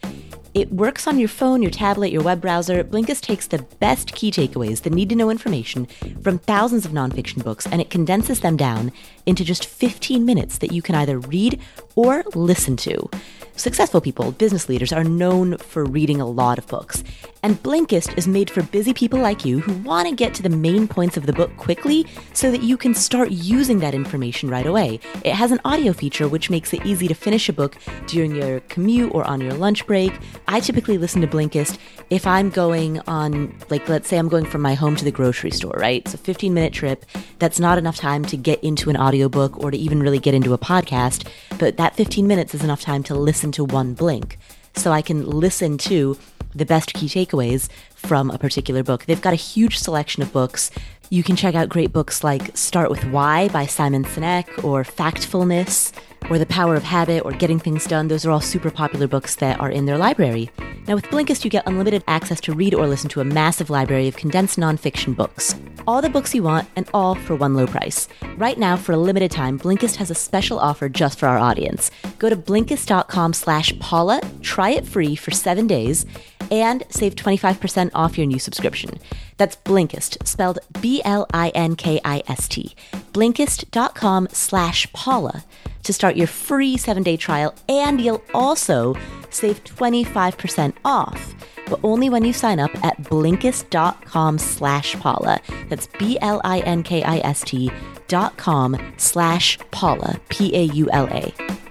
It 0.54 0.72
works 0.72 1.08
on 1.08 1.18
your 1.18 1.28
phone, 1.28 1.62
your 1.62 1.72
tablet, 1.72 2.12
your 2.12 2.22
web 2.22 2.40
browser. 2.40 2.84
Blinkist 2.84 3.22
takes 3.22 3.48
the 3.48 3.62
best 3.80 4.14
key 4.14 4.30
takeaways, 4.30 4.82
the 4.82 4.90
need 4.90 5.08
to 5.08 5.16
know 5.16 5.28
information 5.28 5.86
from 6.22 6.38
thousands 6.38 6.86
of 6.86 6.92
nonfiction 6.92 7.42
books, 7.42 7.66
and 7.66 7.80
it 7.80 7.90
condenses 7.90 8.38
them 8.38 8.56
down 8.56 8.92
into 9.26 9.44
just 9.44 9.66
15 9.66 10.24
minutes 10.24 10.58
that 10.58 10.70
you 10.70 10.80
can 10.80 10.94
either 10.94 11.18
read 11.18 11.60
or 11.96 12.24
listen 12.34 12.76
to. 12.78 13.08
Successful 13.56 14.00
people, 14.00 14.32
business 14.32 14.68
leaders, 14.68 14.92
are 14.92 15.04
known 15.04 15.56
for 15.58 15.84
reading 15.84 16.20
a 16.20 16.28
lot 16.28 16.58
of 16.58 16.66
books. 16.66 17.04
And 17.44 17.62
Blinkist 17.62 18.16
is 18.16 18.26
made 18.26 18.48
for 18.48 18.62
busy 18.62 18.94
people 18.94 19.18
like 19.18 19.44
you 19.44 19.60
who 19.60 19.74
want 19.82 20.08
to 20.08 20.14
get 20.14 20.32
to 20.34 20.42
the 20.42 20.48
main 20.48 20.88
points 20.88 21.16
of 21.16 21.26
the 21.26 21.32
book 21.32 21.54
quickly 21.56 22.06
so 22.32 22.50
that 22.50 22.62
you 22.62 22.76
can 22.76 22.94
start 22.94 23.30
using 23.30 23.78
that 23.80 23.94
information 23.94 24.48
right 24.48 24.66
away. 24.66 24.98
It 25.24 25.34
has 25.34 25.52
an 25.52 25.60
audio 25.64 25.92
feature 25.92 26.26
which 26.26 26.48
makes 26.48 26.72
it 26.72 26.84
easy 26.86 27.06
to 27.06 27.14
finish 27.14 27.48
a 27.48 27.52
book 27.52 27.76
during 28.06 28.34
your 28.34 28.60
commute 28.60 29.14
or 29.14 29.24
on 29.24 29.42
your 29.42 29.52
lunch 29.52 29.86
break. 29.86 30.18
I 30.48 30.58
typically 30.58 30.96
listen 30.96 31.20
to 31.20 31.26
Blinkist 31.26 31.78
if 32.08 32.26
I'm 32.26 32.48
going 32.48 33.00
on, 33.00 33.54
like, 33.68 33.88
let's 33.90 34.08
say 34.08 34.18
I'm 34.18 34.28
going 34.28 34.46
from 34.46 34.62
my 34.62 34.74
home 34.74 34.96
to 34.96 35.04
the 35.04 35.12
grocery 35.12 35.50
store, 35.50 35.76
right? 35.76 36.02
It's 36.04 36.14
a 36.14 36.18
15 36.18 36.54
minute 36.54 36.72
trip. 36.72 37.04
That's 37.38 37.60
not 37.60 37.76
enough 37.76 37.96
time 37.96 38.24
to 38.24 38.38
get 38.38 38.64
into 38.64 38.88
an 38.88 38.96
audiobook 38.96 39.58
or 39.58 39.70
to 39.70 39.76
even 39.76 40.00
really 40.00 40.18
get 40.18 40.34
into 40.34 40.54
a 40.54 40.58
podcast, 40.58 41.28
but 41.58 41.76
that 41.84 41.94
15 41.96 42.26
minutes 42.26 42.54
is 42.54 42.64
enough 42.64 42.80
time 42.80 43.02
to 43.02 43.14
listen 43.14 43.52
to 43.52 43.62
one 43.62 43.92
blink. 43.92 44.38
So 44.74 44.90
I 44.90 45.02
can 45.02 45.28
listen 45.28 45.76
to 45.76 46.16
the 46.54 46.64
best 46.64 46.94
key 46.94 47.08
takeaways 47.08 47.68
from 47.94 48.30
a 48.30 48.38
particular 48.38 48.82
book. 48.82 49.04
They've 49.04 49.20
got 49.20 49.34
a 49.34 49.36
huge 49.36 49.76
selection 49.76 50.22
of 50.22 50.32
books. 50.32 50.70
You 51.10 51.22
can 51.22 51.36
check 51.36 51.54
out 51.54 51.68
great 51.68 51.92
books 51.92 52.24
like 52.24 52.56
Start 52.56 52.88
with 52.88 53.04
Why 53.04 53.48
by 53.48 53.66
Simon 53.66 54.02
Sinek 54.04 54.64
or 54.64 54.82
Factfulness 54.82 55.92
or 56.30 56.38
The 56.38 56.46
Power 56.46 56.74
of 56.74 56.82
Habit 56.82 57.24
or 57.24 57.32
Getting 57.32 57.58
Things 57.58 57.86
Done. 57.86 58.08
Those 58.08 58.26
are 58.26 58.30
all 58.30 58.40
super 58.40 58.70
popular 58.70 59.06
books 59.06 59.36
that 59.36 59.58
are 59.60 59.70
in 59.70 59.86
their 59.86 59.98
library. 59.98 60.50
Now, 60.86 60.94
with 60.94 61.06
Blinkist, 61.06 61.44
you 61.44 61.50
get 61.50 61.66
unlimited 61.66 62.04
access 62.06 62.40
to 62.42 62.52
read 62.52 62.74
or 62.74 62.86
listen 62.86 63.08
to 63.10 63.20
a 63.20 63.24
massive 63.24 63.70
library 63.70 64.06
of 64.06 64.16
condensed 64.16 64.58
nonfiction 64.58 65.16
books. 65.16 65.54
All 65.86 66.02
the 66.02 66.10
books 66.10 66.34
you 66.34 66.42
want, 66.42 66.68
and 66.76 66.88
all 66.92 67.14
for 67.14 67.34
one 67.34 67.54
low 67.54 67.66
price. 67.66 68.08
Right 68.36 68.58
now, 68.58 68.76
for 68.76 68.92
a 68.92 68.96
limited 68.98 69.30
time, 69.30 69.58
Blinkist 69.58 69.96
has 69.96 70.10
a 70.10 70.14
special 70.14 70.58
offer 70.58 70.88
just 70.88 71.18
for 71.18 71.26
our 71.26 71.38
audience. 71.38 71.90
Go 72.18 72.28
to 72.28 72.36
Blinkist.com 72.36 73.32
slash 73.32 73.78
Paula, 73.78 74.20
try 74.42 74.70
it 74.70 74.86
free 74.86 75.14
for 75.16 75.30
seven 75.30 75.66
days, 75.66 76.04
and 76.50 76.84
save 76.88 77.14
25% 77.14 77.90
off 77.94 78.16
your 78.18 78.26
new 78.26 78.38
subscription. 78.38 78.98
That's 79.36 79.56
Blinkist, 79.56 80.26
spelled 80.26 80.58
B-L-I-N-K-I-S-T. 80.80 82.74
Blinkist.com 83.12 84.28
slash 84.32 84.92
Paula 84.92 85.44
to 85.82 85.92
start 85.92 86.16
your 86.16 86.26
free 86.26 86.76
seven-day 86.76 87.16
trial, 87.16 87.54
and 87.68 88.00
you'll 88.00 88.22
also 88.32 88.96
save 89.30 89.62
25% 89.64 90.74
off, 90.84 91.34
but 91.68 91.80
only 91.82 92.08
when 92.08 92.24
you 92.24 92.32
sign 92.32 92.58
up 92.58 92.74
at 92.84 93.00
Blinkist.com 93.02 94.38
slash 94.38 94.94
Paula. 94.96 95.40
That's 95.68 95.86
B-L-I-N-K-I-S-T 95.98 97.70
dot 98.08 98.36
com 98.36 98.76
slash 98.96 99.58
Paula, 99.70 100.20
P-A-U-L-A. 100.28 101.63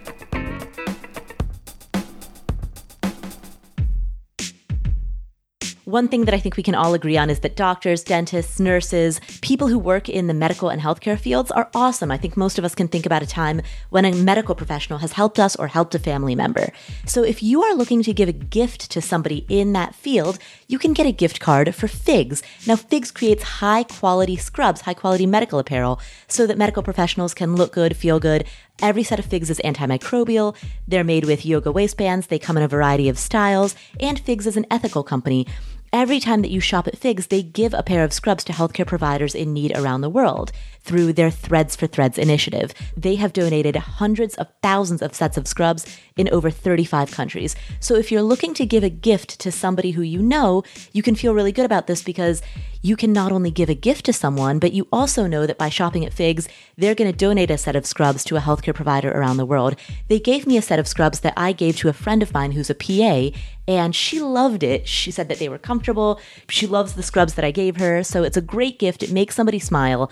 One 5.93 6.07
thing 6.07 6.25
that 6.25 6.33
I 6.33 6.39
think 6.39 6.57
we 6.57 6.63
can 6.63 6.73
all 6.73 6.95
agree 6.95 7.17
on 7.17 7.29
is 7.29 7.41
that 7.41 7.55
doctors, 7.55 8.03
dentists, 8.03 8.59
nurses, 8.59 9.21
people 9.41 9.67
who 9.67 9.77
work 9.77 10.09
in 10.09 10.25
the 10.25 10.33
medical 10.33 10.69
and 10.69 10.81
healthcare 10.81 11.19
fields 11.19 11.51
are 11.51 11.69
awesome. 11.75 12.09
I 12.09 12.17
think 12.17 12.35
most 12.35 12.57
of 12.57 12.65
us 12.65 12.73
can 12.73 12.87
think 12.87 13.05
about 13.05 13.21
a 13.21 13.27
time 13.27 13.61
when 13.91 14.03
a 14.03 14.11
medical 14.11 14.55
professional 14.55 14.97
has 14.97 15.11
helped 15.11 15.37
us 15.37 15.55
or 15.55 15.67
helped 15.67 15.93
a 15.93 15.99
family 15.99 16.33
member. 16.33 16.73
So 17.05 17.21
if 17.21 17.43
you 17.43 17.61
are 17.61 17.75
looking 17.75 18.01
to 18.01 18.11
give 18.11 18.27
a 18.27 18.33
gift 18.33 18.89
to 18.89 19.01
somebody 19.03 19.45
in 19.49 19.73
that 19.73 19.93
field, 19.93 20.39
you 20.67 20.79
can 20.79 20.93
get 20.93 21.05
a 21.05 21.11
gift 21.11 21.39
card 21.39 21.75
for 21.75 21.87
Figs. 21.87 22.41
Now, 22.65 22.75
Figs 22.75 23.11
creates 23.11 23.43
high 23.43 23.83
quality 23.83 24.35
scrubs, 24.35 24.81
high 24.81 24.95
quality 24.95 25.27
medical 25.27 25.59
apparel, 25.59 26.01
so 26.27 26.47
that 26.47 26.57
medical 26.57 26.81
professionals 26.81 27.35
can 27.35 27.55
look 27.55 27.71
good, 27.71 27.95
feel 27.95 28.19
good, 28.19 28.45
Every 28.81 29.03
set 29.03 29.19
of 29.19 29.25
figs 29.25 29.49
is 29.49 29.61
antimicrobial. 29.63 30.55
They're 30.87 31.03
made 31.03 31.25
with 31.25 31.45
yoga 31.45 31.71
waistbands. 31.71 32.27
They 32.27 32.39
come 32.39 32.57
in 32.57 32.63
a 32.63 32.67
variety 32.67 33.07
of 33.07 33.19
styles. 33.19 33.75
And 33.99 34.19
Figs 34.19 34.47
is 34.47 34.57
an 34.57 34.65
ethical 34.71 35.03
company. 35.03 35.47
Every 35.93 36.19
time 36.19 36.41
that 36.41 36.49
you 36.49 36.59
shop 36.59 36.87
at 36.87 36.97
Figs, 36.97 37.27
they 37.27 37.43
give 37.43 37.75
a 37.75 37.83
pair 37.83 38.03
of 38.03 38.13
scrubs 38.13 38.43
to 38.45 38.51
healthcare 38.51 38.87
providers 38.87 39.35
in 39.35 39.53
need 39.53 39.77
around 39.77 40.01
the 40.01 40.09
world 40.09 40.51
through 40.83 41.13
their 41.13 41.31
Threads 41.31 41.75
for 41.75 41.87
Threads 41.87 42.17
initiative. 42.17 42.73
They 42.95 43.15
have 43.15 43.33
donated 43.33 43.75
hundreds 43.75 44.35
of 44.35 44.47
thousands 44.61 45.01
of 45.01 45.15
sets 45.15 45.37
of 45.37 45.47
scrubs 45.47 45.85
in 46.15 46.29
over 46.29 46.49
35 46.49 47.11
countries. 47.11 47.55
So 47.79 47.95
if 47.95 48.11
you're 48.11 48.21
looking 48.21 48.53
to 48.55 48.65
give 48.65 48.83
a 48.83 48.89
gift 48.89 49.39
to 49.39 49.51
somebody 49.51 49.91
who 49.91 50.01
you 50.01 50.21
know, 50.21 50.63
you 50.91 51.01
can 51.01 51.15
feel 51.15 51.33
really 51.33 51.51
good 51.51 51.65
about 51.65 51.87
this 51.87 52.03
because 52.03 52.41
you 52.81 52.97
can 52.97 53.13
not 53.13 53.31
only 53.31 53.49
give 53.49 53.69
a 53.69 53.75
gift 53.75 54.05
to 54.05 54.13
someone, 54.13 54.59
but 54.59 54.73
you 54.73 54.87
also 54.91 55.25
know 55.25 55.47
that 55.47 55.57
by 55.57 55.69
shopping 55.69 56.05
at 56.05 56.13
Figs, 56.13 56.49
they're 56.77 56.93
going 56.95 57.09
to 57.09 57.17
donate 57.17 57.49
a 57.49 57.57
set 57.57 57.77
of 57.77 57.85
scrubs 57.85 58.25
to 58.25 58.35
a 58.35 58.41
healthcare 58.41 58.75
provider 58.75 59.09
around 59.09 59.37
the 59.37 59.45
world. 59.45 59.75
They 60.09 60.19
gave 60.19 60.45
me 60.45 60.57
a 60.57 60.61
set 60.61 60.79
of 60.79 60.87
scrubs 60.87 61.21
that 61.21 61.33
I 61.37 61.53
gave 61.53 61.77
to 61.77 61.89
a 61.89 61.93
friend 61.93 62.21
of 62.21 62.33
mine 62.33 62.51
who's 62.51 62.69
a 62.69 62.75
PA, 62.75 63.29
and 63.67 63.95
she 63.95 64.19
loved 64.19 64.63
it. 64.63 64.85
She 64.85 65.11
said 65.11 65.29
that 65.29 65.39
they 65.39 65.47
were 65.47 65.57
comfortable. 65.57 66.19
She 66.49 66.67
loves 66.67 66.93
the 66.93 67.03
scrubs 67.03 67.35
that 67.35 67.45
I 67.45 67.51
gave 67.51 67.77
her. 67.77 68.03
So 68.03 68.23
it's 68.23 68.37
a 68.37 68.41
great 68.41 68.79
gift. 68.79 69.01
It 69.01 69.13
makes 69.13 69.35
somebody 69.35 69.59
smile, 69.59 70.11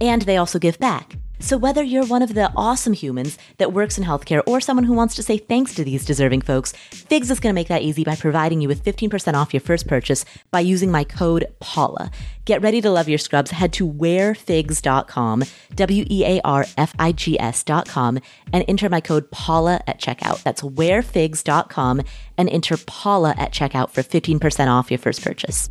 and 0.00 0.22
they 0.22 0.36
also 0.36 0.58
give 0.58 0.78
back. 0.78 1.16
So, 1.42 1.58
whether 1.58 1.82
you're 1.82 2.06
one 2.06 2.22
of 2.22 2.34
the 2.34 2.52
awesome 2.54 2.92
humans 2.92 3.36
that 3.58 3.72
works 3.72 3.98
in 3.98 4.04
healthcare 4.04 4.44
or 4.46 4.60
someone 4.60 4.84
who 4.84 4.92
wants 4.92 5.16
to 5.16 5.24
say 5.24 5.38
thanks 5.38 5.74
to 5.74 5.82
these 5.82 6.04
deserving 6.04 6.42
folks, 6.42 6.70
Figs 6.92 7.32
is 7.32 7.40
going 7.40 7.52
to 7.52 7.54
make 7.54 7.66
that 7.66 7.82
easy 7.82 8.04
by 8.04 8.14
providing 8.14 8.60
you 8.60 8.68
with 8.68 8.84
15% 8.84 9.34
off 9.34 9.52
your 9.52 9.60
first 9.60 9.88
purchase 9.88 10.24
by 10.52 10.60
using 10.60 10.92
my 10.92 11.02
code 11.02 11.52
PAULA. 11.60 12.12
Get 12.44 12.62
ready 12.62 12.80
to 12.80 12.90
love 12.90 13.08
your 13.08 13.18
scrubs. 13.18 13.50
Head 13.50 13.72
to 13.72 13.92
wearfigs.com, 13.92 15.42
W 15.74 16.04
E 16.08 16.24
A 16.24 16.40
R 16.42 16.64
F 16.78 16.94
I 17.00 17.10
G 17.10 17.38
S.com, 17.40 18.20
and 18.52 18.64
enter 18.68 18.88
my 18.88 19.00
code 19.00 19.28
PAULA 19.32 19.80
at 19.88 20.00
checkout. 20.00 20.44
That's 20.44 20.62
wearfigs.com 20.62 22.02
and 22.38 22.48
enter 22.48 22.76
PAULA 22.76 23.34
at 23.36 23.52
checkout 23.52 23.90
for 23.90 24.02
15% 24.02 24.68
off 24.68 24.92
your 24.92 24.98
first 24.98 25.24
purchase. 25.24 25.70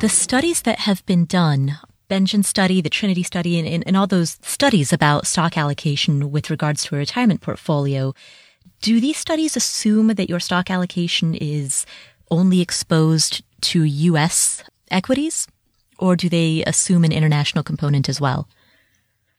The 0.00 0.08
studies 0.08 0.62
that 0.62 0.78
have 0.78 1.04
been 1.06 1.24
done, 1.24 1.76
Bengen 2.08 2.44
study, 2.44 2.80
the 2.80 2.88
Trinity 2.88 3.24
study, 3.24 3.58
and, 3.58 3.84
and, 3.84 3.96
all 3.96 4.06
those 4.06 4.38
studies 4.42 4.92
about 4.92 5.26
stock 5.26 5.58
allocation 5.58 6.30
with 6.30 6.50
regards 6.50 6.84
to 6.84 6.94
a 6.94 6.98
retirement 6.98 7.40
portfolio, 7.40 8.14
do 8.80 9.00
these 9.00 9.16
studies 9.16 9.56
assume 9.56 10.06
that 10.06 10.28
your 10.28 10.38
stock 10.38 10.70
allocation 10.70 11.34
is 11.34 11.84
only 12.30 12.60
exposed 12.60 13.42
to 13.62 13.82
U.S. 13.82 14.62
equities, 14.88 15.48
or 15.98 16.14
do 16.14 16.28
they 16.28 16.62
assume 16.64 17.02
an 17.02 17.10
international 17.10 17.64
component 17.64 18.08
as 18.08 18.20
well? 18.20 18.48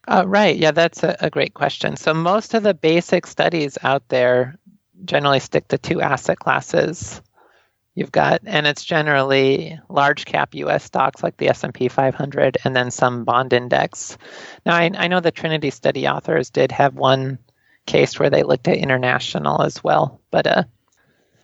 Uh, 0.10 0.26
right. 0.28 0.58
Yeah, 0.58 0.72
that's 0.72 1.04
a, 1.04 1.16
a 1.22 1.30
great 1.30 1.54
question. 1.54 1.96
So 1.96 2.14
most 2.14 2.54
of 2.54 2.64
the 2.64 2.74
basic 2.74 3.28
studies 3.28 3.78
out 3.84 4.06
there 4.10 4.58
generally 5.06 5.40
stick 5.40 5.70
to 5.70 5.78
two 5.78 6.02
asset 6.02 6.40
classes 6.40 7.22
You've 8.00 8.14
got, 8.14 8.40
and 8.46 8.66
it's 8.66 8.86
generally 8.86 9.78
large 9.90 10.24
cap 10.24 10.56
U.S. 10.56 10.86
stocks 10.86 11.22
like 11.22 11.36
the 11.36 11.50
S&P 11.50 11.90
500, 11.90 12.58
and 12.64 12.74
then 12.74 12.92
some 12.92 13.26
bond 13.26 13.52
index. 13.52 14.18
Now, 14.66 14.76
I, 14.76 14.90
I 14.96 15.10
know 15.10 15.20
the 15.20 15.32
Trinity 15.32 15.70
study 15.70 16.08
authors 16.08 16.50
did 16.50 16.72
have 16.72 16.96
one 16.96 17.40
case 17.88 18.18
where 18.18 18.30
they 18.30 18.44
looked 18.44 18.70
at 18.70 18.78
international 18.78 19.64
as 19.64 19.84
well, 19.84 20.22
but 20.32 20.48
uh, 20.48 20.64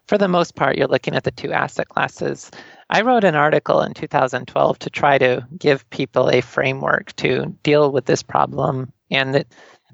for 0.08 0.18
the 0.18 0.30
most 0.30 0.56
part, 0.56 0.78
you're 0.78 0.88
looking 0.88 1.14
at 1.14 1.26
the 1.26 1.32
two 1.32 1.52
asset 1.52 1.90
classes. 1.90 2.52
I 2.90 3.02
wrote 3.02 3.26
an 3.26 3.36
article 3.36 3.82
in 3.82 3.94
2012 3.94 4.80
to 4.80 4.90
try 4.90 5.18
to 5.18 5.46
give 5.60 5.90
people 5.90 6.30
a 6.30 6.40
framework 6.40 7.14
to 7.18 7.54
deal 7.64 7.92
with 7.92 8.06
this 8.06 8.24
problem, 8.24 8.94
and 9.12 9.36
that 9.36 9.48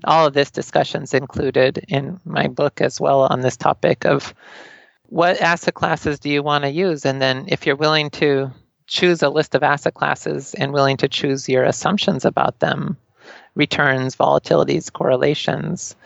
all 0.03 0.27
of 0.27 0.35
this 0.35 0.51
discussions 0.51 1.15
included 1.15 1.83
in 1.87 2.19
my 2.23 2.47
book 2.47 2.81
as 2.81 3.01
well 3.01 3.21
on 3.21 3.41
this 3.41 3.57
topic 3.57 4.05
of 4.05 4.35
what 5.11 5.41
asset 5.41 5.73
classes 5.73 6.19
do 6.19 6.29
you 6.29 6.41
want 6.41 6.63
to 6.63 6.69
use, 6.69 7.05
and 7.05 7.21
then 7.21 7.43
if 7.49 7.65
you're 7.65 7.75
willing 7.75 8.09
to 8.11 8.49
choose 8.87 9.21
a 9.21 9.29
list 9.29 9.55
of 9.55 9.61
asset 9.61 9.93
classes 9.93 10.53
and 10.53 10.71
willing 10.71 10.95
to 10.95 11.09
choose 11.09 11.49
your 11.49 11.65
assumptions 11.65 12.23
about 12.23 12.59
them, 12.59 12.95
returns, 13.53 14.15
volatilities, 14.15 14.89
correlations, 14.89 15.97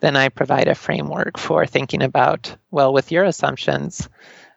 then 0.00 0.16
I 0.16 0.30
provide 0.30 0.68
a 0.68 0.74
framework 0.74 1.36
for 1.36 1.66
thinking 1.66 2.02
about, 2.02 2.56
well, 2.70 2.94
with 2.94 3.12
your 3.12 3.24
assumptions, 3.24 4.08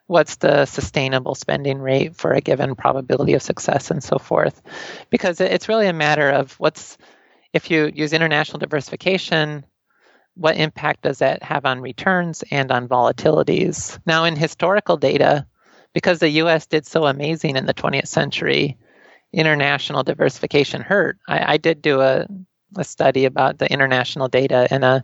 what's 0.05 0.37
the 0.37 0.63
sustainable 0.63 1.35
spending 1.35 1.79
rate 1.79 2.15
for 2.15 2.31
a 2.31 2.39
given 2.39 2.75
probability 2.75 3.33
of 3.33 3.41
success 3.41 3.91
and 3.91 4.01
so 4.01 4.17
forth. 4.19 4.61
Because 5.09 5.41
it's 5.41 5.67
really 5.67 5.87
a 5.87 5.91
matter 5.91 6.29
of 6.29 6.53
what's, 6.61 6.97
if 7.51 7.69
you 7.69 7.91
use 7.93 8.13
international 8.13 8.59
diversification, 8.59 9.65
what 10.37 10.57
impact 10.57 11.01
does 11.01 11.19
that 11.19 11.41
have 11.43 11.65
on 11.65 11.81
returns 11.81 12.43
and 12.51 12.71
on 12.71 12.87
volatilities? 12.87 13.99
Now, 14.05 14.23
in 14.23 14.35
historical 14.35 14.97
data, 14.97 15.45
because 15.93 16.19
the 16.19 16.29
US 16.29 16.65
did 16.67 16.85
so 16.85 17.05
amazing 17.05 17.55
in 17.55 17.65
the 17.65 17.73
20th 17.73 18.07
century, 18.07 18.77
international 19.33 20.03
diversification 20.03 20.81
hurt. 20.81 21.17
I, 21.27 21.53
I 21.53 21.57
did 21.57 21.81
do 21.81 22.01
a, 22.01 22.27
a 22.75 22.83
study 22.83 23.25
about 23.25 23.57
the 23.57 23.71
international 23.71 24.27
data 24.27 24.67
in 24.71 24.83
a 24.83 25.03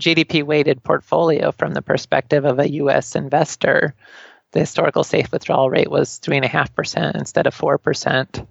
GDP 0.00 0.42
weighted 0.42 0.82
portfolio 0.82 1.52
from 1.52 1.72
the 1.72 1.82
perspective 1.82 2.44
of 2.44 2.58
a 2.58 2.70
US 2.72 3.14
investor, 3.14 3.94
the 4.52 4.60
historical 4.60 5.04
safe 5.04 5.30
withdrawal 5.32 5.68
rate 5.68 5.90
was 5.90 6.20
3.5% 6.20 7.16
instead 7.16 7.46
of 7.46 7.56
4%. 7.56 8.46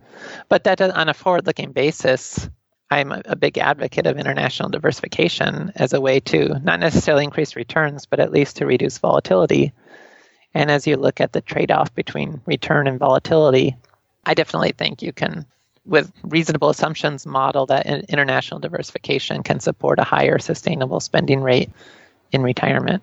But 0.50 0.66
that 0.66 0.82
on 0.82 1.10
a 1.10 1.14
forward 1.14 1.48
looking 1.48 1.72
basis, 1.72 2.50
I'm 2.94 3.12
a 3.12 3.36
big 3.36 3.58
advocate 3.58 4.06
of 4.06 4.20
international 4.20 4.70
diversification 4.70 5.72
as 5.76 5.94
a 5.94 6.02
way 6.02 6.20
to 6.22 6.60
not 6.60 6.80
necessarily 6.80 7.24
increase 7.24 7.56
returns, 7.56 8.06
but 8.06 8.20
at 8.20 8.32
least 8.32 8.58
to 8.58 8.68
reduce 8.68 9.00
volatility. 9.00 9.74
And 10.54 10.70
as 10.70 10.86
you 10.86 10.98
look 10.98 11.20
at 11.20 11.34
the 11.34 11.42
trade 11.42 11.72
off 11.72 11.94
between 11.96 12.42
return 12.46 12.86
and 12.86 13.00
volatility, 13.00 13.76
I 14.26 14.36
definitely 14.36 14.74
think 14.74 15.02
you 15.02 15.12
can 15.12 15.46
with 15.86 16.12
reasonable 16.24 16.70
assumptions 16.70 17.26
model 17.26 17.66
that 17.66 17.86
international 17.86 18.60
diversification 18.60 19.44
can 19.44 19.60
support 19.60 20.00
a 20.00 20.04
higher 20.04 20.38
sustainable 20.38 21.00
spending 21.00 21.42
rate 21.42 21.72
in 22.32 22.44
retirement. 22.44 23.02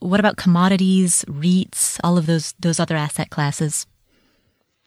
What 0.00 0.20
about 0.20 0.36
commodities, 0.36 1.24
REITs, 1.28 1.98
all 2.02 2.18
of 2.18 2.26
those 2.26 2.54
those 2.58 2.80
other 2.80 2.96
asset 2.96 3.30
classes? 3.30 3.86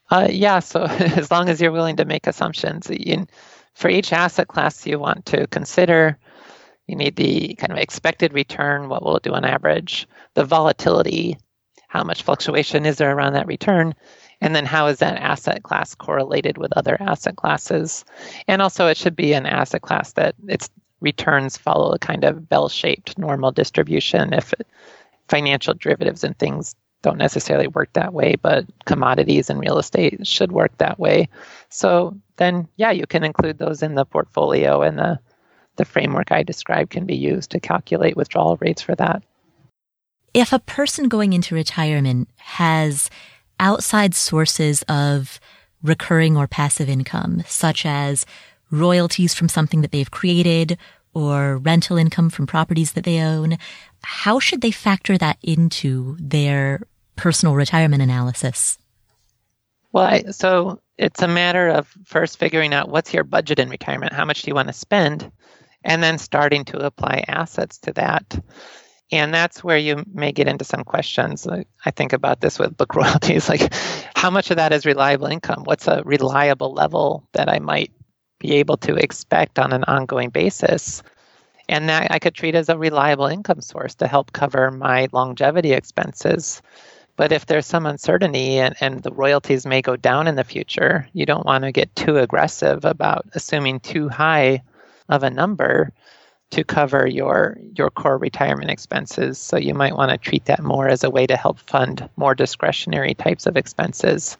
Uh, 0.09 0.27
yeah, 0.29 0.59
so 0.59 0.83
as 1.15 1.31
long 1.31 1.47
as 1.47 1.61
you're 1.61 1.71
willing 1.71 1.95
to 1.95 2.05
make 2.05 2.27
assumptions, 2.27 2.89
in, 2.89 3.27
for 3.75 3.89
each 3.89 4.13
asset 4.13 4.47
class 4.47 4.85
you 4.85 4.99
want 4.99 5.25
to 5.27 5.47
consider, 5.47 6.17
you 6.87 6.95
need 6.95 7.15
the 7.15 7.55
kind 7.55 7.71
of 7.71 7.77
expected 7.77 8.33
return, 8.33 8.89
what 8.89 9.03
will 9.03 9.17
it 9.17 9.23
do 9.23 9.33
on 9.33 9.45
average, 9.45 10.07
the 10.33 10.43
volatility, 10.43 11.37
how 11.87 12.03
much 12.03 12.23
fluctuation 12.23 12.85
is 12.85 12.97
there 12.97 13.15
around 13.15 13.33
that 13.33 13.47
return, 13.47 13.93
and 14.41 14.55
then 14.55 14.65
how 14.65 14.87
is 14.87 14.99
that 14.99 15.17
asset 15.17 15.63
class 15.63 15.93
correlated 15.95 16.57
with 16.57 16.71
other 16.75 16.97
asset 16.99 17.35
classes? 17.35 18.03
And 18.47 18.61
also, 18.61 18.87
it 18.87 18.97
should 18.97 19.15
be 19.15 19.33
an 19.33 19.45
asset 19.45 19.81
class 19.81 20.13
that 20.13 20.35
its 20.47 20.69
returns 20.99 21.57
follow 21.57 21.91
a 21.91 21.99
kind 21.99 22.23
of 22.23 22.47
bell 22.47 22.69
shaped 22.69 23.17
normal 23.17 23.51
distribution. 23.51 24.33
If 24.33 24.53
financial 25.27 25.73
derivatives 25.73 26.23
and 26.23 26.37
things 26.37 26.75
don't 27.01 27.17
necessarily 27.17 27.67
work 27.67 27.91
that 27.93 28.13
way, 28.13 28.35
but 28.41 28.65
commodities 28.85 29.49
and 29.49 29.59
real 29.59 29.79
estate 29.79 30.25
should 30.25 30.51
work 30.51 30.77
that 30.77 30.99
way. 30.99 31.29
So 31.69 32.15
then, 32.37 32.67
yeah, 32.75 32.91
you 32.91 33.05
can 33.07 33.23
include 33.23 33.57
those 33.57 33.81
in 33.81 33.95
the 33.95 34.05
portfolio, 34.05 34.81
and 34.81 34.97
the, 34.97 35.19
the 35.77 35.85
framework 35.85 36.31
I 36.31 36.43
described 36.43 36.91
can 36.91 37.05
be 37.05 37.15
used 37.15 37.51
to 37.51 37.59
calculate 37.59 38.17
withdrawal 38.17 38.57
rates 38.57 38.81
for 38.81 38.95
that. 38.95 39.23
If 40.33 40.53
a 40.53 40.59
person 40.59 41.09
going 41.09 41.33
into 41.33 41.55
retirement 41.55 42.29
has 42.37 43.09
outside 43.59 44.15
sources 44.15 44.83
of 44.87 45.39
recurring 45.83 46.37
or 46.37 46.47
passive 46.47 46.87
income, 46.89 47.43
such 47.47 47.85
as 47.85 48.25
royalties 48.71 49.33
from 49.33 49.49
something 49.49 49.81
that 49.81 49.91
they've 49.91 50.11
created 50.11 50.77
or 51.13 51.57
rental 51.57 51.97
income 51.97 52.29
from 52.29 52.47
properties 52.47 52.93
that 52.93 53.03
they 53.03 53.19
own. 53.19 53.57
How 54.03 54.39
should 54.39 54.61
they 54.61 54.71
factor 54.71 55.17
that 55.17 55.37
into 55.43 56.15
their 56.19 56.81
personal 57.15 57.55
retirement 57.55 58.01
analysis? 58.01 58.77
Well, 59.91 60.05
I, 60.05 60.23
so 60.31 60.79
it's 60.97 61.21
a 61.21 61.27
matter 61.27 61.67
of 61.67 61.87
first 62.05 62.39
figuring 62.39 62.73
out 62.73 62.89
what's 62.89 63.13
your 63.13 63.23
budget 63.23 63.59
in 63.59 63.69
retirement, 63.69 64.13
how 64.13 64.25
much 64.25 64.43
do 64.43 64.49
you 64.49 64.55
want 64.55 64.69
to 64.69 64.73
spend, 64.73 65.31
and 65.83 66.01
then 66.01 66.17
starting 66.17 66.65
to 66.65 66.77
apply 66.77 67.23
assets 67.27 67.77
to 67.79 67.93
that. 67.93 68.39
And 69.11 69.33
that's 69.33 69.63
where 69.63 69.77
you 69.77 70.05
may 70.13 70.31
get 70.31 70.47
into 70.47 70.63
some 70.63 70.83
questions. 70.83 71.45
I 71.47 71.91
think 71.91 72.13
about 72.13 72.39
this 72.39 72.57
with 72.57 72.77
book 72.77 72.95
royalties 72.95 73.49
like, 73.49 73.73
how 74.15 74.29
much 74.29 74.51
of 74.51 74.57
that 74.57 74.71
is 74.71 74.85
reliable 74.85 75.27
income? 75.27 75.63
What's 75.65 75.87
a 75.87 76.03
reliable 76.05 76.73
level 76.73 77.27
that 77.33 77.49
I 77.49 77.59
might 77.59 77.91
be 78.39 78.53
able 78.53 78.77
to 78.77 78.95
expect 78.95 79.59
on 79.59 79.73
an 79.73 79.83
ongoing 79.83 80.29
basis? 80.29 81.03
And 81.67 81.89
that 81.89 82.11
I 82.11 82.19
could 82.19 82.35
treat 82.35 82.55
as 82.55 82.69
a 82.69 82.77
reliable 82.77 83.27
income 83.27 83.61
source 83.61 83.95
to 83.95 84.07
help 84.07 84.33
cover 84.33 84.71
my 84.71 85.07
longevity 85.11 85.73
expenses. 85.73 86.61
But 87.21 87.31
if 87.31 87.45
there's 87.45 87.67
some 87.67 87.85
uncertainty 87.85 88.57
and, 88.57 88.75
and 88.81 89.03
the 89.03 89.13
royalties 89.13 89.63
may 89.63 89.83
go 89.83 89.95
down 89.95 90.25
in 90.25 90.37
the 90.37 90.43
future, 90.43 91.07
you 91.13 91.27
don't 91.27 91.45
want 91.45 91.65
to 91.65 91.71
get 91.71 91.95
too 91.95 92.17
aggressive 92.17 92.83
about 92.83 93.27
assuming 93.35 93.79
too 93.79 94.09
high 94.09 94.63
of 95.07 95.21
a 95.21 95.29
number 95.29 95.93
to 96.49 96.63
cover 96.63 97.05
your 97.05 97.59
your 97.77 97.91
core 97.91 98.17
retirement 98.17 98.71
expenses. 98.71 99.37
So 99.37 99.57
you 99.57 99.75
might 99.75 99.95
want 99.95 100.09
to 100.09 100.17
treat 100.17 100.45
that 100.45 100.63
more 100.63 100.87
as 100.87 101.03
a 101.03 101.11
way 101.11 101.27
to 101.27 101.37
help 101.37 101.59
fund 101.59 102.09
more 102.15 102.33
discretionary 102.33 103.13
types 103.13 103.45
of 103.45 103.55
expenses. 103.55 104.35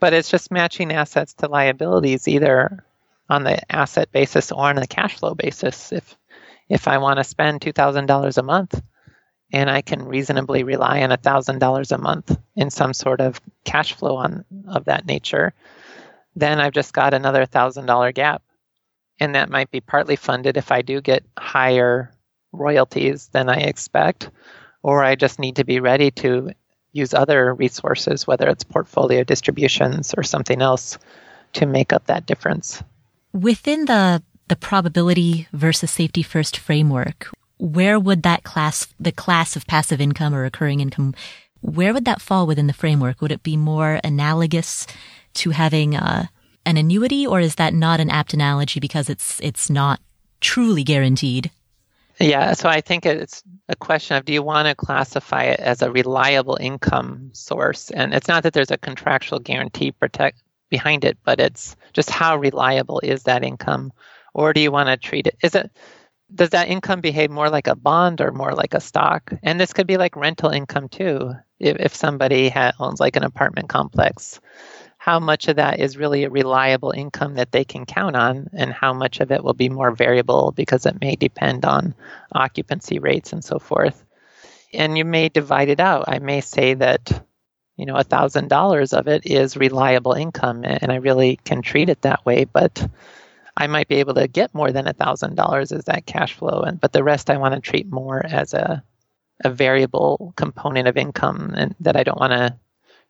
But 0.00 0.12
it's 0.12 0.28
just 0.28 0.50
matching 0.50 0.90
assets 0.92 1.34
to 1.34 1.46
liabilities 1.46 2.26
either 2.26 2.84
on 3.30 3.44
the 3.44 3.60
asset 3.72 4.10
basis 4.10 4.50
or 4.50 4.70
on 4.70 4.74
the 4.74 4.88
cash 4.88 5.20
flow 5.20 5.36
basis. 5.36 5.92
If 5.92 6.16
if 6.68 6.88
I 6.88 6.98
want 6.98 7.18
to 7.18 7.24
spend 7.24 7.60
$2,000 7.60 8.38
a 8.38 8.42
month 8.42 8.82
and 9.54 9.70
I 9.70 9.82
can 9.82 10.04
reasonably 10.04 10.64
rely 10.64 11.00
on 11.02 11.10
$1,000 11.10 11.92
a 11.92 11.98
month 11.98 12.36
in 12.56 12.70
some 12.70 12.92
sort 12.92 13.20
of 13.20 13.40
cash 13.64 13.92
flow 13.94 14.16
on 14.16 14.44
of 14.66 14.86
that 14.86 15.06
nature, 15.06 15.54
then 16.34 16.60
I've 16.60 16.72
just 16.72 16.92
got 16.92 17.14
another 17.14 17.46
$1,000 17.46 18.14
gap 18.14 18.42
and 19.20 19.36
that 19.36 19.48
might 19.48 19.70
be 19.70 19.80
partly 19.80 20.16
funded 20.16 20.56
if 20.56 20.72
I 20.72 20.82
do 20.82 21.00
get 21.00 21.22
higher 21.38 22.10
royalties 22.50 23.28
than 23.28 23.48
I 23.48 23.58
expect, 23.58 24.28
or 24.82 25.04
I 25.04 25.14
just 25.14 25.38
need 25.38 25.54
to 25.56 25.64
be 25.64 25.78
ready 25.78 26.10
to 26.10 26.50
use 26.90 27.14
other 27.14 27.54
resources, 27.54 28.26
whether 28.26 28.48
it's 28.48 28.64
portfolio 28.64 29.22
distributions 29.22 30.14
or 30.16 30.24
something 30.24 30.62
else, 30.62 30.98
to 31.52 31.66
make 31.66 31.92
up 31.92 32.06
that 32.06 32.26
difference. 32.26 32.82
Within 33.32 33.84
the 33.84 34.22
the 34.48 34.56
probability 34.56 35.48
versus 35.52 35.90
safety 35.90 36.22
first 36.22 36.58
framework, 36.58 37.30
where 37.58 37.98
would 37.98 38.22
that 38.22 38.42
class, 38.42 38.86
the 38.98 39.12
class 39.12 39.56
of 39.56 39.66
passive 39.66 40.00
income 40.00 40.34
or 40.34 40.42
recurring 40.42 40.80
income, 40.80 41.14
where 41.60 41.94
would 41.94 42.04
that 42.04 42.20
fall 42.20 42.46
within 42.46 42.66
the 42.66 42.72
framework? 42.72 43.20
Would 43.20 43.32
it 43.32 43.42
be 43.42 43.56
more 43.56 44.00
analogous 44.04 44.86
to 45.34 45.50
having 45.50 45.94
a 45.94 46.30
an 46.66 46.76
annuity, 46.78 47.26
or 47.26 47.40
is 47.40 47.56
that 47.56 47.74
not 47.74 48.00
an 48.00 48.10
apt 48.10 48.32
analogy 48.32 48.80
because 48.80 49.10
it's 49.10 49.38
it's 49.40 49.68
not 49.68 50.00
truly 50.40 50.82
guaranteed? 50.82 51.50
Yeah, 52.20 52.52
so 52.52 52.68
I 52.68 52.80
think 52.80 53.04
it's 53.06 53.42
a 53.68 53.74
question 53.74 54.16
of 54.16 54.24
do 54.24 54.32
you 54.32 54.42
want 54.42 54.68
to 54.68 54.74
classify 54.74 55.44
it 55.44 55.60
as 55.60 55.82
a 55.82 55.90
reliable 55.90 56.56
income 56.60 57.30
source? 57.32 57.90
And 57.90 58.14
it's 58.14 58.28
not 58.28 58.44
that 58.44 58.52
there's 58.52 58.70
a 58.70 58.78
contractual 58.78 59.40
guarantee 59.40 59.90
protect 59.90 60.40
behind 60.70 61.04
it, 61.04 61.18
but 61.24 61.40
it's 61.40 61.76
just 61.92 62.10
how 62.10 62.36
reliable 62.36 63.00
is 63.02 63.24
that 63.24 63.42
income? 63.42 63.92
Or 64.32 64.52
do 64.52 64.60
you 64.60 64.70
want 64.70 64.88
to 64.88 64.96
treat 64.96 65.26
it? 65.26 65.36
Is 65.42 65.54
it 65.54 65.70
does 66.34 66.50
that 66.50 66.68
income 66.68 67.00
behave 67.00 67.30
more 67.30 67.48
like 67.48 67.66
a 67.66 67.76
bond 67.76 68.20
or 68.20 68.32
more 68.32 68.54
like 68.54 68.74
a 68.74 68.80
stock? 68.80 69.32
And 69.42 69.60
this 69.60 69.72
could 69.72 69.86
be 69.86 69.96
like 69.96 70.16
rental 70.16 70.50
income 70.50 70.88
too. 70.88 71.32
If, 71.60 71.76
if 71.78 71.94
somebody 71.94 72.48
ha- 72.48 72.72
owns 72.80 73.00
like 73.00 73.16
an 73.16 73.22
apartment 73.22 73.68
complex, 73.68 74.40
how 74.98 75.20
much 75.20 75.48
of 75.48 75.56
that 75.56 75.78
is 75.78 75.96
really 75.96 76.24
a 76.24 76.30
reliable 76.30 76.90
income 76.90 77.34
that 77.34 77.52
they 77.52 77.64
can 77.64 77.86
count 77.86 78.16
on 78.16 78.48
and 78.52 78.72
how 78.72 78.92
much 78.92 79.20
of 79.20 79.30
it 79.30 79.44
will 79.44 79.54
be 79.54 79.68
more 79.68 79.92
variable 79.92 80.50
because 80.52 80.86
it 80.86 81.00
may 81.00 81.14
depend 81.14 81.64
on 81.64 81.94
occupancy 82.32 82.98
rates 82.98 83.32
and 83.32 83.44
so 83.44 83.58
forth. 83.58 84.04
And 84.72 84.98
you 84.98 85.04
may 85.04 85.28
divide 85.28 85.68
it 85.68 85.78
out. 85.78 86.06
I 86.08 86.18
may 86.18 86.40
say 86.40 86.74
that, 86.74 87.24
you 87.76 87.86
know, 87.86 87.94
$1,000 87.94 88.98
of 88.98 89.06
it 89.06 89.26
is 89.26 89.56
reliable 89.56 90.14
income 90.14 90.64
and 90.64 90.90
I 90.90 90.96
really 90.96 91.38
can 91.44 91.62
treat 91.62 91.90
it 91.90 92.02
that 92.02 92.24
way, 92.26 92.44
but 92.44 92.88
I 93.56 93.66
might 93.66 93.88
be 93.88 93.96
able 93.96 94.14
to 94.14 94.28
get 94.28 94.54
more 94.54 94.72
than 94.72 94.86
$1,000 94.86 95.72
as 95.72 95.84
that 95.84 96.06
cash 96.06 96.34
flow 96.34 96.62
and 96.62 96.80
but 96.80 96.92
the 96.92 97.04
rest 97.04 97.30
I 97.30 97.36
want 97.36 97.54
to 97.54 97.60
treat 97.60 97.90
more 97.90 98.24
as 98.24 98.54
a 98.54 98.82
a 99.42 99.50
variable 99.50 100.32
component 100.36 100.86
of 100.88 100.96
income 100.96 101.54
and 101.56 101.74
that 101.80 101.96
I 101.96 102.04
don't 102.04 102.20
want 102.20 102.32
to 102.32 102.56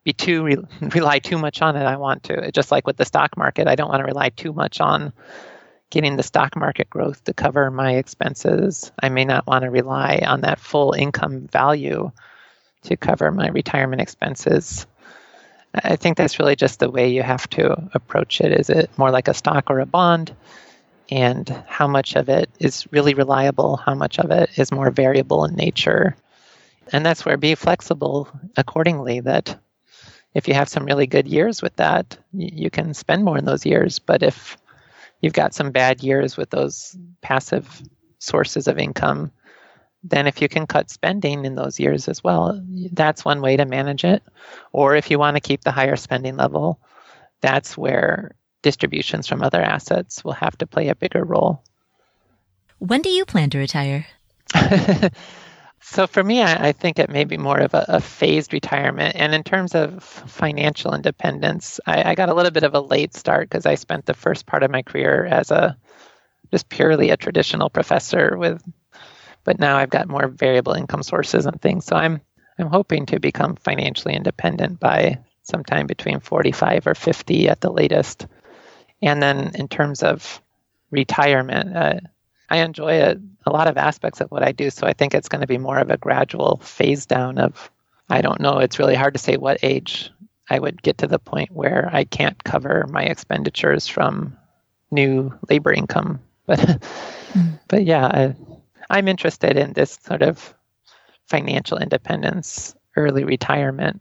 be 0.05 0.13
too 0.13 0.45
re- 0.45 0.57
rely 0.81 1.19
too 1.19 1.39
much 1.39 1.61
on 1.63 1.77
it. 1.77 1.85
I 1.85 1.97
want 1.97 2.25
to 2.25 2.51
just 2.53 2.71
like 2.71 2.87
with 2.87 2.97
the 2.97 3.05
stock 3.05 3.37
market, 3.37 3.69
I 3.69 3.75
don't 3.75 3.89
want 3.89 4.01
to 4.01 4.07
rely 4.07 4.31
too 4.31 4.53
much 4.53 4.81
on 4.81 5.13
getting 5.91 6.17
the 6.17 6.23
stock 6.23 6.57
market 6.57 6.91
growth 6.91 7.23
to 7.25 7.35
cover 7.35 7.71
my 7.71 7.97
expenses. 7.97 8.91
I 9.03 9.09
may 9.09 9.25
not 9.25 9.47
want 9.47 9.63
to 9.65 9.71
rely 9.71 10.23
on 10.27 10.41
that 10.43 10.59
full 10.59 10.93
income 10.93 11.47
value 11.47 12.11
to 12.85 12.97
cover 12.97 13.31
my 13.31 13.49
retirement 13.49 14.03
expenses. 14.03 14.87
I 15.75 15.97
think 15.97 16.17
that's 16.17 16.39
really 16.39 16.57
just 16.57 16.79
the 16.79 16.91
way 16.91 17.09
you 17.09 17.23
have 17.23 17.49
to 17.51 17.91
approach 17.95 18.41
it. 18.41 18.53
Is 18.53 18.71
it 18.71 18.91
more 18.97 19.11
like 19.11 19.29
a 19.29 19.35
stock 19.35 19.71
or 19.71 19.81
a 19.81 19.87
bond? 19.87 20.35
And 21.11 21.49
how 21.67 21.87
much 21.87 22.17
of 22.17 22.29
it 22.29 22.49
is 22.61 22.87
really 22.93 23.15
reliable? 23.15 23.77
How 23.77 23.95
much 23.95 24.19
of 24.19 24.31
it 24.31 24.51
is 24.57 24.73
more 24.73 24.91
variable 24.91 25.45
in 25.45 25.55
nature? 25.55 26.17
And 26.93 27.05
that's 27.05 27.25
where 27.25 27.37
be 27.37 27.55
flexible 27.55 28.29
accordingly. 28.57 29.21
That 29.21 29.59
if 30.35 30.49
you 30.49 30.55
have 30.55 30.69
some 30.69 30.85
really 30.85 31.07
good 31.07 31.27
years 31.27 31.61
with 31.61 31.77
that, 31.77 32.19
you 32.33 32.71
can 32.71 32.95
spend 32.95 33.25
more 33.25 33.39
in 33.39 33.45
those 33.45 33.67
years. 33.67 33.99
But 33.99 34.23
if 34.23 34.57
you've 35.21 35.33
got 35.33 35.55
some 35.55 35.73
bad 35.73 36.03
years 36.03 36.37
with 36.37 36.51
those 36.51 36.97
passive 37.21 37.83
sources 38.19 38.69
of 38.69 38.79
income, 38.79 39.33
then 40.05 40.27
if 40.27 40.43
you 40.43 40.49
can 40.49 40.67
cut 40.67 40.91
spending 40.91 41.47
in 41.47 41.55
those 41.55 41.81
years 41.81 42.09
as 42.09 42.23
well, 42.23 42.63
that's 42.93 43.25
one 43.25 43.41
way 43.41 43.57
to 43.57 43.65
manage 43.65 44.05
it. 44.05 44.23
Or 44.71 44.95
if 44.95 45.11
you 45.11 45.19
want 45.19 45.37
to 45.37 45.41
keep 45.41 45.65
the 45.65 45.73
higher 45.73 45.97
spending 45.97 46.37
level, 46.37 46.79
that's 47.41 47.77
where 47.77 48.33
distributions 48.63 49.27
from 49.27 49.43
other 49.43 49.63
assets 49.63 50.23
will 50.23 50.33
have 50.33 50.57
to 50.59 50.67
play 50.67 50.89
a 50.89 50.95
bigger 50.95 51.25
role. 51.25 51.63
When 52.79 53.01
do 53.01 53.09
you 53.09 53.25
plan 53.25 53.49
to 53.51 53.59
retire? 53.59 54.07
so 55.81 56.07
for 56.07 56.23
me, 56.23 56.43
I, 56.43 56.69
I, 56.69 56.73
think 56.73 56.99
it 56.99 57.09
may 57.09 57.25
be 57.25 57.39
more 57.39 57.59
of 57.59 57.73
a, 57.73 57.85
a, 57.89 58.01
phased 58.01 58.53
retirement. 58.53 59.17
And 59.17 59.35
in 59.35 59.43
terms 59.43 59.75
of 59.75 60.03
financial 60.03 60.95
independence, 60.95 61.81
I, 61.87 62.11
I 62.11 62.15
got 62.15 62.29
a 62.29 62.35
little 62.35 62.51
bit 62.51 62.63
of 62.63 62.75
a 62.75 62.81
late 62.81 63.15
start 63.15 63.49
because 63.49 63.65
I 63.65 63.75
spent 63.77 64.05
the 64.05 64.15
first 64.15 64.45
part 64.45 64.63
of 64.63 64.71
my 64.71 64.83
career 64.83 65.25
as 65.25 65.51
a 65.51 65.77
just 66.51 66.69
purely 66.69 67.11
a 67.11 67.17
traditional 67.17 67.71
professor 67.71 68.37
with 68.37 68.63
but 69.45 69.61
now 69.61 69.77
I've 69.77 69.91
got 69.91 70.09
more 70.09 70.29
variable 70.29 70.73
income 70.73 71.03
sources 71.03 71.47
and 71.47 71.61
things. 71.61 71.85
So 71.85 71.97
I'm 71.97 72.21
I'm 72.59 72.69
hoping 72.69 73.07
to 73.07 73.19
become 73.19 73.57
financially 73.57 74.15
independent 74.15 74.81
by 74.81 75.19
sometime 75.43 75.87
between 75.87 76.21
45 76.21 76.87
or 76.87 76.95
50 76.95 77.49
at 77.49 77.61
the 77.61 77.71
latest. 77.71 78.27
And 79.03 79.23
then 79.23 79.53
in 79.55 79.69
terms 79.69 80.03
of 80.03 80.41
retirement, 80.91 81.77
uh, 81.77 82.01
I 82.49 82.59
enjoy 82.59 83.01
a, 83.03 83.17
a 83.47 83.51
lot 83.51 83.67
of 83.67 83.77
aspects 83.77 84.21
of 84.21 84.31
what 84.31 84.43
I 84.43 84.53
do. 84.53 84.71
So 84.71 84.87
I 84.87 84.93
think 84.93 85.15
it's 85.15 85.29
going 85.29 85.41
to 85.41 85.47
be 85.47 85.59
more 85.59 85.79
of 85.79 85.91
a 85.91 85.97
gradual 85.97 86.59
phase 86.59 87.07
down 87.07 87.39
of, 87.39 87.71
I 88.09 88.21
don't 88.21 88.41
know, 88.41 88.59
it's 88.59 88.79
really 88.79 88.95
hard 88.95 89.15
to 89.15 89.21
say 89.21 89.37
what 89.37 89.59
age 89.63 90.11
I 90.49 90.59
would 90.59 90.83
get 90.83 90.99
to 90.99 91.07
the 91.07 91.19
point 91.19 91.51
where 91.51 91.91
I 91.93 92.05
can't 92.05 92.43
cover 92.45 92.87
my 92.91 93.03
expenditures 93.03 93.89
from 93.89 94.37
new 94.91 95.37
labor 95.51 95.73
income. 95.73 96.21
But, 96.47 96.59
mm. 97.33 97.59
but 97.69 97.85
yeah, 97.85 98.07
I, 98.07 98.35
I'm 98.91 99.09
interested 99.09 99.57
in 99.57 99.73
this 99.73 99.99
sort 100.03 100.23
of 100.23 100.55
financial 101.27 101.79
independence, 101.79 102.75
early 102.97 103.25
retirement 103.25 104.01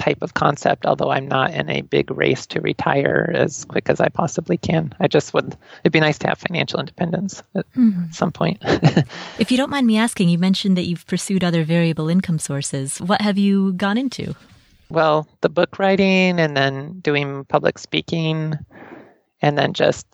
type 0.00 0.22
of 0.22 0.32
concept, 0.32 0.86
although 0.86 1.10
I'm 1.10 1.28
not 1.28 1.52
in 1.52 1.68
a 1.68 1.82
big 1.82 2.10
race 2.10 2.46
to 2.46 2.60
retire 2.60 3.30
as 3.34 3.66
quick 3.66 3.90
as 3.90 4.00
I 4.00 4.08
possibly 4.08 4.56
can. 4.56 4.94
I 4.98 5.08
just 5.08 5.34
would, 5.34 5.56
it'd 5.84 5.92
be 5.92 6.00
nice 6.00 6.18
to 6.20 6.28
have 6.28 6.38
financial 6.38 6.80
independence 6.80 7.42
at 7.54 7.70
mm-hmm. 7.74 8.10
some 8.10 8.32
point. 8.32 8.58
if 9.38 9.50
you 9.50 9.58
don't 9.58 9.68
mind 9.68 9.86
me 9.86 9.98
asking, 9.98 10.30
you 10.30 10.38
mentioned 10.38 10.78
that 10.78 10.86
you've 10.86 11.06
pursued 11.06 11.44
other 11.44 11.64
variable 11.64 12.08
income 12.08 12.38
sources. 12.38 12.98
What 12.98 13.20
have 13.20 13.36
you 13.36 13.74
gone 13.74 13.98
into? 13.98 14.34
Well, 14.88 15.28
the 15.42 15.50
book 15.50 15.78
writing 15.78 16.40
and 16.40 16.56
then 16.56 17.00
doing 17.00 17.44
public 17.44 17.78
speaking, 17.78 18.54
and 19.42 19.56
then 19.56 19.74
just 19.74 20.06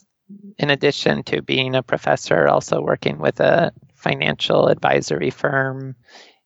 in 0.59 0.71
addition 0.71 1.23
to 1.25 1.43
being 1.43 1.75
a 1.75 1.83
professor, 1.83 2.49
also 2.49 2.81
working 2.81 3.19
with 3.19 3.39
a 3.41 3.73
financial 4.07 4.69
advisory 4.69 5.31
firm 5.31 5.97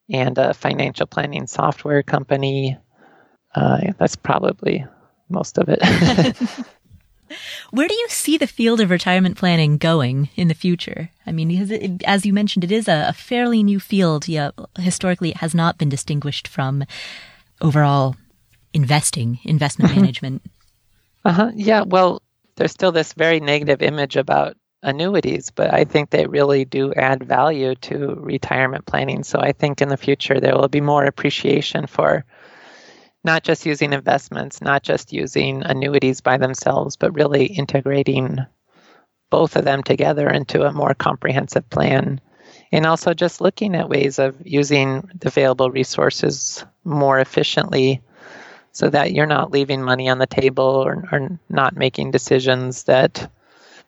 and 0.09 0.39
a 0.39 0.55
financial 0.55 1.07
planning 1.07 1.47
software 1.47 2.03
company. 2.03 2.79
Uh, 3.55 3.93
that's 3.99 4.17
probably 4.17 4.87
most 5.29 5.59
of 5.59 5.69
it. 5.69 5.81
Where 7.71 7.87
do 7.87 7.95
you 7.95 8.07
see 8.09 8.39
the 8.39 8.47
field 8.47 8.81
of 8.81 8.91
retirement 8.91 9.37
planning 9.37 9.77
going 9.77 10.31
in 10.37 10.49
the 10.49 10.55
future? 10.55 11.11
I 11.27 11.33
mean, 11.33 11.51
it, 11.51 12.03
as 12.05 12.27
you 12.27 12.33
mentioned, 12.33 12.65
it 12.65 12.73
is 12.73 12.89
a, 12.89 13.09
a 13.09 13.13
fairly 13.13 13.63
new 13.63 13.79
field. 13.79 14.27
Yeah, 14.27 14.51
historically, 14.79 15.31
it 15.31 15.37
has 15.37 15.55
not 15.55 15.79
been 15.79 15.89
distinguished 15.89 16.49
from 16.49 16.85
overall 17.61 18.17
investing, 18.73 19.39
investment 19.45 19.95
management. 19.97 20.43
Uh 21.25 21.33
huh. 21.33 21.51
Yeah. 21.55 21.83
Well, 21.83 22.23
there's 22.57 22.73
still 22.73 22.91
this 22.91 23.13
very 23.13 23.39
negative 23.39 23.83
image 23.83 24.17
about 24.17 24.57
annuities, 24.83 25.51
but 25.51 25.73
I 25.73 25.85
think 25.85 26.11
they 26.11 26.27
really 26.27 26.65
do 26.65 26.93
add 26.95 27.25
value 27.25 27.75
to 27.77 28.15
retirement 28.17 28.87
planning. 28.87 29.23
So 29.23 29.39
I 29.39 29.53
think 29.53 29.81
in 29.81 29.89
the 29.89 29.97
future 29.97 30.41
there 30.41 30.57
will 30.57 30.69
be 30.69 30.81
more 30.81 31.05
appreciation 31.05 31.87
for 31.87 32.25
not 33.23 33.43
just 33.43 33.67
using 33.67 33.93
investments, 33.93 34.63
not 34.63 34.83
just 34.83 35.13
using 35.13 35.63
annuities 35.63 36.21
by 36.21 36.39
themselves, 36.39 36.97
but 36.97 37.15
really 37.15 37.47
integrating 37.47 38.39
both 39.29 39.57
of 39.57 39.65
them 39.65 39.83
together 39.83 40.29
into 40.29 40.63
a 40.63 40.73
more 40.73 40.95
comprehensive 40.95 41.69
plan. 41.71 42.21
And 42.73 42.87
also 42.87 43.15
just 43.15 43.41
looking 43.41 43.75
at 43.75 43.89
ways 43.89 44.19
of 44.19 44.37
using 44.45 45.09
the 45.21 45.29
available 45.29 45.71
resources 45.71 46.65
more 46.85 47.19
efficiently 47.19 48.01
so 48.73 48.89
that 48.89 49.13
you're 49.13 49.27
not 49.27 49.51
leaving 49.51 49.83
money 49.83 50.09
on 50.09 50.19
the 50.19 50.27
table 50.27 50.65
or, 50.65 51.09
or 51.13 51.39
not 51.49 51.77
making 51.77 52.13
decisions 52.13 52.85
that 52.85 53.31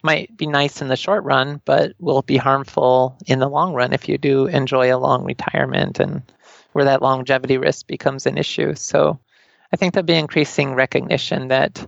might 0.03 0.37
be 0.37 0.47
nice 0.47 0.83
in 0.83 0.89
the 0.89 0.97
short 0.97 1.25
run, 1.25 1.61
but 1.65 1.93
will 1.99 2.23
be 2.23 2.37
harmful 2.37 3.17
in 3.27 3.39
the 3.39 3.49
long 3.49 3.75
run 3.75 3.93
if 3.93 4.09
you 4.09 4.19
do 4.19 4.47
enjoy 4.47 4.95
a 4.95 4.99
long 4.99 5.25
retirement 5.25 6.01
and 6.01 6.23
where 6.73 6.85
that 6.85 7.03
longevity 7.03 7.59
risk 7.59 7.87
becomes 7.87 8.27
an 8.27 8.39
issue. 8.39 8.75
So 8.75 9.19
I 9.73 9.77
think 9.77 9.95
there'll 9.95 10.07
be 10.07 10.15
increasing 10.15 10.75
recognition 10.75 11.49
that 11.49 11.87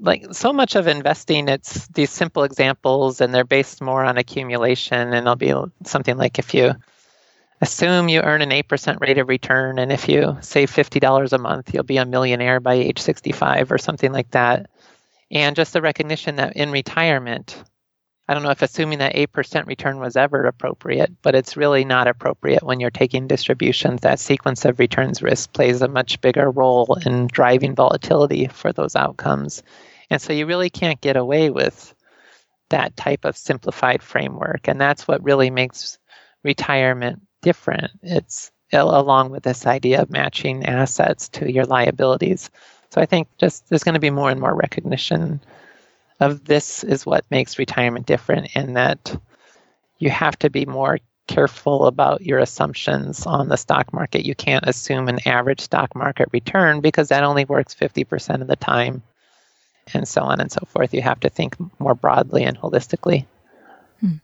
like 0.00 0.26
so 0.32 0.52
much 0.52 0.76
of 0.76 0.86
investing 0.86 1.48
it's 1.48 1.88
these 1.88 2.10
simple 2.10 2.44
examples 2.44 3.20
and 3.20 3.34
they're 3.34 3.44
based 3.44 3.80
more 3.80 4.04
on 4.04 4.16
accumulation 4.16 4.96
and 4.96 5.14
it'll 5.14 5.36
be 5.36 5.52
something 5.84 6.16
like 6.16 6.38
if 6.38 6.54
you 6.54 6.72
assume 7.60 8.08
you 8.08 8.20
earn 8.20 8.40
an 8.40 8.50
8% 8.50 9.00
rate 9.00 9.18
of 9.18 9.28
return 9.28 9.80
and 9.80 9.90
if 9.90 10.08
you 10.08 10.36
save 10.40 10.70
$50 10.70 11.32
a 11.32 11.38
month 11.38 11.74
you'll 11.74 11.82
be 11.82 11.96
a 11.96 12.04
millionaire 12.04 12.60
by 12.60 12.74
age 12.74 13.00
65 13.00 13.72
or 13.72 13.78
something 13.78 14.12
like 14.12 14.30
that 14.30 14.70
and 15.30 15.56
just 15.56 15.72
the 15.72 15.82
recognition 15.82 16.36
that 16.36 16.56
in 16.56 16.70
retirement, 16.70 17.62
I 18.28 18.34
don't 18.34 18.42
know 18.42 18.50
if 18.50 18.62
assuming 18.62 18.98
that 18.98 19.14
8% 19.14 19.66
return 19.66 19.98
was 19.98 20.16
ever 20.16 20.44
appropriate, 20.44 21.10
but 21.22 21.34
it's 21.34 21.56
really 21.56 21.84
not 21.84 22.08
appropriate 22.08 22.62
when 22.62 22.78
you're 22.78 22.90
taking 22.90 23.26
distributions. 23.26 24.02
That 24.02 24.20
sequence 24.20 24.64
of 24.64 24.78
returns 24.78 25.22
risk 25.22 25.52
plays 25.52 25.80
a 25.80 25.88
much 25.88 26.20
bigger 26.20 26.50
role 26.50 26.98
in 27.06 27.26
driving 27.26 27.74
volatility 27.74 28.48
for 28.48 28.72
those 28.72 28.96
outcomes. 28.96 29.62
And 30.10 30.20
so 30.20 30.34
you 30.34 30.44
really 30.46 30.68
can't 30.70 31.00
get 31.00 31.16
away 31.16 31.48
with 31.48 31.94
that 32.70 32.96
type 32.96 33.24
of 33.24 33.36
simplified 33.36 34.02
framework. 34.02 34.68
And 34.68 34.78
that's 34.78 35.08
what 35.08 35.24
really 35.24 35.50
makes 35.50 35.98
retirement 36.44 37.22
different. 37.40 37.90
It's 38.02 38.50
along 38.72 39.30
with 39.30 39.42
this 39.42 39.66
idea 39.66 40.02
of 40.02 40.10
matching 40.10 40.66
assets 40.66 41.30
to 41.30 41.50
your 41.50 41.64
liabilities. 41.64 42.50
So 42.90 43.00
I 43.00 43.06
think 43.06 43.28
just 43.38 43.68
there's 43.68 43.84
going 43.84 43.94
to 43.94 44.00
be 44.00 44.10
more 44.10 44.30
and 44.30 44.40
more 44.40 44.54
recognition 44.54 45.40
of 46.20 46.44
this 46.44 46.82
is 46.84 47.06
what 47.06 47.24
makes 47.30 47.58
retirement 47.58 48.06
different 48.06 48.56
in 48.56 48.74
that 48.74 49.16
you 49.98 50.10
have 50.10 50.38
to 50.40 50.50
be 50.50 50.66
more 50.66 50.98
careful 51.26 51.86
about 51.86 52.22
your 52.22 52.38
assumptions 52.38 53.26
on 53.26 53.48
the 53.48 53.56
stock 53.56 53.92
market. 53.92 54.24
You 54.24 54.34
can't 54.34 54.66
assume 54.66 55.08
an 55.08 55.20
average 55.26 55.60
stock 55.60 55.94
market 55.94 56.28
return 56.32 56.80
because 56.80 57.08
that 57.08 57.22
only 57.22 57.44
works 57.44 57.74
50% 57.74 58.40
of 58.40 58.46
the 58.46 58.56
time 58.56 59.02
and 59.94 60.08
so 60.08 60.22
on 60.22 60.40
and 60.40 60.50
so 60.50 60.60
forth. 60.66 60.94
You 60.94 61.02
have 61.02 61.20
to 61.20 61.28
think 61.28 61.56
more 61.78 61.94
broadly 61.94 62.44
and 62.44 62.58
holistically. 62.58 63.26
Hmm. 64.00 64.16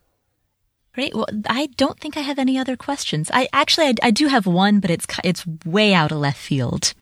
Great. 0.94 1.14
Well, 1.14 1.28
I 1.48 1.66
don't 1.76 2.00
think 2.00 2.16
I 2.16 2.20
have 2.20 2.38
any 2.38 2.58
other 2.58 2.76
questions. 2.76 3.30
I 3.32 3.48
actually 3.52 3.86
I, 3.88 3.94
I 4.04 4.10
do 4.10 4.28
have 4.28 4.46
one, 4.46 4.80
but 4.80 4.90
it's 4.90 5.06
it's 5.22 5.44
way 5.64 5.92
out 5.92 6.12
of 6.12 6.18
left 6.18 6.38
field 6.38 6.94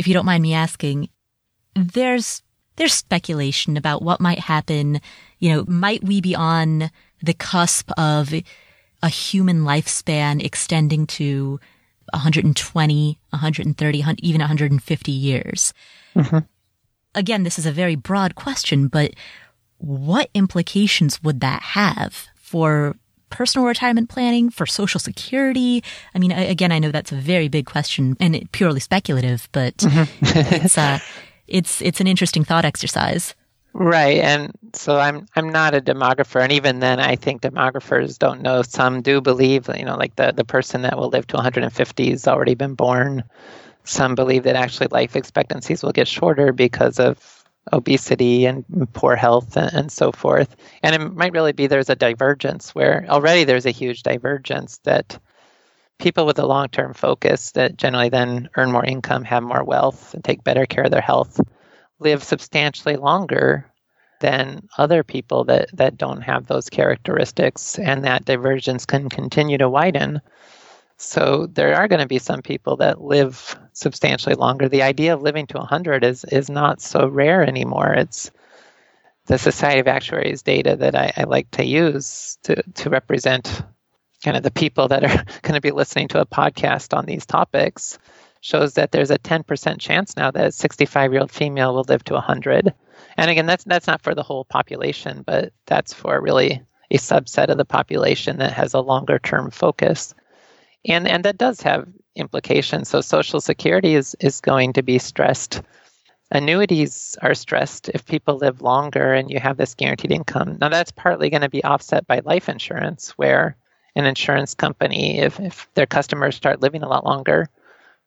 if 0.00 0.08
you 0.08 0.14
don't 0.14 0.24
mind 0.24 0.42
me 0.42 0.54
asking, 0.54 1.10
there's 1.76 2.42
there's 2.76 2.94
speculation 2.94 3.76
about 3.76 4.00
what 4.00 4.18
might 4.18 4.38
happen. 4.38 5.02
You 5.38 5.52
know, 5.52 5.64
might 5.68 6.02
we 6.02 6.22
be 6.22 6.34
on 6.34 6.90
the 7.22 7.34
cusp 7.34 7.90
of 7.98 8.32
a 9.02 9.08
human 9.10 9.60
lifespan 9.60 10.42
extending 10.42 11.06
to 11.06 11.60
120, 12.14 13.18
130, 13.28 14.04
even 14.22 14.40
150 14.40 15.12
years? 15.12 15.74
Mm-hmm. 16.16 16.38
Again, 17.14 17.42
this 17.42 17.58
is 17.58 17.66
a 17.66 17.72
very 17.72 17.94
broad 17.94 18.34
question, 18.34 18.88
but 18.88 19.12
what 19.76 20.30
implications 20.32 21.22
would 21.22 21.40
that 21.40 21.60
have 21.60 22.28
for 22.36 22.96
personal 23.30 23.66
retirement 23.66 24.08
planning, 24.08 24.50
for 24.50 24.66
social 24.66 25.00
security? 25.00 25.82
I 26.14 26.18
mean, 26.18 26.32
again, 26.32 26.72
I 26.72 26.78
know 26.78 26.90
that's 26.90 27.12
a 27.12 27.16
very 27.16 27.48
big 27.48 27.66
question 27.66 28.16
and 28.20 28.50
purely 28.52 28.80
speculative, 28.80 29.48
but 29.52 29.76
mm-hmm. 29.78 30.64
it's, 30.64 30.76
uh, 30.76 30.98
it's, 31.46 31.80
it's 31.82 32.00
an 32.00 32.06
interesting 32.06 32.44
thought 32.44 32.64
exercise. 32.64 33.34
Right, 33.72 34.18
and 34.18 34.52
so 34.74 34.98
I'm 34.98 35.26
I'm 35.36 35.48
not 35.48 35.74
a 35.74 35.80
demographer, 35.80 36.42
and 36.42 36.50
even 36.50 36.80
then, 36.80 36.98
I 36.98 37.14
think 37.14 37.42
demographers 37.42 38.18
don't 38.18 38.42
know. 38.42 38.62
Some 38.62 39.00
do 39.00 39.20
believe, 39.20 39.68
you 39.76 39.84
know, 39.84 39.96
like 39.96 40.16
the 40.16 40.32
the 40.32 40.44
person 40.44 40.82
that 40.82 40.98
will 40.98 41.08
live 41.08 41.28
to 41.28 41.36
150 41.36 42.10
has 42.10 42.26
already 42.26 42.54
been 42.54 42.74
born. 42.74 43.22
Some 43.84 44.16
believe 44.16 44.42
that 44.42 44.56
actually 44.56 44.88
life 44.90 45.14
expectancies 45.14 45.84
will 45.84 45.92
get 45.92 46.08
shorter 46.08 46.52
because 46.52 46.98
of 46.98 47.39
obesity 47.72 48.46
and 48.46 48.64
poor 48.92 49.16
health 49.16 49.56
and, 49.56 49.72
and 49.72 49.92
so 49.92 50.12
forth. 50.12 50.56
And 50.82 50.94
it 50.94 51.14
might 51.14 51.32
really 51.32 51.52
be 51.52 51.66
there's 51.66 51.90
a 51.90 51.96
divergence 51.96 52.74
where 52.74 53.04
already 53.08 53.44
there's 53.44 53.66
a 53.66 53.70
huge 53.70 54.02
divergence 54.02 54.78
that 54.84 55.18
people 55.98 56.26
with 56.26 56.38
a 56.38 56.46
long 56.46 56.68
term 56.68 56.94
focus 56.94 57.52
that 57.52 57.76
generally 57.76 58.08
then 58.08 58.48
earn 58.56 58.72
more 58.72 58.84
income, 58.84 59.24
have 59.24 59.42
more 59.42 59.62
wealth, 59.62 60.14
and 60.14 60.24
take 60.24 60.42
better 60.44 60.66
care 60.66 60.84
of 60.84 60.90
their 60.90 61.00
health 61.00 61.40
live 62.00 62.24
substantially 62.24 62.96
longer 62.96 63.66
than 64.20 64.68
other 64.76 65.02
people 65.02 65.44
that, 65.44 65.68
that 65.74 65.96
don't 65.96 66.22
have 66.22 66.46
those 66.46 66.68
characteristics, 66.68 67.78
and 67.78 68.04
that 68.04 68.24
divergence 68.24 68.84
can 68.84 69.08
continue 69.08 69.58
to 69.58 69.68
widen. 69.68 70.20
So 71.02 71.46
there 71.46 71.74
are 71.76 71.88
going 71.88 72.02
to 72.02 72.06
be 72.06 72.18
some 72.18 72.42
people 72.42 72.76
that 72.76 73.00
live 73.00 73.58
substantially 73.72 74.34
longer. 74.34 74.68
The 74.68 74.82
idea 74.82 75.14
of 75.14 75.22
living 75.22 75.46
to 75.46 75.56
100 75.56 76.04
is 76.04 76.24
is 76.24 76.50
not 76.50 76.82
so 76.82 77.08
rare 77.08 77.42
anymore. 77.42 77.94
It's 77.94 78.30
the 79.24 79.38
Society 79.38 79.80
of 79.80 79.88
Actuaries 79.88 80.42
data 80.42 80.76
that 80.76 80.94
I, 80.94 81.10
I 81.16 81.24
like 81.24 81.50
to 81.52 81.64
use 81.64 82.36
to, 82.42 82.62
to 82.74 82.90
represent 82.90 83.62
kind 84.22 84.36
of 84.36 84.42
the 84.42 84.50
people 84.50 84.88
that 84.88 85.02
are 85.02 85.24
going 85.42 85.54
to 85.54 85.62
be 85.62 85.70
listening 85.70 86.08
to 86.08 86.20
a 86.20 86.26
podcast 86.26 86.94
on 86.94 87.06
these 87.06 87.24
topics 87.24 87.98
shows 88.42 88.74
that 88.74 88.92
there's 88.92 89.10
a 89.10 89.18
10% 89.18 89.80
chance 89.80 90.18
now 90.18 90.30
that 90.30 90.46
a 90.48 90.52
65 90.52 91.12
year 91.12 91.22
old 91.22 91.30
female 91.30 91.74
will 91.74 91.86
live 91.88 92.04
to 92.04 92.14
100. 92.14 92.74
And 93.16 93.30
again, 93.30 93.46
that's 93.46 93.64
that's 93.64 93.86
not 93.86 94.02
for 94.02 94.14
the 94.14 94.22
whole 94.22 94.44
population, 94.44 95.22
but 95.26 95.54
that's 95.64 95.94
for 95.94 96.20
really 96.20 96.60
a 96.90 96.98
subset 96.98 97.48
of 97.48 97.56
the 97.56 97.64
population 97.64 98.36
that 98.36 98.52
has 98.52 98.74
a 98.74 98.80
longer 98.80 99.18
term 99.18 99.50
focus. 99.50 100.14
And 100.86 101.06
and 101.06 101.24
that 101.24 101.38
does 101.38 101.60
have 101.62 101.86
implications. 102.16 102.88
So 102.88 103.00
social 103.00 103.40
security 103.40 103.94
is 103.94 104.16
is 104.20 104.40
going 104.40 104.72
to 104.74 104.82
be 104.82 104.98
stressed. 104.98 105.62
Annuities 106.32 107.18
are 107.22 107.34
stressed 107.34 107.88
if 107.88 108.06
people 108.06 108.36
live 108.36 108.62
longer 108.62 109.12
and 109.12 109.30
you 109.30 109.40
have 109.40 109.56
this 109.56 109.74
guaranteed 109.74 110.12
income. 110.12 110.58
Now 110.60 110.68
that's 110.68 110.92
partly 110.92 111.28
going 111.28 111.42
to 111.42 111.48
be 111.48 111.64
offset 111.64 112.06
by 112.06 112.20
life 112.24 112.48
insurance 112.48 113.10
where 113.18 113.56
an 113.96 114.06
insurance 114.06 114.54
company 114.54 115.18
if, 115.18 115.40
if 115.40 115.68
their 115.74 115.86
customers 115.86 116.36
start 116.36 116.62
living 116.62 116.84
a 116.84 116.88
lot 116.88 117.04
longer 117.04 117.48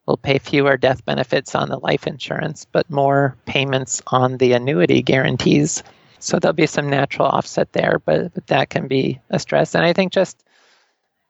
will 0.06 0.18
pay 0.18 0.38
fewer 0.38 0.78
death 0.78 1.06
benefits 1.06 1.56
on 1.56 1.70
the 1.70 1.80
life 1.80 2.08
insurance, 2.08 2.66
but 2.72 2.90
more 2.90 3.38
payments 3.46 4.02
on 4.08 4.38
the 4.38 4.54
annuity 4.54 5.02
guarantees. 5.02 5.84
So 6.20 6.40
there'll 6.40 6.54
be 6.54 6.68
some 6.68 6.90
natural 6.90 7.28
offset 7.28 7.72
there, 7.74 8.02
but, 8.06 8.34
but 8.34 8.48
that 8.48 8.70
can 8.70 8.88
be 8.88 9.20
a 9.30 9.40
stress. 9.40 9.76
And 9.76 9.86
I 9.86 9.94
think 9.94 10.12
just 10.12 10.44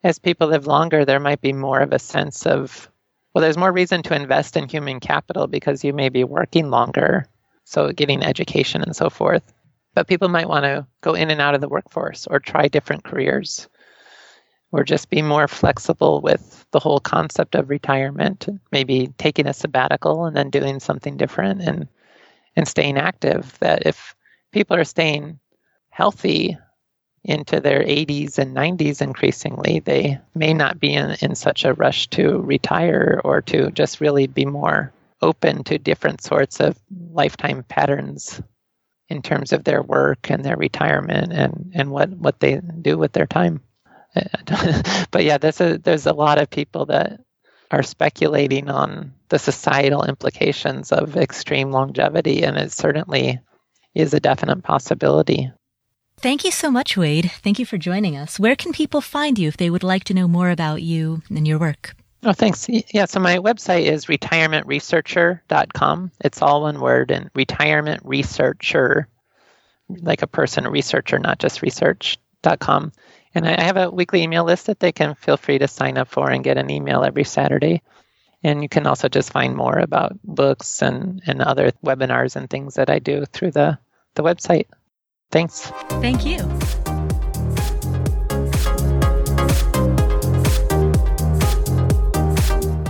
as 0.03 0.19
people 0.19 0.47
live 0.47 0.67
longer, 0.67 1.05
there 1.05 1.19
might 1.19 1.41
be 1.41 1.53
more 1.53 1.79
of 1.79 1.93
a 1.93 1.99
sense 1.99 2.45
of, 2.45 2.89
well, 3.33 3.41
there's 3.41 3.57
more 3.57 3.71
reason 3.71 4.03
to 4.03 4.15
invest 4.15 4.57
in 4.57 4.67
human 4.67 4.99
capital 4.99 5.47
because 5.47 5.83
you 5.83 5.93
may 5.93 6.09
be 6.09 6.23
working 6.23 6.69
longer, 6.69 7.25
so 7.63 7.91
getting 7.91 8.23
education 8.23 8.81
and 8.81 8.95
so 8.95 9.09
forth. 9.09 9.53
But 9.95 10.07
people 10.07 10.27
might 10.27 10.49
want 10.49 10.65
to 10.65 10.85
go 11.01 11.13
in 11.13 11.29
and 11.29 11.39
out 11.39 11.55
of 11.55 11.61
the 11.61 11.69
workforce 11.69 12.27
or 12.27 12.39
try 12.39 12.67
different 12.67 13.03
careers 13.03 13.69
or 14.71 14.83
just 14.83 15.11
be 15.11 15.21
more 15.21 15.47
flexible 15.47 16.19
with 16.19 16.65
the 16.71 16.79
whole 16.79 16.99
concept 16.99 17.53
of 17.53 17.69
retirement, 17.69 18.47
maybe 18.71 19.13
taking 19.19 19.45
a 19.45 19.53
sabbatical 19.53 20.25
and 20.25 20.35
then 20.35 20.49
doing 20.49 20.79
something 20.79 21.15
different 21.15 21.61
and 21.61 21.87
and 22.55 22.67
staying 22.67 22.97
active. 22.97 23.57
That 23.59 23.85
if 23.85 24.15
people 24.51 24.75
are 24.75 24.83
staying 24.83 25.39
healthy 25.91 26.57
into 27.23 27.59
their 27.61 27.81
80s 27.81 28.37
and 28.37 28.55
90s 28.55 29.01
increasingly, 29.01 29.79
they 29.79 30.19
may 30.35 30.53
not 30.53 30.79
be 30.79 30.93
in, 30.93 31.15
in 31.21 31.35
such 31.35 31.63
a 31.63 31.73
rush 31.73 32.07
to 32.09 32.39
retire 32.39 33.21
or 33.23 33.41
to 33.43 33.71
just 33.71 34.01
really 34.01 34.27
be 34.27 34.45
more 34.45 34.91
open 35.21 35.63
to 35.63 35.77
different 35.77 36.21
sorts 36.21 36.59
of 36.59 36.77
lifetime 37.11 37.63
patterns 37.63 38.41
in 39.07 39.21
terms 39.21 39.53
of 39.53 39.63
their 39.63 39.81
work 39.81 40.29
and 40.29 40.43
their 40.43 40.57
retirement 40.57 41.31
and, 41.31 41.71
and 41.73 41.91
what, 41.91 42.09
what 42.09 42.39
they 42.39 42.59
do 42.81 42.97
with 42.97 43.13
their 43.13 43.27
time. 43.27 43.61
but 45.11 45.23
yeah, 45.23 45.37
there's 45.37 45.61
a, 45.61 45.77
there's 45.77 46.05
a 46.05 46.13
lot 46.13 46.39
of 46.39 46.49
people 46.49 46.85
that 46.87 47.19
are 47.71 47.83
speculating 47.83 48.69
on 48.69 49.13
the 49.29 49.39
societal 49.39 50.03
implications 50.03 50.91
of 50.91 51.17
extreme 51.17 51.71
longevity, 51.71 52.43
and 52.43 52.57
it 52.57 52.71
certainly 52.71 53.39
is 53.95 54.13
a 54.13 54.19
definite 54.19 54.61
possibility. 54.61 55.51
Thank 56.23 56.43
you 56.45 56.51
so 56.51 56.71
much, 56.71 56.95
Wade. 56.95 57.29
Thank 57.43 57.59
you 57.59 57.65
for 57.65 57.77
joining 57.77 58.15
us. 58.15 58.39
Where 58.39 58.55
can 58.55 58.71
people 58.71 59.01
find 59.01 59.37
you 59.37 59.49
if 59.49 59.57
they 59.57 59.69
would 59.69 59.83
like 59.83 60.05
to 60.05 60.13
know 60.13 60.25
more 60.25 60.51
about 60.51 60.81
you 60.81 61.21
and 61.29 61.45
your 61.45 61.59
work? 61.59 61.97
Oh, 62.23 62.31
thanks. 62.31 62.65
Yeah, 62.69 63.03
so 63.03 63.19
my 63.19 63.39
website 63.39 63.87
is 63.87 64.05
retirementresearcher.com. 64.05 66.11
It's 66.21 66.41
all 66.41 66.61
one 66.61 66.79
word, 66.79 67.11
and 67.11 67.29
retirement 67.35 68.03
researcher, 68.05 69.09
like 69.89 70.21
a 70.21 70.27
person, 70.27 70.65
a 70.65 70.71
researcher, 70.71 71.19
not 71.19 71.39
just 71.39 71.61
research.com. 71.61 72.93
And 73.35 73.45
I 73.45 73.61
have 73.61 73.75
a 73.75 73.91
weekly 73.91 74.23
email 74.23 74.45
list 74.45 74.67
that 74.67 74.79
they 74.79 74.93
can 74.93 75.15
feel 75.15 75.35
free 75.35 75.57
to 75.57 75.67
sign 75.67 75.97
up 75.97 76.07
for 76.07 76.31
and 76.31 76.41
get 76.41 76.57
an 76.57 76.69
email 76.69 77.03
every 77.03 77.25
Saturday. 77.25 77.81
And 78.43 78.63
you 78.63 78.69
can 78.69 78.87
also 78.87 79.09
just 79.09 79.33
find 79.33 79.57
more 79.57 79.77
about 79.77 80.17
books 80.23 80.81
and, 80.81 81.21
and 81.27 81.41
other 81.41 81.73
webinars 81.85 82.37
and 82.37 82.49
things 82.49 82.75
that 82.75 82.89
I 82.89 82.99
do 82.99 83.25
through 83.25 83.51
the, 83.51 83.77
the 84.15 84.23
website. 84.23 84.67
Thanks. 85.33 85.61
Thank 85.99 86.27
you. 86.27 86.37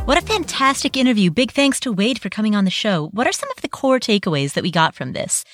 What 0.04 0.18
a 0.18 0.26
fantastic 0.26 0.98
interview. 0.98 1.32
Big 1.32 1.52
thanks 1.52 1.80
to 1.80 1.94
Wade 1.94 2.20
for 2.20 2.30
coming 2.30 2.54
on 2.54 2.66
the 2.66 2.70
show. 2.70 3.08
What 3.14 3.28
are 3.28 3.32
some 3.32 3.50
of 3.52 3.62
the 3.62 3.70
core 3.70 3.98
takeaways 3.98 4.56
that 4.56 4.62
we 4.62 4.72
got 4.72 4.94
from 4.94 5.14
this? 5.14 5.46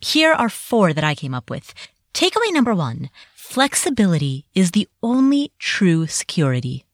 Here 0.00 0.32
are 0.32 0.48
four 0.48 0.94
that 0.94 1.04
I 1.04 1.14
came 1.14 1.34
up 1.34 1.50
with. 1.50 1.74
Takeaway 2.14 2.50
number 2.50 2.74
one 2.74 3.10
Flexibility 3.34 4.46
is 4.54 4.70
the 4.70 4.88
only 5.02 5.52
true 5.58 6.06
security. 6.06 6.86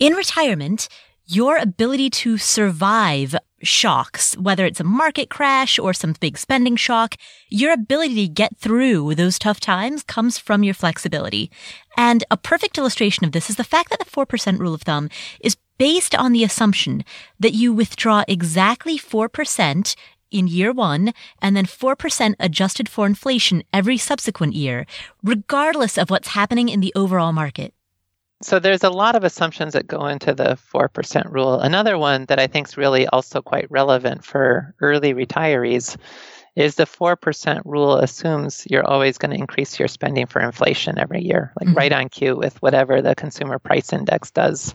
In 0.00 0.14
retirement, 0.14 0.88
your 1.26 1.58
ability 1.58 2.08
to 2.10 2.38
survive 2.38 3.36
shocks, 3.62 4.36
whether 4.36 4.64
it's 4.64 4.80
a 4.80 4.84
market 4.84 5.30
crash 5.30 5.78
or 5.78 5.92
some 5.92 6.14
big 6.20 6.38
spending 6.38 6.76
shock, 6.76 7.16
your 7.48 7.72
ability 7.72 8.26
to 8.26 8.32
get 8.32 8.56
through 8.56 9.14
those 9.14 9.38
tough 9.38 9.60
times 9.60 10.02
comes 10.02 10.38
from 10.38 10.62
your 10.62 10.74
flexibility. 10.74 11.50
And 11.96 12.24
a 12.30 12.36
perfect 12.36 12.78
illustration 12.78 13.24
of 13.24 13.32
this 13.32 13.50
is 13.50 13.56
the 13.56 13.64
fact 13.64 13.90
that 13.90 13.98
the 13.98 14.04
4% 14.04 14.58
rule 14.58 14.74
of 14.74 14.82
thumb 14.82 15.08
is 15.40 15.56
based 15.78 16.14
on 16.14 16.32
the 16.32 16.44
assumption 16.44 17.04
that 17.38 17.54
you 17.54 17.72
withdraw 17.72 18.24
exactly 18.28 18.98
4% 18.98 19.96
in 20.30 20.46
year 20.46 20.72
one 20.72 21.12
and 21.42 21.56
then 21.56 21.66
4% 21.66 22.34
adjusted 22.38 22.88
for 22.88 23.06
inflation 23.06 23.62
every 23.72 23.96
subsequent 23.96 24.54
year, 24.54 24.86
regardless 25.22 25.98
of 25.98 26.10
what's 26.10 26.28
happening 26.28 26.68
in 26.68 26.80
the 26.80 26.92
overall 26.94 27.32
market. 27.32 27.74
So 28.42 28.58
there's 28.58 28.84
a 28.84 28.90
lot 28.90 29.16
of 29.16 29.24
assumptions 29.24 29.74
that 29.74 29.86
go 29.86 30.06
into 30.06 30.34
the 30.34 30.58
4% 30.72 31.30
rule. 31.30 31.60
Another 31.60 31.98
one 31.98 32.24
that 32.26 32.38
I 32.38 32.46
think 32.46 32.68
is 32.68 32.76
really 32.76 33.06
also 33.06 33.42
quite 33.42 33.70
relevant 33.70 34.24
for 34.24 34.74
early 34.80 35.12
retirees 35.12 35.96
is 36.56 36.74
the 36.74 36.84
4% 36.84 37.62
rule 37.64 37.96
assumes 37.96 38.66
you're 38.68 38.86
always 38.86 39.18
going 39.18 39.30
to 39.30 39.38
increase 39.38 39.78
your 39.78 39.88
spending 39.88 40.26
for 40.26 40.40
inflation 40.40 40.98
every 40.98 41.22
year, 41.22 41.52
like 41.60 41.68
mm-hmm. 41.68 41.76
right 41.76 41.92
on 41.92 42.08
cue 42.08 42.36
with 42.36 42.60
whatever 42.62 43.02
the 43.02 43.14
consumer 43.14 43.58
price 43.58 43.92
index 43.92 44.30
does. 44.30 44.74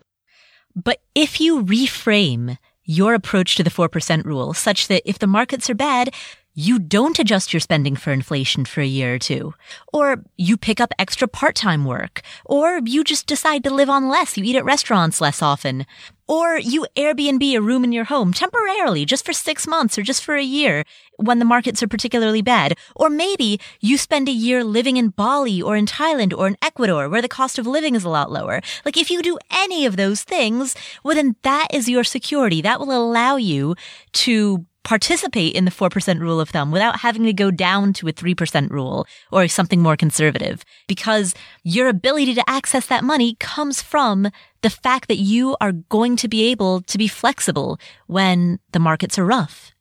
But 0.76 1.02
if 1.16 1.42
you 1.42 1.64
reframe 1.64 2.58
your 2.84 3.14
approach 3.14 3.56
to 3.56 3.64
the 3.64 3.70
4% 3.70 4.26
rule 4.26 4.54
such 4.54 4.88
that 4.88 5.02
if 5.10 5.20
the 5.20 5.28
markets 5.28 5.70
are 5.70 5.76
bad, 5.76 6.14
you 6.56 6.80
don't 6.80 7.20
adjust 7.20 7.52
your 7.54 7.60
spending 7.60 7.98
for 7.98 8.14
inflation 8.14 8.64
for 8.64 8.80
a 8.80 8.88
year 8.88 9.16
or 9.16 9.20
two. 9.20 9.54
Or 9.92 10.24
you 10.38 10.56
pick 10.56 10.80
up 10.80 10.94
extra 10.98 11.28
part-time 11.28 11.84
work. 11.84 12.22
Or 12.46 12.80
you 12.80 13.04
just 13.04 13.28
decide 13.28 13.62
to 13.66 13.70
live 13.70 13.90
on 13.90 14.08
less. 14.08 14.38
You 14.38 14.46
eat 14.46 14.56
at 14.56 14.64
restaurants 14.64 15.20
less 15.20 15.42
often. 15.42 15.86
Or 16.28 16.58
you 16.58 16.88
Airbnb 16.96 17.44
a 17.56 17.62
room 17.62 17.84
in 17.84 17.92
your 17.92 18.06
home 18.06 18.32
temporarily, 18.32 19.04
just 19.06 19.26
for 19.26 19.34
six 19.34 19.68
months 19.68 19.98
or 19.98 20.02
just 20.02 20.24
for 20.24 20.36
a 20.36 20.42
year 20.42 20.86
when 21.18 21.40
the 21.40 21.46
markets 21.46 21.84
are 21.84 21.90
particularly 21.90 22.42
bad. 22.42 22.78
Or 22.96 23.10
maybe 23.10 23.60
you 23.82 23.98
spend 23.98 24.30
a 24.30 24.32
year 24.32 24.64
living 24.64 24.96
in 24.96 25.10
Bali 25.10 25.62
or 25.62 25.76
in 25.76 25.86
Thailand 25.86 26.34
or 26.36 26.48
in 26.48 26.58
Ecuador 26.62 27.10
where 27.10 27.22
the 27.22 27.28
cost 27.28 27.60
of 27.60 27.68
living 27.68 27.96
is 27.96 28.06
a 28.06 28.10
lot 28.10 28.32
lower. 28.32 28.62
Like 28.86 28.96
if 28.96 29.12
you 29.12 29.22
do 29.22 29.38
any 29.52 29.86
of 29.86 29.98
those 29.98 30.24
things, 30.24 30.74
well 31.04 31.16
then 31.16 31.36
that 31.44 31.68
is 31.74 31.90
your 31.90 32.06
security. 32.06 32.62
That 32.62 32.80
will 32.80 32.94
allow 32.94 33.36
you 33.36 33.76
to 34.14 34.66
participate 34.86 35.56
in 35.56 35.66
the 35.66 35.72
4% 35.72 36.20
rule 36.20 36.40
of 36.40 36.50
thumb 36.50 36.72
without 36.72 37.00
having 37.00 37.24
to 37.24 37.34
go 37.34 37.52
down 37.52 37.92
to 37.92 38.08
a 38.08 38.14
3% 38.14 38.70
rule 38.70 39.06
or 39.32 39.48
something 39.48 39.82
more 39.82 39.98
conservative 39.98 40.64
because 40.88 41.34
your 41.64 41.90
ability 41.90 42.36
to 42.36 42.50
access 42.50 42.86
that 42.86 43.04
money 43.04 43.36
comes 43.40 43.82
from 43.82 44.30
the 44.62 44.70
fact 44.70 45.10
that 45.10 45.18
you 45.18 45.58
are 45.60 45.74
going 45.74 46.16
to 46.16 46.28
be 46.28 46.50
able 46.52 46.82
to 46.82 46.98
be 46.98 47.08
flexible 47.08 47.80
when 48.08 48.60
the 48.72 48.80
markets 48.80 49.20
are 49.20 49.26
rough. 49.26 49.74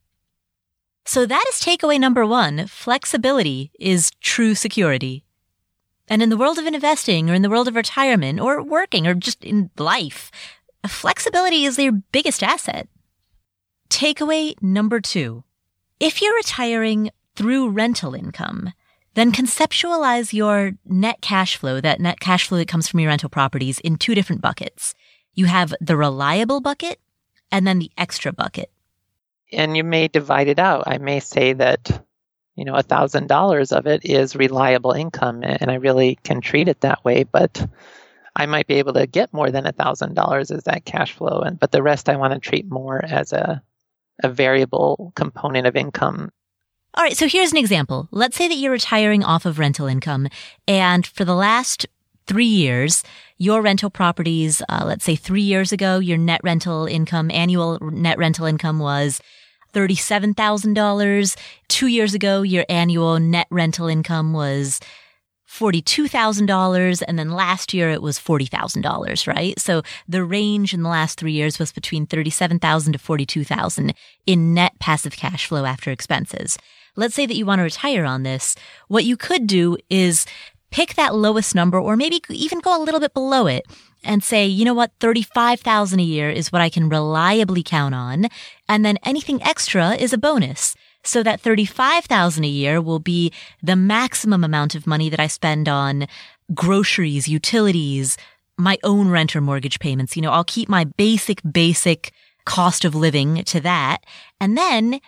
So 1.04 1.26
that 1.26 1.44
is 1.50 1.60
takeaway 1.60 2.00
number 2.00 2.26
one. 2.26 2.66
Flexibility 2.66 3.70
is 3.78 4.10
true 4.22 4.54
security. 4.54 5.24
And 6.08 6.22
in 6.22 6.30
the 6.30 6.36
world 6.36 6.58
of 6.58 6.66
investing 6.66 7.30
or 7.30 7.34
in 7.34 7.42
the 7.42 7.50
world 7.50 7.68
of 7.68 7.76
retirement 7.76 8.40
or 8.40 8.62
working 8.62 9.06
or 9.06 9.14
just 9.14 9.44
in 9.44 9.70
life, 9.78 10.30
flexibility 10.86 11.64
is 11.64 11.78
your 11.78 11.92
biggest 11.92 12.42
asset. 12.42 12.88
Takeaway 13.90 14.60
number 14.62 15.00
two. 15.00 15.44
If 16.00 16.20
you're 16.20 16.34
retiring 16.34 17.10
through 17.36 17.70
rental 17.70 18.14
income, 18.14 18.72
then 19.14 19.32
conceptualize 19.32 20.32
your 20.32 20.72
net 20.84 21.20
cash 21.20 21.56
flow, 21.56 21.80
that 21.80 22.00
net 22.00 22.20
cash 22.20 22.48
flow 22.48 22.58
that 22.58 22.68
comes 22.68 22.88
from 22.88 23.00
your 23.00 23.08
rental 23.08 23.28
properties 23.28 23.78
in 23.80 23.96
two 23.96 24.14
different 24.14 24.42
buckets. 24.42 24.94
You 25.34 25.46
have 25.46 25.72
the 25.80 25.96
reliable 25.96 26.60
bucket 26.60 27.00
and 27.50 27.66
then 27.66 27.78
the 27.78 27.90
extra 27.96 28.32
bucket. 28.32 28.70
And 29.52 29.76
you 29.76 29.84
may 29.84 30.08
divide 30.08 30.48
it 30.48 30.58
out. 30.58 30.84
I 30.86 30.98
may 30.98 31.20
say 31.20 31.52
that, 31.52 32.04
you 32.56 32.64
know, 32.64 32.74
a 32.74 32.82
thousand 32.82 33.28
dollars 33.28 33.70
of 33.70 33.86
it 33.86 34.04
is 34.04 34.34
reliable 34.34 34.92
income 34.92 35.42
and 35.44 35.70
I 35.70 35.74
really 35.74 36.18
can 36.24 36.40
treat 36.40 36.66
it 36.66 36.80
that 36.80 37.04
way, 37.04 37.22
but 37.22 37.64
I 38.34 38.46
might 38.46 38.66
be 38.66 38.74
able 38.74 38.94
to 38.94 39.06
get 39.06 39.32
more 39.32 39.50
than 39.50 39.66
a 39.66 39.72
thousand 39.72 40.14
dollars 40.14 40.50
as 40.50 40.64
that 40.64 40.84
cash 40.84 41.12
flow. 41.12 41.40
And 41.40 41.58
but 41.58 41.70
the 41.70 41.82
rest 41.82 42.08
I 42.08 42.16
want 42.16 42.34
to 42.34 42.40
treat 42.40 42.68
more 42.68 43.04
as 43.04 43.32
a 43.32 43.62
a 44.22 44.28
variable 44.28 45.12
component 45.16 45.66
of 45.66 45.76
income. 45.76 46.30
All 46.96 47.02
right, 47.02 47.16
so 47.16 47.26
here's 47.26 47.50
an 47.50 47.58
example. 47.58 48.08
Let's 48.12 48.36
say 48.36 48.46
that 48.46 48.54
you're 48.54 48.70
retiring 48.70 49.24
off 49.24 49.46
of 49.46 49.58
rental 49.58 49.86
income, 49.86 50.28
and 50.68 51.04
for 51.06 51.24
the 51.24 51.34
last 51.34 51.86
three 52.26 52.46
years, 52.46 53.02
your 53.36 53.60
rental 53.60 53.90
properties, 53.90 54.62
uh, 54.68 54.84
let's 54.86 55.04
say 55.04 55.16
three 55.16 55.42
years 55.42 55.72
ago, 55.72 55.98
your 55.98 56.18
net 56.18 56.40
rental 56.44 56.86
income, 56.86 57.30
annual 57.30 57.78
net 57.80 58.16
rental 58.16 58.46
income 58.46 58.78
was 58.78 59.20
$37,000. 59.74 61.36
Two 61.68 61.88
years 61.88 62.14
ago, 62.14 62.42
your 62.42 62.64
annual 62.68 63.18
net 63.18 63.46
rental 63.50 63.88
income 63.88 64.32
was 64.32 64.80
$42,000 65.54 67.02
and 67.06 67.18
then 67.18 67.30
last 67.30 67.72
year 67.72 67.90
it 67.90 68.02
was 68.02 68.18
$40,000, 68.18 69.26
right? 69.26 69.58
So 69.60 69.82
the 70.08 70.24
range 70.24 70.74
in 70.74 70.82
the 70.82 70.88
last 70.88 71.20
3 71.20 71.30
years 71.30 71.58
was 71.58 71.70
between 71.70 72.06
37,000 72.06 72.92
to 72.94 72.98
42,000 72.98 73.94
in 74.26 74.54
net 74.54 74.72
passive 74.80 75.16
cash 75.16 75.46
flow 75.46 75.64
after 75.64 75.90
expenses. 75.92 76.58
Let's 76.96 77.14
say 77.14 77.26
that 77.26 77.36
you 77.36 77.46
want 77.46 77.60
to 77.60 77.64
retire 77.64 78.04
on 78.04 78.24
this. 78.24 78.56
What 78.88 79.04
you 79.04 79.16
could 79.16 79.46
do 79.46 79.76
is 79.88 80.26
pick 80.70 80.94
that 80.94 81.14
lowest 81.14 81.54
number 81.54 81.78
or 81.78 81.96
maybe 81.96 82.20
even 82.30 82.58
go 82.58 82.76
a 82.76 82.82
little 82.82 83.00
bit 83.00 83.14
below 83.14 83.46
it 83.46 83.64
and 84.02 84.24
say, 84.24 84.46
you 84.46 84.64
know 84.64 84.74
what, 84.74 84.90
35,000 84.98 86.00
a 86.00 86.02
year 86.02 86.30
is 86.30 86.50
what 86.50 86.62
I 86.62 86.68
can 86.68 86.88
reliably 86.88 87.62
count 87.62 87.94
on. 87.94 88.26
And 88.68 88.84
then 88.84 88.98
anything 89.04 89.40
extra 89.42 89.94
is 89.94 90.12
a 90.12 90.18
bonus. 90.18 90.74
So 91.04 91.22
that 91.22 91.40
35,000 91.40 92.44
a 92.44 92.48
year 92.48 92.80
will 92.80 92.98
be 92.98 93.32
the 93.62 93.76
maximum 93.76 94.42
amount 94.42 94.74
of 94.74 94.86
money 94.86 95.10
that 95.10 95.20
I 95.20 95.26
spend 95.26 95.68
on 95.68 96.06
groceries, 96.54 97.28
utilities, 97.28 98.16
my 98.56 98.78
own 98.82 99.10
rent 99.10 99.36
or 99.36 99.40
mortgage 99.40 99.78
payments. 99.78 100.16
You 100.16 100.22
know, 100.22 100.30
I'll 100.30 100.44
keep 100.44 100.68
my 100.68 100.84
basic, 100.84 101.40
basic 101.50 102.12
cost 102.46 102.84
of 102.84 102.94
living 102.94 103.44
to 103.44 103.60
that. 103.60 103.98
And 104.40 104.56
then 104.56 105.00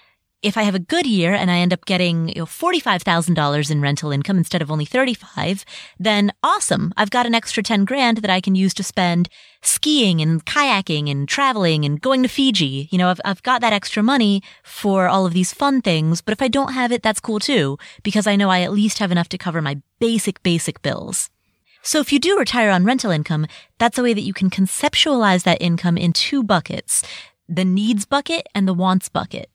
if 0.46 0.56
I 0.56 0.62
have 0.62 0.76
a 0.76 0.78
good 0.94 1.06
year 1.06 1.34
and 1.34 1.50
I 1.50 1.58
end 1.58 1.72
up 1.72 1.84
getting 1.86 2.28
you 2.28 2.36
know, 2.36 2.46
$45,000 2.46 3.70
in 3.70 3.80
rental 3.80 4.12
income 4.12 4.38
instead 4.38 4.62
of 4.62 4.70
only 4.70 4.84
35, 4.84 5.64
then 5.98 6.32
awesome. 6.40 6.94
I've 6.96 7.10
got 7.10 7.26
an 7.26 7.34
extra 7.34 7.64
10 7.64 7.84
grand 7.84 8.18
that 8.18 8.30
I 8.30 8.40
can 8.40 8.54
use 8.54 8.72
to 8.74 8.84
spend 8.84 9.28
skiing 9.60 10.20
and 10.20 10.46
kayaking 10.46 11.10
and 11.10 11.28
traveling 11.28 11.84
and 11.84 12.00
going 12.00 12.22
to 12.22 12.28
Fiji. 12.28 12.88
You 12.92 12.98
know, 12.98 13.08
I've, 13.08 13.20
I've 13.24 13.42
got 13.42 13.60
that 13.60 13.72
extra 13.72 14.04
money 14.04 14.40
for 14.62 15.08
all 15.08 15.26
of 15.26 15.32
these 15.32 15.52
fun 15.52 15.82
things. 15.82 16.20
But 16.20 16.32
if 16.32 16.40
I 16.40 16.46
don't 16.46 16.74
have 16.74 16.92
it, 16.92 17.02
that's 17.02 17.18
cool 17.18 17.40
too, 17.40 17.76
because 18.04 18.28
I 18.28 18.36
know 18.36 18.48
I 18.48 18.60
at 18.60 18.72
least 18.72 19.00
have 19.00 19.10
enough 19.10 19.28
to 19.30 19.38
cover 19.38 19.60
my 19.60 19.80
basic, 19.98 20.42
basic 20.44 20.80
bills. 20.80 21.28
So 21.82 21.98
if 21.98 22.12
you 22.12 22.20
do 22.20 22.38
retire 22.38 22.70
on 22.70 22.84
rental 22.84 23.10
income, 23.10 23.48
that's 23.78 23.98
a 23.98 24.02
way 24.02 24.14
that 24.14 24.22
you 24.22 24.32
can 24.32 24.50
conceptualize 24.50 25.42
that 25.42 25.60
income 25.60 25.96
in 25.96 26.12
two 26.12 26.44
buckets, 26.44 27.02
the 27.48 27.64
needs 27.64 28.06
bucket 28.06 28.46
and 28.54 28.68
the 28.68 28.74
wants 28.74 29.08
bucket. 29.08 29.50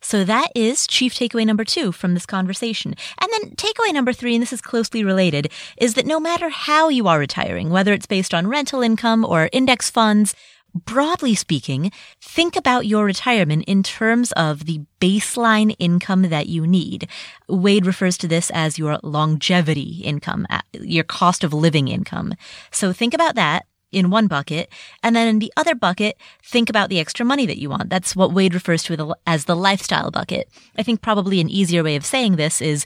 So 0.00 0.24
that 0.24 0.48
is 0.54 0.86
chief 0.86 1.14
takeaway 1.14 1.44
number 1.44 1.64
two 1.64 1.92
from 1.92 2.14
this 2.14 2.26
conversation. 2.26 2.94
And 3.20 3.30
then 3.32 3.50
takeaway 3.56 3.92
number 3.92 4.12
three, 4.12 4.34
and 4.34 4.42
this 4.42 4.52
is 4.52 4.60
closely 4.60 5.04
related, 5.04 5.50
is 5.76 5.94
that 5.94 6.06
no 6.06 6.20
matter 6.20 6.48
how 6.48 6.88
you 6.88 7.08
are 7.08 7.18
retiring, 7.18 7.70
whether 7.70 7.92
it's 7.92 8.06
based 8.06 8.32
on 8.32 8.46
rental 8.46 8.82
income 8.82 9.24
or 9.24 9.48
index 9.52 9.90
funds, 9.90 10.34
broadly 10.74 11.34
speaking, 11.34 11.90
think 12.20 12.56
about 12.56 12.86
your 12.86 13.04
retirement 13.04 13.64
in 13.66 13.82
terms 13.82 14.32
of 14.32 14.66
the 14.66 14.80
baseline 15.00 15.74
income 15.78 16.22
that 16.22 16.46
you 16.46 16.66
need. 16.66 17.08
Wade 17.48 17.86
refers 17.86 18.18
to 18.18 18.28
this 18.28 18.50
as 18.50 18.78
your 18.78 18.98
longevity 19.02 20.02
income, 20.04 20.46
uh, 20.50 20.60
your 20.72 21.04
cost 21.04 21.42
of 21.42 21.52
living 21.52 21.88
income. 21.88 22.34
So 22.70 22.92
think 22.92 23.14
about 23.14 23.34
that 23.34 23.66
in 23.92 24.10
one 24.10 24.26
bucket. 24.26 24.68
And 25.02 25.16
then 25.16 25.28
in 25.28 25.38
the 25.38 25.52
other 25.56 25.74
bucket, 25.74 26.16
think 26.42 26.68
about 26.68 26.88
the 26.88 27.00
extra 27.00 27.24
money 27.24 27.46
that 27.46 27.58
you 27.58 27.70
want. 27.70 27.90
That's 27.90 28.14
what 28.14 28.32
Wade 28.32 28.54
refers 28.54 28.82
to 28.84 29.14
as 29.26 29.44
the 29.44 29.56
lifestyle 29.56 30.10
bucket. 30.10 30.48
I 30.76 30.82
think 30.82 31.02
probably 31.02 31.40
an 31.40 31.48
easier 31.48 31.82
way 31.82 31.96
of 31.96 32.04
saying 32.04 32.36
this 32.36 32.60
is 32.60 32.84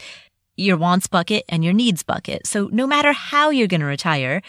your 0.57 0.77
wants 0.77 1.07
bucket 1.07 1.45
and 1.49 1.65
your 1.65 1.73
needs 1.73 2.03
bucket. 2.03 2.47
So 2.47 2.69
no 2.73 2.87
matter 2.87 3.13
how 3.13 3.51
you're 3.51 3.69
going 3.69 3.81
to 3.81 3.87
retire, 3.87 4.43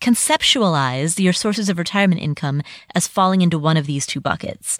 conceptualize 0.00 1.18
your 1.18 1.32
sources 1.32 1.68
of 1.68 1.78
retirement 1.78 2.20
income 2.20 2.62
as 2.94 3.08
falling 3.08 3.42
into 3.42 3.58
one 3.58 3.76
of 3.76 3.86
these 3.86 4.06
two 4.06 4.20
buckets. 4.20 4.78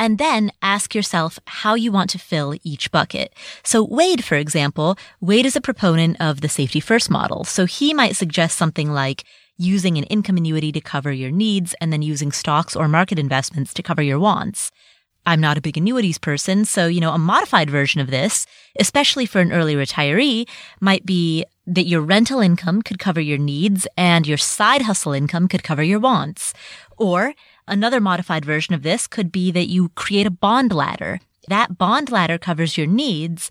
And 0.00 0.18
then 0.18 0.52
ask 0.62 0.94
yourself 0.94 1.40
how 1.46 1.74
you 1.74 1.90
want 1.90 2.10
to 2.10 2.18
fill 2.18 2.54
each 2.62 2.92
bucket. 2.92 3.34
So 3.64 3.82
Wade, 3.82 4.22
for 4.22 4.36
example, 4.36 4.96
Wade 5.20 5.46
is 5.46 5.56
a 5.56 5.60
proponent 5.60 6.18
of 6.20 6.40
the 6.40 6.48
safety 6.48 6.78
first 6.78 7.10
model. 7.10 7.42
So 7.44 7.64
he 7.64 7.92
might 7.94 8.14
suggest 8.14 8.56
something 8.56 8.92
like 8.92 9.24
using 9.58 9.98
an 9.98 10.04
income 10.04 10.36
annuity 10.36 10.72
to 10.72 10.80
cover 10.80 11.12
your 11.12 11.30
needs 11.30 11.74
and 11.80 11.92
then 11.92 12.00
using 12.00 12.32
stocks 12.32 12.74
or 12.74 12.88
market 12.88 13.18
investments 13.18 13.74
to 13.74 13.82
cover 13.82 14.02
your 14.02 14.18
wants. 14.18 14.70
I'm 15.26 15.40
not 15.40 15.58
a 15.58 15.60
big 15.60 15.76
annuities 15.76 16.16
person, 16.16 16.64
so, 16.64 16.86
you 16.86 17.00
know, 17.00 17.12
a 17.12 17.18
modified 17.18 17.68
version 17.68 18.00
of 18.00 18.08
this, 18.08 18.46
especially 18.80 19.26
for 19.26 19.40
an 19.40 19.52
early 19.52 19.74
retiree, 19.74 20.48
might 20.80 21.04
be 21.04 21.44
that 21.66 21.86
your 21.86 22.00
rental 22.00 22.40
income 22.40 22.80
could 22.80 22.98
cover 22.98 23.20
your 23.20 23.36
needs 23.36 23.86
and 23.94 24.26
your 24.26 24.38
side 24.38 24.82
hustle 24.82 25.12
income 25.12 25.46
could 25.46 25.62
cover 25.62 25.82
your 25.82 25.98
wants. 25.98 26.54
Or 26.96 27.34
another 27.66 28.00
modified 28.00 28.44
version 28.44 28.74
of 28.74 28.82
this 28.82 29.06
could 29.06 29.30
be 29.30 29.50
that 29.50 29.68
you 29.68 29.90
create 29.90 30.26
a 30.26 30.30
bond 30.30 30.72
ladder. 30.72 31.20
That 31.48 31.76
bond 31.76 32.10
ladder 32.10 32.38
covers 32.38 32.78
your 32.78 32.86
needs 32.86 33.50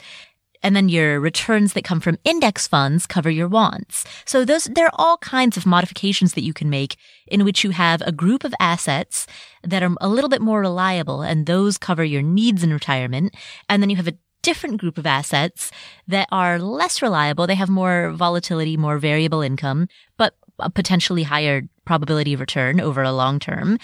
and 0.63 0.75
then 0.75 0.89
your 0.89 1.19
returns 1.19 1.73
that 1.73 1.83
come 1.83 1.99
from 1.99 2.17
index 2.23 2.67
funds 2.67 3.05
cover 3.05 3.29
your 3.29 3.47
wants. 3.47 4.05
So 4.25 4.45
those, 4.45 4.65
there 4.65 4.87
are 4.87 4.95
all 4.95 5.17
kinds 5.17 5.57
of 5.57 5.65
modifications 5.65 6.33
that 6.33 6.43
you 6.43 6.53
can 6.53 6.69
make 6.69 6.97
in 7.27 7.43
which 7.43 7.63
you 7.63 7.71
have 7.71 8.01
a 8.01 8.11
group 8.11 8.43
of 8.43 8.53
assets 8.59 9.27
that 9.63 9.83
are 9.83 9.95
a 10.01 10.09
little 10.09 10.29
bit 10.29 10.41
more 10.41 10.61
reliable 10.61 11.21
and 11.21 11.45
those 11.45 11.77
cover 11.77 12.03
your 12.03 12.21
needs 12.21 12.63
in 12.63 12.73
retirement. 12.73 13.35
And 13.69 13.81
then 13.81 13.89
you 13.89 13.95
have 13.95 14.07
a 14.07 14.17
different 14.41 14.77
group 14.77 14.97
of 14.97 15.05
assets 15.05 15.71
that 16.07 16.27
are 16.31 16.59
less 16.59 17.01
reliable. 17.01 17.47
They 17.47 17.55
have 17.55 17.69
more 17.69 18.11
volatility, 18.11 18.77
more 18.77 18.97
variable 18.97 19.41
income, 19.41 19.87
but 20.17 20.35
a 20.59 20.69
potentially 20.69 21.23
higher 21.23 21.63
probability 21.85 22.33
of 22.33 22.39
return 22.39 22.79
over 22.79 23.03
a 23.03 23.11
long 23.11 23.39
term. 23.39 23.77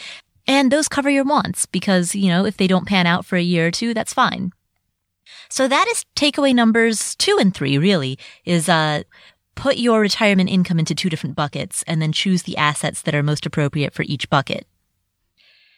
And 0.47 0.71
those 0.71 0.87
cover 0.87 1.09
your 1.09 1.23
wants 1.23 1.65
because, 1.65 2.15
you 2.15 2.27
know, 2.29 2.45
if 2.45 2.57
they 2.57 2.67
don't 2.67 2.87
pan 2.87 3.07
out 3.07 3.25
for 3.25 3.37
a 3.37 3.41
year 3.41 3.67
or 3.67 3.71
two, 3.71 3.93
that's 3.93 4.13
fine. 4.13 4.51
So 5.49 5.67
that 5.67 5.87
is 5.89 6.05
takeaway 6.15 6.53
numbers 6.53 7.15
two 7.15 7.37
and 7.39 7.53
three, 7.53 7.77
really, 7.77 8.17
is, 8.45 8.69
uh, 8.69 9.03
put 9.55 9.77
your 9.77 9.99
retirement 10.01 10.49
income 10.49 10.79
into 10.79 10.95
two 10.95 11.09
different 11.09 11.35
buckets 11.35 11.83
and 11.85 12.01
then 12.01 12.11
choose 12.11 12.43
the 12.43 12.57
assets 12.57 13.01
that 13.03 13.13
are 13.13 13.23
most 13.23 13.45
appropriate 13.45 13.93
for 13.93 14.03
each 14.03 14.29
bucket. 14.29 14.65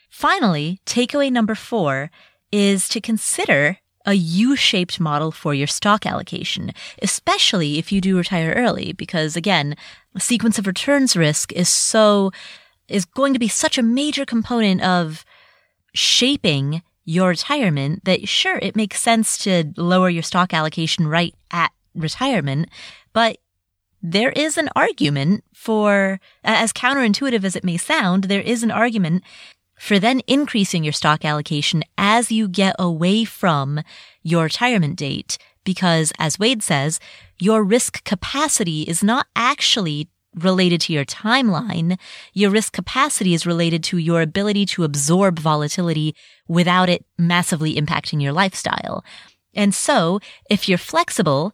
Finally, 0.10 0.80
takeaway 0.86 1.30
number 1.30 1.56
four 1.56 2.10
is 2.52 2.88
to 2.88 3.02
consider 3.02 3.80
a 4.06 4.14
U-shaped 4.14 5.00
model 5.00 5.32
for 5.32 5.54
your 5.54 5.68
stock 5.68 6.06
allocation, 6.06 6.72
especially 7.02 7.80
if 7.80 7.92
you 7.92 8.00
do 8.00 8.18
retire 8.18 8.54
early, 8.56 8.94
because 8.94 9.36
again, 9.36 9.76
sequence 10.18 10.60
of 10.60 10.68
returns 10.68 11.18
risk 11.18 11.52
is 11.52 11.68
so, 11.68 12.32
is 12.88 13.04
going 13.04 13.34
to 13.34 13.40
be 13.40 13.48
such 13.48 13.78
a 13.78 13.84
major 13.84 14.26
component 14.26 14.82
of 14.84 15.26
shaping 15.94 16.84
your 17.06 17.30
retirement 17.30 18.04
that 18.06 18.28
sure, 18.28 18.58
it 18.62 18.76
makes 18.76 19.02
sense 19.02 19.38
to 19.40 19.72
lower 19.78 20.10
your 20.10 20.24
stock 20.24 20.54
allocation 20.54 21.08
right 21.08 21.34
at 21.52 21.72
retirement, 21.94 22.70
but 23.14 23.38
there 24.02 24.32
is 24.32 24.58
an 24.58 24.70
argument 24.76 25.44
for, 25.54 26.20
as 26.44 26.74
counterintuitive 26.74 27.44
as 27.44 27.56
it 27.56 27.64
may 27.64 27.78
sound, 27.78 28.26
there 28.26 28.42
is 28.42 28.62
an 28.62 28.72
argument 28.72 29.24
for 29.80 30.00
then 30.00 30.22
increasing 30.28 30.84
your 30.84 30.94
stock 30.94 31.26
allocation 31.26 31.84
as 31.98 32.32
you 32.32 32.48
get 32.48 32.76
away 32.78 33.26
from 33.26 33.82
your 34.22 34.44
retirement 34.44 34.98
date. 34.98 35.38
Because 35.64 36.14
as 36.20 36.38
Wade 36.38 36.62
says, 36.62 37.00
your 37.40 37.64
risk 37.64 38.04
capacity 38.04 38.84
is 38.84 39.04
not 39.04 39.28
actually 39.36 40.08
related 40.36 40.82
to 40.82 40.94
your 40.94 41.06
timeline. 41.06 41.98
Your 42.34 42.52
risk 42.52 42.74
capacity 42.74 43.34
is 43.34 43.46
related 43.46 43.84
to 43.86 43.98
your 43.98 44.22
ability 44.22 44.66
to 44.68 44.84
absorb 44.84 45.40
volatility 45.40 46.16
without 46.48 46.90
it 46.90 47.06
massively 47.18 47.76
impacting 47.76 48.22
your 48.22 48.34
lifestyle. 48.34 49.04
And 49.54 49.74
so 49.74 50.20
if 50.50 50.68
you're 50.68 50.78
flexible, 50.78 51.54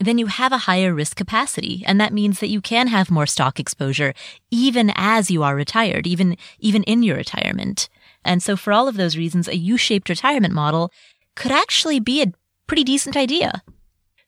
then 0.00 0.18
you 0.18 0.26
have 0.26 0.52
a 0.52 0.58
higher 0.58 0.92
risk 0.92 1.16
capacity. 1.16 1.84
And 1.86 2.00
that 2.00 2.12
means 2.12 2.40
that 2.40 2.48
you 2.48 2.60
can 2.60 2.88
have 2.88 3.10
more 3.10 3.26
stock 3.26 3.60
exposure 3.60 4.14
even 4.50 4.92
as 4.96 5.30
you 5.30 5.42
are 5.42 5.54
retired, 5.54 6.06
even, 6.06 6.36
even 6.58 6.82
in 6.84 7.02
your 7.02 7.16
retirement. 7.16 7.88
And 8.24 8.42
so 8.42 8.56
for 8.56 8.72
all 8.72 8.88
of 8.88 8.96
those 8.96 9.16
reasons, 9.16 9.48
a 9.48 9.56
U-shaped 9.56 10.08
retirement 10.08 10.54
model 10.54 10.90
could 11.36 11.52
actually 11.52 12.00
be 12.00 12.22
a 12.22 12.32
pretty 12.66 12.84
decent 12.84 13.16
idea. 13.16 13.62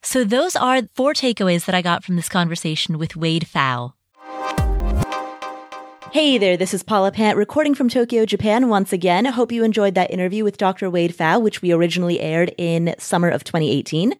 So 0.05 0.23
those 0.23 0.55
are 0.55 0.83
four 0.93 1.13
takeaways 1.13 1.65
that 1.65 1.73
I 1.73 1.81
got 1.81 2.03
from 2.03 2.15
this 2.15 2.29
conversation 2.29 2.99
with 2.99 3.15
Wade 3.15 3.47
Pfau. 3.51 3.93
Hey 6.11 6.37
there, 6.37 6.55
this 6.55 6.75
is 6.75 6.83
Paula 6.83 7.11
Pant 7.11 7.35
recording 7.35 7.73
from 7.73 7.89
Tokyo, 7.89 8.23
Japan 8.23 8.69
once 8.69 8.93
again. 8.93 9.25
I 9.25 9.31
hope 9.31 9.51
you 9.51 9.63
enjoyed 9.63 9.95
that 9.95 10.11
interview 10.11 10.43
with 10.43 10.59
Dr. 10.59 10.91
Wade 10.91 11.17
Pfau, 11.17 11.41
which 11.41 11.63
we 11.63 11.71
originally 11.71 12.21
aired 12.21 12.53
in 12.59 12.93
summer 12.99 13.29
of 13.29 13.43
2018. 13.43 14.13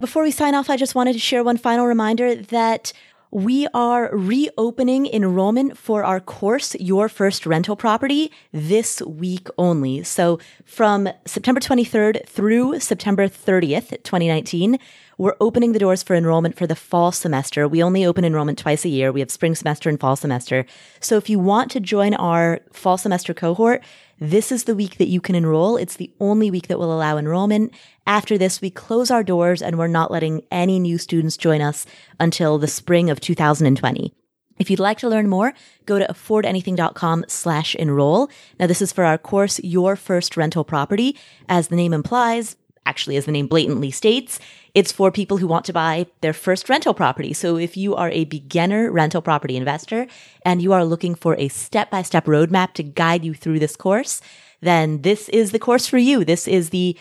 Before 0.00 0.24
we 0.24 0.32
sign 0.32 0.56
off, 0.56 0.68
I 0.68 0.76
just 0.76 0.96
wanted 0.96 1.12
to 1.12 1.20
share 1.20 1.44
one 1.44 1.56
final 1.56 1.86
reminder 1.86 2.34
that 2.34 2.92
we 3.30 3.68
are 3.74 4.10
reopening 4.12 5.06
enrollment 5.06 5.76
for 5.76 6.02
our 6.02 6.18
course, 6.18 6.74
Your 6.76 7.08
First 7.08 7.46
Rental 7.46 7.76
Property, 7.76 8.32
this 8.52 9.02
week 9.02 9.48
only. 9.58 10.02
So 10.02 10.40
from 10.64 11.08
September 11.26 11.60
23rd 11.60 12.26
through 12.26 12.80
September 12.80 13.28
30th, 13.28 14.02
2019, 14.02 14.78
we're 15.18 15.36
opening 15.40 15.72
the 15.72 15.78
doors 15.80 16.02
for 16.02 16.14
enrollment 16.14 16.56
for 16.56 16.66
the 16.66 16.76
fall 16.76 17.10
semester. 17.10 17.66
We 17.66 17.82
only 17.82 18.06
open 18.06 18.24
enrollment 18.24 18.58
twice 18.58 18.84
a 18.84 18.88
year. 18.88 19.10
We 19.10 19.20
have 19.20 19.30
spring 19.30 19.56
semester 19.56 19.88
and 19.88 19.98
fall 19.98 20.14
semester. 20.14 20.64
So 21.00 21.16
if 21.16 21.28
you 21.28 21.40
want 21.40 21.72
to 21.72 21.80
join 21.80 22.14
our 22.14 22.60
fall 22.72 22.96
semester 22.96 23.34
cohort, 23.34 23.82
this 24.20 24.52
is 24.52 24.64
the 24.64 24.76
week 24.76 24.98
that 24.98 25.08
you 25.08 25.20
can 25.20 25.34
enroll. 25.34 25.76
It's 25.76 25.96
the 25.96 26.12
only 26.20 26.50
week 26.50 26.68
that 26.68 26.78
will 26.78 26.92
allow 26.92 27.18
enrollment. 27.18 27.74
After 28.06 28.38
this, 28.38 28.60
we 28.60 28.70
close 28.70 29.10
our 29.10 29.24
doors 29.24 29.60
and 29.60 29.76
we're 29.76 29.88
not 29.88 30.10
letting 30.10 30.42
any 30.50 30.78
new 30.78 30.98
students 30.98 31.36
join 31.36 31.60
us 31.60 31.84
until 32.20 32.58
the 32.58 32.68
spring 32.68 33.10
of 33.10 33.20
2020. 33.20 34.14
If 34.58 34.70
you'd 34.70 34.80
like 34.80 34.98
to 34.98 35.08
learn 35.08 35.28
more, 35.28 35.52
go 35.86 35.98
to 35.98 36.06
affordanything.com 36.06 37.24
slash 37.28 37.74
enroll. 37.76 38.28
Now, 38.58 38.66
this 38.66 38.82
is 38.82 38.92
for 38.92 39.04
our 39.04 39.18
course, 39.18 39.60
Your 39.60 39.94
First 39.96 40.36
Rental 40.36 40.64
Property. 40.64 41.16
As 41.48 41.68
the 41.68 41.76
name 41.76 41.92
implies, 41.92 42.56
actually, 42.84 43.16
as 43.16 43.26
the 43.26 43.32
name 43.32 43.46
blatantly 43.46 43.90
states, 43.90 44.40
it's 44.74 44.92
for 44.92 45.10
people 45.10 45.38
who 45.38 45.46
want 45.46 45.64
to 45.66 45.72
buy 45.72 46.06
their 46.20 46.32
first 46.32 46.68
rental 46.68 46.94
property. 46.94 47.32
So 47.32 47.56
if 47.56 47.76
you 47.76 47.94
are 47.94 48.10
a 48.10 48.24
beginner 48.24 48.90
rental 48.90 49.22
property 49.22 49.56
investor 49.56 50.06
and 50.42 50.62
you 50.62 50.72
are 50.72 50.84
looking 50.84 51.14
for 51.14 51.36
a 51.36 51.48
step 51.48 51.90
by 51.90 52.02
step 52.02 52.26
roadmap 52.26 52.74
to 52.74 52.82
guide 52.82 53.24
you 53.24 53.34
through 53.34 53.58
this 53.58 53.76
course, 53.76 54.20
then 54.60 55.02
this 55.02 55.28
is 55.30 55.52
the 55.52 55.58
course 55.58 55.86
for 55.86 55.98
you. 55.98 56.24
This 56.24 56.48
is 56.48 56.70
the 56.70 56.96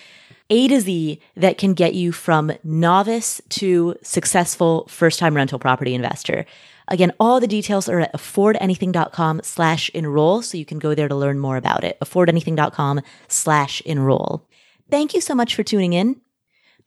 A 0.50 0.68
to 0.68 0.80
Z 0.80 1.20
that 1.36 1.58
can 1.58 1.74
get 1.74 1.94
you 1.94 2.12
from 2.12 2.52
novice 2.64 3.42
to 3.50 3.96
successful 4.02 4.88
first 4.88 5.20
time 5.20 5.36
rental 5.36 5.60
property 5.60 5.94
investor. 5.94 6.46
Again, 6.88 7.12
all 7.20 7.40
the 7.40 7.48
details 7.48 7.90
are 7.90 8.00
at 8.00 8.14
affordanything.com 8.14 9.42
slash 9.44 9.90
enroll. 9.90 10.42
So 10.42 10.58
you 10.58 10.66
can 10.66 10.80
go 10.80 10.96
there 10.96 11.10
to 11.10 11.16
learn 11.16 11.40
more 11.40 11.58
about 11.58 11.84
it. 11.84 12.00
affordanything.com 12.00 13.02
slash 13.28 13.82
enroll. 13.82 14.48
Thank 14.90 15.14
you 15.14 15.20
so 15.20 15.36
much 15.36 15.54
for 15.54 15.64
tuning 15.64 15.94
in. 15.94 16.22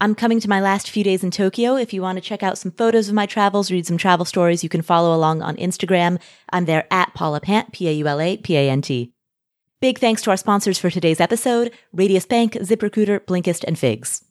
I'm 0.03 0.15
coming 0.15 0.41
to 0.41 0.49
my 0.49 0.63
last 0.63 0.89
few 0.89 1.05
days 1.05 1.23
in 1.23 1.31
Tokyo. 1.31 1.77
If 1.77 1.93
you 1.93 2.01
want 2.01 2.17
to 2.17 2.23
check 2.23 2.43
out 2.43 2.57
some 2.57 2.73
photos 2.73 3.09
of 3.09 3.15
my 3.15 3.27
travels, 3.27 3.71
read 3.71 3.85
some 3.85 3.99
travel 3.99 4.25
stories, 4.25 4.63
you 4.63 4.71
can 4.71 4.81
follow 4.81 5.15
along 5.15 5.43
on 5.43 5.57
Instagram. 5.57 6.19
I'm 6.49 6.65
there 6.65 6.87
at 6.91 7.13
Paula 7.13 7.39
Pant, 7.39 7.71
P-A-U-L-A, 7.73 8.39
P-A-N-T. 8.39 9.13
Big 9.83 9.99
thanks 9.99 10.23
to 10.23 10.31
our 10.31 10.39
sponsors 10.39 10.79
for 10.79 10.89
today's 10.89 11.21
episode, 11.21 11.71
Radius 11.93 12.25
Bank, 12.25 12.55
ZipRecruiter, 12.55 13.21
Blinkist, 13.21 13.63
and 13.65 13.79
Figs. 13.79 14.25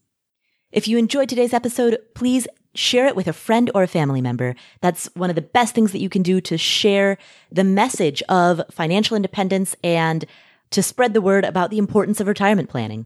If 0.71 0.87
you 0.87 0.97
enjoyed 0.97 1.29
today's 1.29 1.53
episode, 1.53 1.99
please 2.15 2.47
share 2.73 3.05
it 3.05 3.15
with 3.15 3.27
a 3.27 3.33
friend 3.33 3.69
or 3.75 3.83
a 3.83 3.87
family 3.87 4.21
member. 4.21 4.55
That's 4.81 5.05
one 5.13 5.29
of 5.29 5.35
the 5.35 5.43
best 5.43 5.75
things 5.75 5.91
that 5.91 6.01
you 6.01 6.09
can 6.09 6.23
do 6.23 6.41
to 6.41 6.57
share 6.57 7.19
the 7.51 7.63
message 7.63 8.23
of 8.27 8.63
financial 8.71 9.15
independence 9.15 9.75
and 9.83 10.25
to 10.71 10.81
spread 10.81 11.13
the 11.13 11.21
word 11.21 11.45
about 11.45 11.69
the 11.69 11.77
importance 11.77 12.19
of 12.19 12.25
retirement 12.25 12.69
planning 12.69 13.05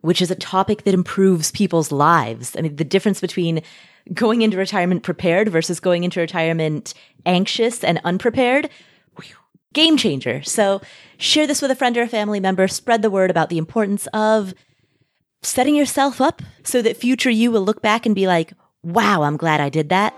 which 0.00 0.22
is 0.22 0.30
a 0.30 0.34
topic 0.34 0.84
that 0.84 0.94
improves 0.94 1.50
people's 1.50 1.92
lives. 1.92 2.56
I 2.56 2.62
mean, 2.62 2.76
the 2.76 2.84
difference 2.84 3.20
between 3.20 3.62
going 4.12 4.42
into 4.42 4.56
retirement 4.56 5.02
prepared 5.02 5.48
versus 5.48 5.80
going 5.80 6.04
into 6.04 6.20
retirement 6.20 6.94
anxious 7.26 7.84
and 7.84 8.00
unprepared. 8.04 8.70
Whew, 9.16 9.36
game 9.72 9.96
changer. 9.96 10.42
So 10.42 10.80
share 11.18 11.46
this 11.46 11.62
with 11.62 11.70
a 11.70 11.76
friend 11.76 11.96
or 11.96 12.02
a 12.02 12.08
family 12.08 12.40
member. 12.40 12.66
Spread 12.68 13.02
the 13.02 13.10
word 13.10 13.30
about 13.30 13.50
the 13.50 13.58
importance 13.58 14.06
of 14.12 14.54
setting 15.42 15.74
yourself 15.74 16.20
up 16.20 16.42
so 16.62 16.82
that 16.82 16.96
future 16.96 17.30
you 17.30 17.50
will 17.50 17.64
look 17.64 17.82
back 17.82 18.06
and 18.06 18.14
be 18.14 18.26
like, 18.26 18.52
wow, 18.82 19.22
I'm 19.22 19.36
glad 19.36 19.60
I 19.60 19.68
did 19.68 19.88
that. 19.90 20.14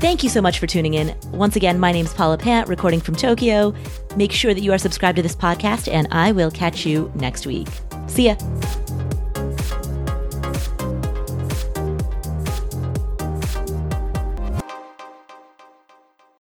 Thank 0.00 0.22
you 0.22 0.28
so 0.28 0.42
much 0.42 0.58
for 0.58 0.66
tuning 0.66 0.94
in. 0.94 1.16
Once 1.30 1.56
again, 1.56 1.80
my 1.80 1.90
name 1.90 2.04
is 2.04 2.12
Paula 2.12 2.36
Pant, 2.36 2.68
recording 2.68 3.00
from 3.00 3.16
Tokyo. 3.16 3.74
Make 4.16 4.32
sure 4.32 4.52
that 4.52 4.60
you 4.60 4.72
are 4.72 4.78
subscribed 4.78 5.16
to 5.16 5.22
this 5.22 5.36
podcast, 5.36 5.90
and 5.90 6.06
I 6.10 6.32
will 6.32 6.50
catch 6.50 6.84
you 6.84 7.10
next 7.14 7.46
week. 7.46 7.68
See 8.06 8.26
ya. 8.26 8.36